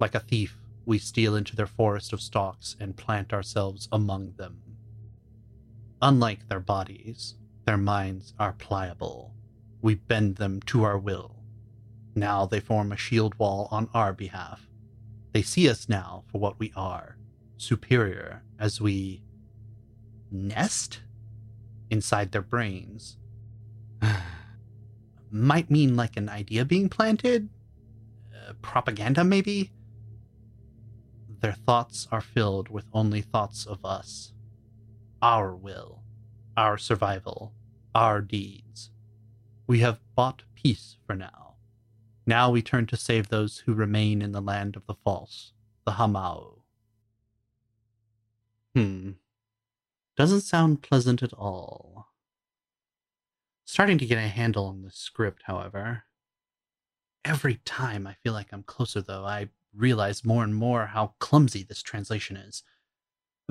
Like 0.00 0.16
a 0.16 0.18
thief, 0.18 0.58
we 0.84 0.98
steal 0.98 1.36
into 1.36 1.54
their 1.54 1.68
forest 1.68 2.12
of 2.12 2.20
stalks 2.20 2.74
and 2.80 2.96
plant 2.96 3.32
ourselves 3.32 3.88
among 3.92 4.32
them. 4.38 4.60
Unlike 6.02 6.48
their 6.48 6.58
bodies, 6.58 7.36
their 7.64 7.76
minds 7.76 8.34
are 8.40 8.54
pliable. 8.54 9.32
We 9.80 9.94
bend 9.94 10.34
them 10.34 10.60
to 10.62 10.82
our 10.82 10.98
will. 10.98 11.36
Now 12.16 12.44
they 12.44 12.58
form 12.58 12.90
a 12.90 12.96
shield 12.96 13.38
wall 13.38 13.68
on 13.70 13.88
our 13.94 14.12
behalf. 14.12 14.66
They 15.30 15.42
see 15.42 15.70
us 15.70 15.88
now 15.88 16.24
for 16.26 16.40
what 16.40 16.58
we 16.58 16.72
are, 16.74 17.18
superior 17.56 18.42
as 18.58 18.80
we 18.80 19.22
nest 20.32 21.02
inside 21.90 22.32
their 22.32 22.42
brains. 22.42 23.18
Might 25.30 25.70
mean 25.70 25.96
like 25.96 26.16
an 26.16 26.28
idea 26.28 26.64
being 26.64 26.88
planted? 26.88 27.48
Uh, 28.34 28.52
propaganda, 28.62 29.24
maybe? 29.24 29.72
Their 31.40 31.52
thoughts 31.52 32.08
are 32.10 32.20
filled 32.20 32.68
with 32.68 32.86
only 32.92 33.20
thoughts 33.20 33.66
of 33.66 33.84
us. 33.84 34.32
Our 35.20 35.54
will, 35.54 36.02
our 36.56 36.78
survival, 36.78 37.52
our 37.94 38.20
deeds. 38.20 38.90
We 39.66 39.80
have 39.80 40.00
bought 40.14 40.42
peace 40.54 40.96
for 41.06 41.14
now. 41.14 41.54
Now 42.26 42.50
we 42.50 42.62
turn 42.62 42.86
to 42.86 42.96
save 42.96 43.28
those 43.28 43.58
who 43.58 43.74
remain 43.74 44.22
in 44.22 44.32
the 44.32 44.40
land 44.40 44.76
of 44.76 44.86
the 44.86 44.94
false, 44.94 45.52
the 45.84 45.92
Hamao. 45.92 46.58
Hmm. 48.74 49.12
Doesn't 50.16 50.40
sound 50.42 50.82
pleasant 50.82 51.22
at 51.22 51.34
all. 51.34 52.08
Starting 53.66 53.98
to 53.98 54.06
get 54.06 54.16
a 54.16 54.28
handle 54.28 54.64
on 54.64 54.80
the 54.80 54.90
script, 54.90 55.42
however. 55.44 56.04
Every 57.24 57.56
time 57.66 58.06
I 58.06 58.14
feel 58.14 58.32
like 58.32 58.48
I'm 58.50 58.62
closer, 58.62 59.02
though, 59.02 59.24
I 59.24 59.50
realize 59.74 60.24
more 60.24 60.42
and 60.42 60.54
more 60.54 60.86
how 60.86 61.14
clumsy 61.18 61.62
this 61.62 61.82
translation 61.82 62.36
is. 62.36 62.62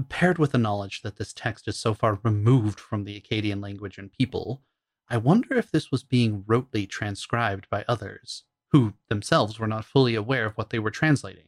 Paired 0.10 0.40
with 0.40 0.54
the 0.54 0.58
knowledge 0.58 1.04
that 1.04 1.18
this 1.18 1.34
text 1.34 1.68
is 1.68 1.78
so 1.78 1.94
far 1.94 2.20
removed 2.24 2.80
from 2.80 3.04
the 3.04 3.22
Akkadian 3.22 3.62
language 3.62 3.98
and 4.00 4.12
people, 4.12 4.64
I 5.08 5.18
wonder 5.18 5.54
if 5.56 5.70
this 5.70 5.92
was 5.92 6.04
being 6.04 6.44
rotely 6.44 6.90
transcribed 6.90 7.70
by 7.70 7.86
others, 7.88 8.44
who 8.72 8.94
themselves 9.08 9.60
were 9.60 9.68
not 9.68 9.86
fully 9.86 10.16
aware 10.16 10.46
of 10.48 10.56
what 10.56 10.72
they 10.72 10.80
were 10.80 10.90
translating, 10.90 11.48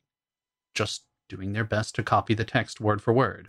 just 0.76 1.06
doing 1.28 1.54
their 1.54 1.64
best 1.64 1.96
to 1.96 2.04
copy 2.04 2.36
the 2.36 2.46
text 2.46 2.80
word 2.80 3.02
for 3.02 3.14
word. 3.14 3.48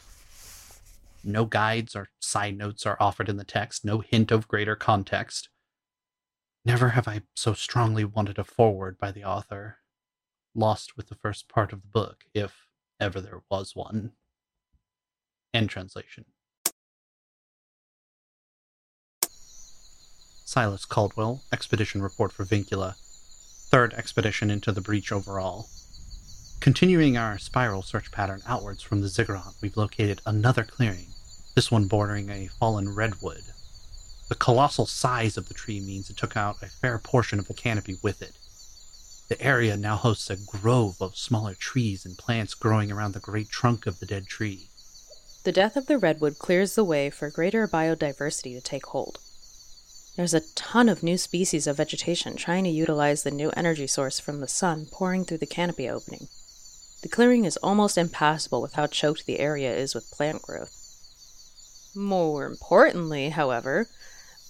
No 1.28 1.44
guides 1.44 1.94
or 1.94 2.08
side 2.18 2.56
notes 2.56 2.86
are 2.86 2.96
offered 2.98 3.28
in 3.28 3.36
the 3.36 3.44
text, 3.44 3.84
no 3.84 4.00
hint 4.00 4.30
of 4.30 4.48
greater 4.48 4.74
context. 4.74 5.50
Never 6.64 6.90
have 6.90 7.06
I 7.06 7.20
so 7.36 7.52
strongly 7.52 8.02
wanted 8.02 8.38
a 8.38 8.44
foreword 8.44 8.96
by 8.98 9.12
the 9.12 9.24
author, 9.24 9.80
lost 10.54 10.96
with 10.96 11.08
the 11.08 11.14
first 11.14 11.46
part 11.46 11.74
of 11.74 11.82
the 11.82 11.88
book, 11.88 12.24
if 12.32 12.66
ever 12.98 13.20
there 13.20 13.42
was 13.50 13.76
one. 13.76 14.12
End 15.52 15.68
translation. 15.68 16.24
Silas 20.46 20.86
Caldwell, 20.86 21.42
Expedition 21.52 22.00
Report 22.00 22.32
for 22.32 22.46
Vincula. 22.46 22.94
Third 23.70 23.92
expedition 23.92 24.50
into 24.50 24.72
the 24.72 24.80
breach 24.80 25.12
overall. 25.12 25.68
Continuing 26.60 27.18
our 27.18 27.38
spiral 27.38 27.82
search 27.82 28.10
pattern 28.10 28.40
outwards 28.46 28.82
from 28.82 29.02
the 29.02 29.08
ziggurat, 29.08 29.52
we've 29.60 29.76
located 29.76 30.22
another 30.24 30.64
clearing, 30.64 31.12
this 31.58 31.72
one 31.72 31.88
bordering 31.88 32.30
a 32.30 32.46
fallen 32.46 32.94
redwood. 32.94 33.42
The 34.28 34.36
colossal 34.36 34.86
size 34.86 35.36
of 35.36 35.48
the 35.48 35.54
tree 35.54 35.80
means 35.80 36.08
it 36.08 36.16
took 36.16 36.36
out 36.36 36.62
a 36.62 36.66
fair 36.66 37.00
portion 37.00 37.40
of 37.40 37.48
the 37.48 37.52
canopy 37.52 37.96
with 38.00 38.22
it. 38.22 38.38
The 39.28 39.44
area 39.44 39.76
now 39.76 39.96
hosts 39.96 40.30
a 40.30 40.36
grove 40.36 41.02
of 41.02 41.16
smaller 41.16 41.54
trees 41.54 42.06
and 42.06 42.16
plants 42.16 42.54
growing 42.54 42.92
around 42.92 43.12
the 43.12 43.18
great 43.18 43.48
trunk 43.48 43.88
of 43.88 43.98
the 43.98 44.06
dead 44.06 44.28
tree. 44.28 44.68
The 45.42 45.50
death 45.50 45.76
of 45.76 45.86
the 45.86 45.98
redwood 45.98 46.38
clears 46.38 46.76
the 46.76 46.84
way 46.84 47.10
for 47.10 47.28
greater 47.28 47.66
biodiversity 47.66 48.54
to 48.54 48.60
take 48.60 48.86
hold. 48.86 49.18
There's 50.14 50.34
a 50.34 50.54
ton 50.54 50.88
of 50.88 51.02
new 51.02 51.18
species 51.18 51.66
of 51.66 51.78
vegetation 51.78 52.36
trying 52.36 52.62
to 52.64 52.70
utilize 52.70 53.24
the 53.24 53.32
new 53.32 53.50
energy 53.56 53.88
source 53.88 54.20
from 54.20 54.38
the 54.38 54.46
sun 54.46 54.86
pouring 54.92 55.24
through 55.24 55.38
the 55.38 55.44
canopy 55.44 55.88
opening. 55.88 56.28
The 57.02 57.08
clearing 57.08 57.44
is 57.44 57.56
almost 57.56 57.98
impassable 57.98 58.62
with 58.62 58.74
how 58.74 58.86
choked 58.86 59.26
the 59.26 59.40
area 59.40 59.74
is 59.74 59.92
with 59.92 60.12
plant 60.12 60.42
growth. 60.42 60.87
More 61.98 62.46
importantly, 62.46 63.30
however, 63.30 63.88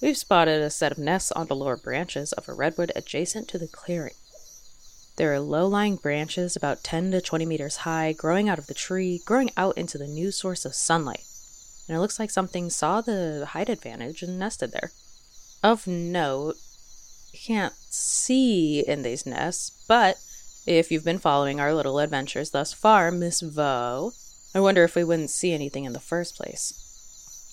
we've 0.02 0.18
spotted 0.18 0.60
a 0.60 0.68
set 0.68 0.92
of 0.92 0.98
nests 0.98 1.32
on 1.32 1.46
the 1.46 1.56
lower 1.56 1.78
branches 1.78 2.34
of 2.34 2.46
a 2.46 2.52
redwood 2.52 2.92
adjacent 2.94 3.48
to 3.48 3.58
the 3.58 3.66
clearing. 3.66 4.12
There 5.16 5.32
are 5.32 5.40
low 5.40 5.66
lying 5.66 5.96
branches 5.96 6.56
about 6.56 6.84
10 6.84 7.10
to 7.12 7.22
20 7.22 7.46
meters 7.46 7.78
high 7.78 8.12
growing 8.12 8.50
out 8.50 8.58
of 8.58 8.66
the 8.66 8.74
tree, 8.74 9.22
growing 9.24 9.50
out 9.56 9.78
into 9.78 9.96
the 9.96 10.06
new 10.06 10.30
source 10.30 10.66
of 10.66 10.74
sunlight. 10.74 11.24
And 11.88 11.96
it 11.96 12.00
looks 12.00 12.18
like 12.18 12.30
something 12.30 12.68
saw 12.68 13.00
the 13.00 13.46
height 13.52 13.70
advantage 13.70 14.22
and 14.22 14.38
nested 14.38 14.72
there. 14.72 14.90
Of 15.62 15.86
note, 15.86 16.56
you 17.32 17.38
can't 17.42 17.74
see 17.88 18.80
in 18.86 19.00
these 19.00 19.24
nests, 19.24 19.70
but 19.88 20.18
if 20.66 20.92
you've 20.92 21.02
been 21.02 21.18
following 21.18 21.60
our 21.60 21.72
little 21.72 21.98
adventures 21.98 22.50
thus 22.50 22.74
far, 22.74 23.10
Miss 23.10 23.40
Vo, 23.40 24.12
I 24.54 24.60
wonder 24.60 24.84
if 24.84 24.94
we 24.94 25.02
wouldn't 25.02 25.30
see 25.30 25.54
anything 25.54 25.86
in 25.86 25.94
the 25.94 25.98
first 25.98 26.36
place. 26.36 26.84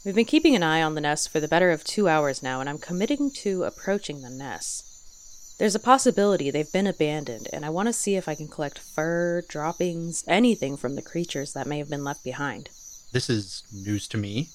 We've 0.05 0.13
been 0.13 0.25
keeping 0.25 0.55
an 0.55 0.61
eye 0.61 0.83
on 0.83 0.93
the 0.93 1.01
nests 1.01 1.25
for 1.25 1.39
the 1.39 1.47
better 1.47 1.71
of 1.71 1.83
two 1.83 2.07
hours 2.07 2.43
now, 2.43 2.59
and 2.59 2.69
I'm 2.69 2.77
committing 2.77 3.31
to 3.37 3.63
approaching 3.63 4.21
the 4.21 4.29
nests. 4.29 5.55
There's 5.57 5.73
a 5.73 5.79
possibility 5.79 6.51
they've 6.51 6.71
been 6.71 6.85
abandoned, 6.85 7.47
and 7.51 7.65
I 7.65 7.71
want 7.71 7.87
to 7.87 7.93
see 7.93 8.15
if 8.15 8.29
I 8.29 8.35
can 8.35 8.47
collect 8.47 8.77
fur, 8.77 9.41
droppings, 9.49 10.23
anything 10.27 10.77
from 10.77 10.93
the 10.95 11.01
creatures 11.01 11.53
that 11.53 11.65
may 11.65 11.79
have 11.79 11.89
been 11.89 12.03
left 12.03 12.23
behind. 12.23 12.69
This 13.13 13.31
is 13.31 13.63
news 13.73 14.07
to 14.09 14.17
me. 14.17 14.49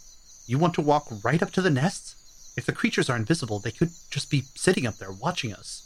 You 0.46 0.56
want 0.56 0.74
to 0.74 0.82
walk 0.82 1.08
right 1.24 1.42
up 1.42 1.50
to 1.52 1.62
the 1.62 1.68
nests? 1.68 2.14
If 2.56 2.64
the 2.64 2.72
creatures 2.72 3.10
are 3.10 3.16
invisible, 3.16 3.58
they 3.58 3.72
could 3.72 3.90
just 4.08 4.30
be 4.30 4.44
sitting 4.54 4.86
up 4.86 4.98
there 4.98 5.10
watching 5.10 5.52
us. 5.52 5.82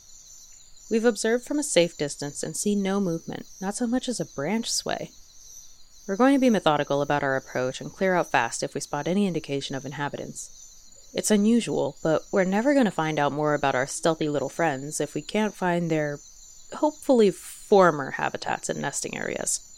We've 0.91 1.07
observed 1.07 1.47
from 1.47 1.59
a 1.59 1.63
safe 1.63 1.97
distance 1.97 2.43
and 2.43 2.55
see 2.55 2.75
no 2.75 3.01
movement, 3.01 3.47
not 3.63 3.77
so 3.77 3.87
much 3.87 4.11
as 4.11 4.21
a 4.21 4.27
branch 4.27 4.71
sway. 4.71 5.11
We're 6.07 6.17
going 6.17 6.35
to 6.35 6.41
be 6.41 6.51
methodical 6.51 7.01
about 7.01 7.23
our 7.23 7.35
approach 7.35 7.81
and 7.81 7.91
clear 7.91 8.15
out 8.15 8.31
fast 8.31 8.63
if 8.63 8.75
we 8.75 8.81
spot 8.81 9.09
any 9.09 9.27
indication 9.27 9.75
of 9.75 9.87
inhabitants. 9.87 10.51
It's 11.15 11.31
unusual, 11.31 11.97
but 12.03 12.23
we're 12.31 12.45
never 12.45 12.75
going 12.75 12.85
to 12.85 12.91
find 12.91 13.19
out 13.19 13.33
more 13.33 13.55
about 13.55 13.75
our 13.75 13.87
stealthy 13.87 14.29
little 14.29 14.51
friends 14.51 15.01
if 15.01 15.15
we 15.15 15.23
can't 15.23 15.55
find 15.55 15.91
their, 15.91 16.19
hopefully, 16.75 17.31
former 17.31 18.13
habitats 18.13 18.69
and 18.69 18.83
nesting 18.83 19.17
areas. 19.17 19.71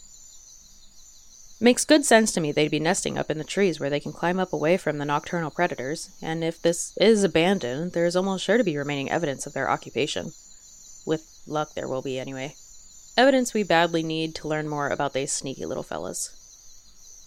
Makes 1.61 1.85
good 1.85 2.05
sense 2.05 2.33
to 2.33 2.41
me 2.41 2.51
they'd 2.51 2.69
be 2.69 2.79
nesting 2.79 3.17
up 3.17 3.31
in 3.31 3.37
the 3.37 3.43
trees 3.45 3.79
where 3.79 3.89
they 3.89 3.99
can 4.01 4.11
climb 4.11 4.37
up 4.37 4.51
away 4.51 4.75
from 4.75 4.97
the 4.97 5.05
nocturnal 5.05 5.49
predators, 5.49 6.09
and 6.21 6.43
if 6.43 6.61
this 6.61 6.95
is 6.99 7.23
abandoned, 7.23 7.93
there's 7.93 8.17
almost 8.17 8.43
sure 8.43 8.57
to 8.57 8.63
be 8.65 8.77
remaining 8.77 9.09
evidence 9.09 9.47
of 9.47 9.53
their 9.53 9.69
occupation. 9.69 10.33
With 11.05 11.41
luck, 11.47 11.73
there 11.73 11.87
will 11.87 12.01
be 12.01 12.19
anyway. 12.19 12.55
Evidence 13.17 13.51
we 13.51 13.63
badly 13.63 14.03
need 14.03 14.35
to 14.35 14.47
learn 14.47 14.69
more 14.69 14.89
about 14.89 15.13
these 15.13 15.33
sneaky 15.33 15.65
little 15.65 15.81
fellas. 15.81 16.29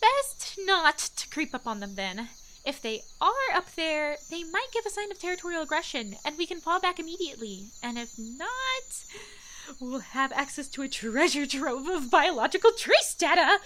Best 0.01 0.57
not 0.65 0.99
to 1.17 1.29
creep 1.29 1.53
up 1.53 1.67
on 1.67 1.81
them 1.81 1.97
then. 1.97 2.29
If 2.65 2.81
they 2.81 3.03
are 3.21 3.55
up 3.55 3.75
there, 3.75 4.17
they 4.31 4.45
might 4.45 4.69
give 4.73 4.87
a 4.87 4.91
sign 4.91 5.11
of 5.11 5.19
territorial 5.19 5.63
aggression, 5.63 6.15
and 6.25 6.39
we 6.39 6.47
can 6.47 6.61
fall 6.61 6.79
back 6.79 7.01
immediately. 7.01 7.71
And 7.83 7.99
if 7.99 8.13
not, 8.19 9.81
we'll 9.81 9.99
have 9.99 10.31
access 10.33 10.69
to 10.69 10.83
a 10.83 10.89
treasure 10.89 11.47
trove 11.47 11.89
of 11.89 12.11
biological 12.11 12.71
trace 12.71 13.15
data. 13.19 13.59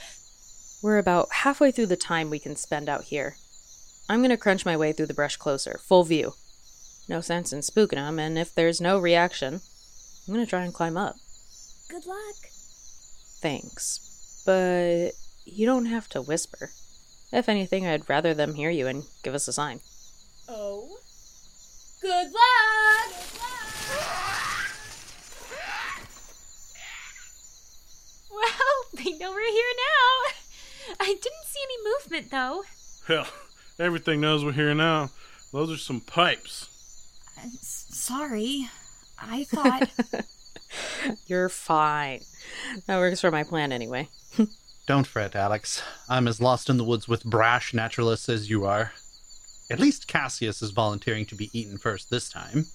We're 0.83 0.99
about 0.99 1.29
halfway 1.31 1.73
through 1.73 1.87
the 1.87 1.97
time 1.97 2.31
we 2.31 2.39
can 2.39 2.57
spend 2.57 2.89
out 2.89 3.05
here. 3.05 3.37
I'm 4.09 4.23
gonna 4.23 4.39
crunch 4.39 4.65
my 4.65 4.77
way 4.79 4.93
through 4.93 5.07
the 5.07 5.15
brush 5.15 5.37
closer, 5.37 5.79
full 5.83 6.05
view. 6.05 6.35
No 7.07 7.21
sense 7.21 7.53
in 7.53 7.61
spooking 7.61 7.97
them, 7.97 8.19
and 8.19 8.39
if 8.39 8.55
there's 8.55 8.81
no 8.81 8.99
reaction, 8.99 9.61
I'm 10.27 10.33
gonna 10.33 10.47
try 10.47 10.65
and 10.65 10.73
climb 10.73 10.97
up. 10.97 11.17
Good 11.89 12.07
luck. 12.07 12.37
Thanks. 13.41 14.43
But 14.47 15.11
you 15.45 15.67
don't 15.67 15.87
have 15.87 16.09
to 16.11 16.23
whisper. 16.23 16.71
If 17.33 17.49
anything, 17.49 17.87
I'd 17.87 18.09
rather 18.09 18.33
them 18.35 18.55
hear 18.55 18.71
you 18.71 18.87
and 18.87 19.05
give 19.23 19.35
us 19.35 19.49
a 19.49 19.53
sign. 19.53 19.81
Oh. 20.49 20.99
Good 22.01 22.33
luck! 22.33 23.15
Well, 28.31 28.45
they 28.95 29.13
know 29.13 29.31
we're 29.33 29.51
here 29.51 29.73
now. 29.77 30.95
I 31.01 31.07
didn't 31.07 31.45
see 31.47 31.61
any 31.63 31.77
movement, 31.95 32.31
though. 32.31 32.63
Hell, 33.07 33.27
everything 33.79 34.21
knows 34.21 34.45
we're 34.45 34.53
here 34.53 34.75
now. 34.75 35.11
Those 35.53 35.71
are 35.71 35.77
some 35.77 36.01
pipes. 36.01 36.69
Uh, 37.39 37.47
s- 37.47 37.87
sorry. 37.91 38.69
I 39.21 39.45
thought. 39.45 39.89
You're 41.27 41.49
fine. 41.49 42.21
That 42.87 42.99
works 42.99 43.21
for 43.21 43.31
my 43.31 43.45
plan 43.45 43.73
anyway. 43.73 44.09
Don't 44.87 45.07
fret, 45.07 45.33
Alyx. 45.33 45.83
I'm 46.09 46.29
as 46.29 46.41
lost 46.41 46.69
in 46.69 46.77
the 46.77 46.85
woods 46.85 47.09
with 47.09 47.25
brash 47.25 47.73
naturalists 47.73 48.29
as 48.29 48.51
you 48.51 48.65
are. 48.65 48.93
At 49.71 49.81
least 49.81 50.09
Cassius 50.09 50.61
is 50.61 50.73
volunteering 50.73 51.25
to 51.27 51.35
be 51.35 51.51
eaten 51.59 51.79
first 51.79 52.11
this 52.11 52.29
time. 52.29 52.67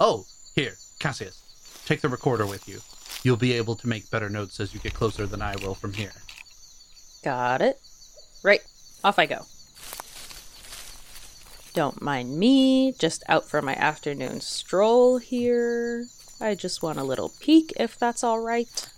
Oh, 0.00 0.24
here, 0.54 0.74
Cassius. 0.98 1.42
Take 1.84 2.00
the 2.00 2.08
recorder 2.08 2.46
with 2.46 2.66
you. 2.66 2.80
You'll 3.22 3.36
be 3.36 3.52
able 3.52 3.76
to 3.76 3.88
make 3.88 4.10
better 4.10 4.30
notes 4.30 4.60
as 4.60 4.72
you 4.72 4.80
get 4.80 4.94
closer 4.94 5.26
than 5.26 5.42
I 5.42 5.56
will 5.56 5.74
from 5.74 5.92
here. 5.92 6.12
Got 7.22 7.60
it. 7.60 7.78
Right, 8.42 8.62
off 9.04 9.18
I 9.18 9.26
go. 9.26 9.44
Don't 11.74 12.00
mind 12.00 12.38
me, 12.38 12.92
just 12.92 13.22
out 13.28 13.44
for 13.44 13.60
my 13.60 13.74
afternoon 13.74 14.40
stroll 14.40 15.18
here. 15.18 16.06
I 16.40 16.54
just 16.54 16.82
want 16.82 16.98
a 16.98 17.04
little 17.04 17.32
peek 17.40 17.72
if 17.78 17.98
that's 17.98 18.22
all 18.22 18.40
right. 18.40 18.88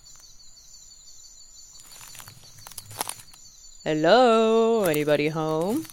Hello, 3.83 4.85
anybody 4.85 5.29
home? 5.29 5.87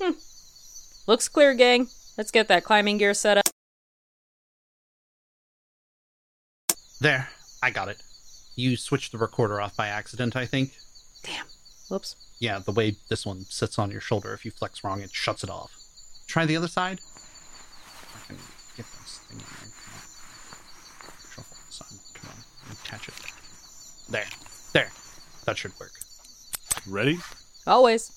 Hmm. 0.00 0.12
Looks 1.08 1.28
clear, 1.28 1.52
gang. 1.54 1.88
Let's 2.16 2.30
get 2.30 2.48
that 2.48 2.64
climbing 2.64 2.98
gear 2.98 3.12
set 3.12 3.38
up. 3.38 3.44
There, 7.00 7.28
I 7.62 7.70
got 7.70 7.88
it. 7.88 8.02
You 8.56 8.76
switched 8.76 9.10
the 9.10 9.18
recorder 9.18 9.60
off 9.60 9.74
by 9.74 9.88
accident, 9.88 10.36
I 10.36 10.46
think. 10.46 10.76
Damn. 11.24 11.46
Whoops. 11.88 12.14
Yeah, 12.38 12.60
the 12.60 12.72
way 12.72 12.96
this 13.08 13.26
one 13.26 13.44
sits 13.48 13.78
on 13.78 13.90
your 13.90 14.00
shoulder, 14.00 14.32
if 14.32 14.44
you 14.44 14.50
flex 14.50 14.84
wrong, 14.84 15.00
it 15.00 15.10
shuts 15.10 15.42
it 15.42 15.50
off. 15.50 15.72
Try 16.26 16.46
the 16.46 16.56
other 16.56 16.68
side. 16.68 17.00
I 18.14 18.26
can 18.28 18.36
get 18.76 18.86
this 18.86 19.18
thing 19.28 19.38
in 19.38 19.44
there. 19.44 19.72
Come 21.34 21.44
on. 21.44 21.50
Shuffle 21.50 21.56
this 21.66 21.80
on. 21.80 21.98
Come 22.14 22.30
on. 22.30 22.76
Attach 22.90 23.08
it. 23.08 23.14
There. 24.08 24.24
There. 24.72 24.90
That 25.46 25.56
should 25.56 25.78
work. 25.78 25.92
Ready? 26.88 27.20
Always. 27.64 28.10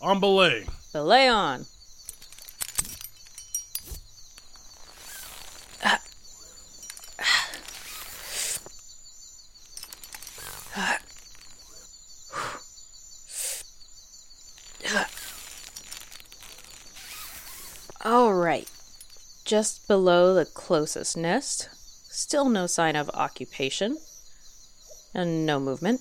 On 0.00 0.18
belay. 0.18 0.66
Belay 0.92 1.28
on. 1.28 1.66
All 18.04 18.34
right. 18.34 18.68
Just 19.44 19.86
below 19.86 20.34
the 20.34 20.44
closest 20.44 21.16
nest. 21.16 21.68
Still 22.16 22.48
no 22.48 22.66
sign 22.66 22.96
of 22.96 23.10
occupation. 23.10 23.98
And 25.12 25.44
no 25.44 25.60
movement. 25.60 26.00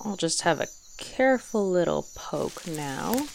I'll 0.00 0.16
just 0.16 0.40
have 0.40 0.58
a 0.58 0.68
careful 0.96 1.70
little 1.70 2.06
poke 2.14 2.66
now. 2.66 3.26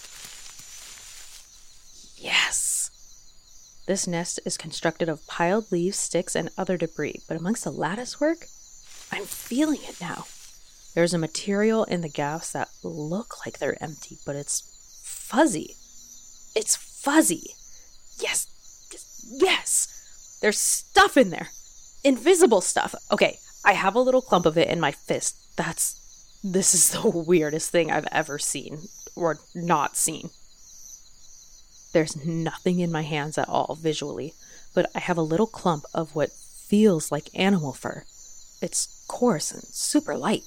Yes! 2.17 2.89
This 3.85 4.07
nest 4.07 4.39
is 4.43 4.57
constructed 4.57 5.07
of 5.07 5.27
piled 5.27 5.71
leaves, 5.71 5.99
sticks, 5.99 6.35
and 6.35 6.49
other 6.57 6.77
debris, 6.77 7.21
but 7.27 7.37
amongst 7.37 7.63
the 7.63 7.71
lattice 7.71 8.19
work, 8.19 8.47
I'm 9.11 9.25
feeling 9.25 9.83
it 9.83 10.01
now. 10.01 10.25
There's 10.95 11.13
a 11.13 11.19
material 11.19 11.83
in 11.83 12.01
the 12.01 12.09
gaps 12.09 12.53
that 12.53 12.69
look 12.81 13.45
like 13.45 13.59
they're 13.59 13.77
empty, 13.79 14.17
but 14.25 14.35
it's 14.35 14.63
fuzzy. 15.03 15.75
It's 16.55 16.75
fuzzy. 16.75 17.51
Yes, 18.19 18.47
yes! 19.29 20.39
There's 20.41 20.57
stuff 20.57 21.17
in 21.17 21.29
there. 21.29 21.49
Invisible 22.03 22.61
stuff. 22.61 22.93
Okay, 23.11 23.37
I 23.63 23.73
have 23.73 23.95
a 23.95 24.01
little 24.01 24.21
clump 24.21 24.45
of 24.45 24.57
it 24.57 24.69
in 24.69 24.79
my 24.79 24.91
fist. 24.91 25.37
That's. 25.55 25.99
This 26.43 26.73
is 26.73 26.89
the 26.89 27.09
weirdest 27.27 27.71
thing 27.71 27.89
I've 27.89 28.07
ever 28.11 28.37
seen, 28.37 28.79
or 29.15 29.39
not 29.55 29.95
seen. 29.95 30.29
There's 31.93 32.25
nothing 32.25 32.79
in 32.79 32.91
my 32.91 33.03
hands 33.03 33.37
at 33.37 33.47
all 33.47 33.77
visually, 33.79 34.33
but 34.73 34.89
I 34.95 34.99
have 34.99 35.17
a 35.17 35.21
little 35.21 35.47
clump 35.47 35.85
of 35.93 36.15
what 36.15 36.31
feels 36.31 37.11
like 37.11 37.29
animal 37.33 37.71
fur. 37.71 38.03
It's 38.61 39.05
coarse 39.07 39.51
and 39.51 39.63
super 39.63 40.17
light. 40.17 40.43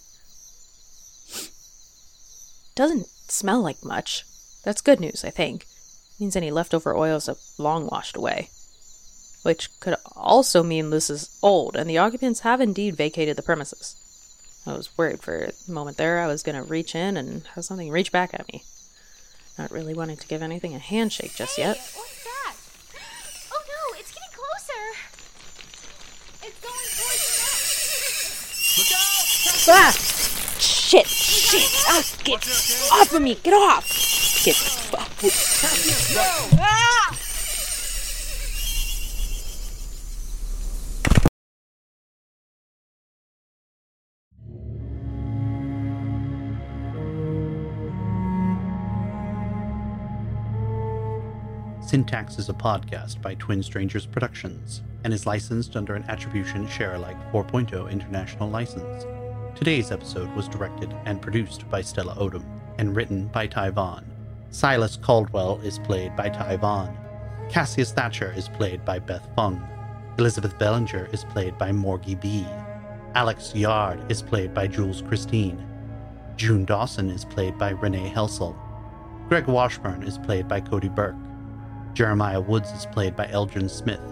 Doesn't 2.74 3.06
smell 3.28 3.62
like 3.62 3.82
much. 3.84 4.24
That's 4.64 4.80
good 4.82 5.00
news, 5.00 5.24
I 5.24 5.30
think. 5.30 5.66
Means 6.18 6.36
any 6.36 6.50
leftover 6.50 6.96
oils 6.96 7.26
have 7.26 7.38
long 7.58 7.86
washed 7.86 8.16
away. 8.16 8.50
Which 9.46 9.70
could 9.78 9.94
also 10.16 10.64
mean 10.64 10.90
this 10.90 11.08
is 11.08 11.30
old, 11.40 11.76
and 11.76 11.88
the 11.88 11.98
occupants 11.98 12.40
have 12.40 12.60
indeed 12.60 12.96
vacated 12.96 13.36
the 13.36 13.42
premises. 13.42 13.94
I 14.66 14.72
was 14.72 14.98
worried 14.98 15.20
for 15.20 15.44
a 15.44 15.52
moment 15.70 15.98
there 15.98 16.18
I 16.18 16.26
was 16.26 16.42
going 16.42 16.56
to 16.56 16.68
reach 16.68 16.96
in 16.96 17.16
and 17.16 17.46
have 17.54 17.64
something 17.64 17.88
reach 17.88 18.10
back 18.10 18.34
at 18.34 18.52
me. 18.52 18.64
Not 19.56 19.70
really 19.70 19.94
wanting 19.94 20.16
to 20.16 20.26
give 20.26 20.42
anything 20.42 20.74
a 20.74 20.80
handshake 20.80 21.36
just 21.36 21.58
yet. 21.58 21.76
What's 21.76 22.24
that? 22.24 22.56
Oh 23.52 23.62
no, 23.68 23.96
it's 24.00 24.12
getting 24.12 24.34
closer. 24.34 24.82
It's 26.42 26.58
going 26.58 26.88
towards 29.38 29.68
Ah! 29.68 29.92
Shit! 30.58 31.06
Shit! 31.06 31.70
Ah, 31.86 32.02
get 32.24 32.44
off 32.90 33.12
of 33.12 33.22
me! 33.22 33.36
Get 33.44 33.54
off! 33.54 33.86
Get 34.44 34.56
off! 34.92 35.22
Ah! 36.58 37.15
Syntax 51.96 52.36
is 52.38 52.50
a 52.50 52.52
podcast 52.52 53.22
by 53.22 53.36
Twin 53.36 53.62
Strangers 53.62 54.04
Productions 54.04 54.82
and 55.04 55.14
is 55.14 55.24
licensed 55.24 55.76
under 55.76 55.94
an 55.94 56.04
Attribution 56.10 56.68
Share 56.68 56.92
Alike 56.92 57.16
4.0 57.32 57.90
international 57.90 58.50
license. 58.50 59.06
Today's 59.54 59.90
episode 59.90 60.30
was 60.36 60.46
directed 60.46 60.94
and 61.06 61.22
produced 61.22 61.66
by 61.70 61.80
Stella 61.80 62.14
Odom 62.16 62.44
and 62.76 62.94
written 62.94 63.28
by 63.28 63.46
Ty 63.46 63.70
Von. 63.70 64.04
Silas 64.50 64.98
Caldwell 64.98 65.58
is 65.62 65.78
played 65.78 66.14
by 66.16 66.28
Ty 66.28 66.58
Von. 66.58 66.94
Cassius 67.48 67.92
Thatcher 67.92 68.30
is 68.36 68.46
played 68.46 68.84
by 68.84 68.98
Beth 68.98 69.26
Phung. 69.34 69.66
Elizabeth 70.18 70.58
Bellanger 70.58 71.10
is 71.14 71.24
played 71.24 71.56
by 71.56 71.70
Morgie 71.70 72.20
Bee. 72.20 72.46
Alyx 73.14 73.58
Yard 73.58 74.12
is 74.12 74.20
played 74.20 74.52
by 74.52 74.66
Jules 74.66 75.00
Christine. 75.00 75.66
June 76.36 76.66
Dawson 76.66 77.08
is 77.08 77.24
played 77.24 77.56
by 77.56 77.70
Renee 77.70 78.10
Helsel. 78.10 78.54
Greg 79.30 79.46
Washburn 79.46 80.02
is 80.02 80.18
played 80.18 80.46
by 80.46 80.60
Cody 80.60 80.90
Burke. 80.90 81.16
Jeremiah 81.96 82.42
Woods 82.42 82.70
is 82.72 82.84
played 82.84 83.16
by 83.16 83.26
Elgin 83.30 83.70
Smith. 83.70 84.02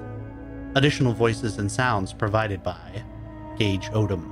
Additional 0.74 1.12
voices 1.12 1.58
and 1.58 1.70
sounds 1.70 2.14
provided 2.14 2.62
by 2.62 3.04
Gage 3.58 3.88
Odom. 3.90 4.30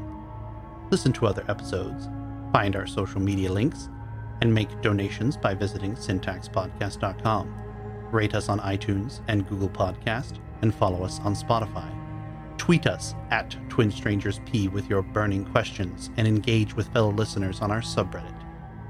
Listen 0.91 1.13
to 1.13 1.27
other 1.27 1.45
episodes, 1.49 2.09
find 2.51 2.75
our 2.75 2.87
social 2.87 3.21
media 3.21 3.53
links, 3.53 3.91
and 4.41 4.55
make 4.55 4.81
donations 4.81 5.37
by 5.37 5.53
visiting 5.53 5.95
syntaxpodcast.com. 5.95 7.55
Rate 8.11 8.35
us 8.35 8.49
on 8.49 8.59
iTunes 8.61 9.21
and 9.29 9.47
Google 9.47 9.69
Podcast, 9.69 10.39
and 10.63 10.75
follow 10.75 11.05
us 11.05 11.21
on 11.21 11.35
Spotify. 11.35 11.95
Tweet 12.57 12.87
us 12.87 13.15
at 13.31 13.55
Twin 13.69 13.91
Strangers 13.91 14.41
P 14.47 14.69
with 14.69 14.89
your 14.89 15.03
burning 15.03 15.45
questions 15.45 16.09
and 16.17 16.27
engage 16.27 16.75
with 16.75 16.89
fellow 16.95 17.13
listeners 17.13 17.61
on 17.61 17.71
our 17.71 17.83
subreddit, 17.83 18.47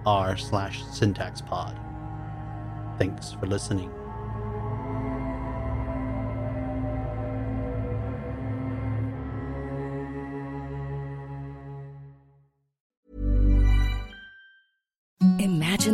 r 0.07 0.37
slash 0.37 0.85
syntaxpod. 0.85 1.77
Thanks 2.97 3.33
for 3.33 3.47
listening. 3.47 3.91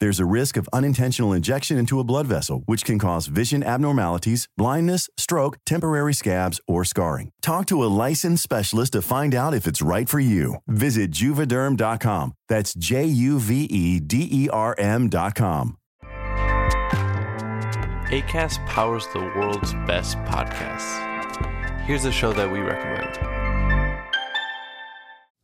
There's 0.00 0.18
a 0.18 0.24
risk 0.24 0.56
of 0.56 0.68
unintentional 0.72 1.34
injection 1.34 1.76
into 1.76 2.00
a 2.00 2.04
blood 2.04 2.26
vessel, 2.26 2.62
which 2.64 2.86
can 2.86 2.98
cause 2.98 3.26
vision 3.26 3.62
abnormalities, 3.62 4.48
blindness, 4.56 5.10
stroke, 5.18 5.58
temporary 5.66 6.14
scabs, 6.14 6.58
or 6.66 6.84
scarring. 6.86 7.30
Talk 7.42 7.66
to 7.66 7.84
a 7.84 7.92
licensed 8.06 8.42
specialist 8.42 8.94
to 8.94 9.02
find 9.02 9.34
out 9.34 9.52
if 9.52 9.66
it's 9.66 9.82
right 9.82 10.08
for 10.08 10.18
you. 10.18 10.56
Visit 10.66 11.10
juvederm.com. 11.10 12.32
That's 12.48 12.72
J 12.72 13.04
U 13.04 13.38
V 13.38 13.64
E 13.64 14.00
D 14.00 14.26
E 14.30 14.48
R 14.50 14.74
M.com. 14.78 15.76
ACAST 18.10 18.66
powers 18.66 19.06
the 19.12 19.20
world's 19.20 19.74
best 19.86 20.16
podcasts. 20.24 21.06
Here's 21.82 22.06
a 22.06 22.12
show 22.12 22.32
that 22.32 22.50
we 22.50 22.60
recommend. 22.60 23.39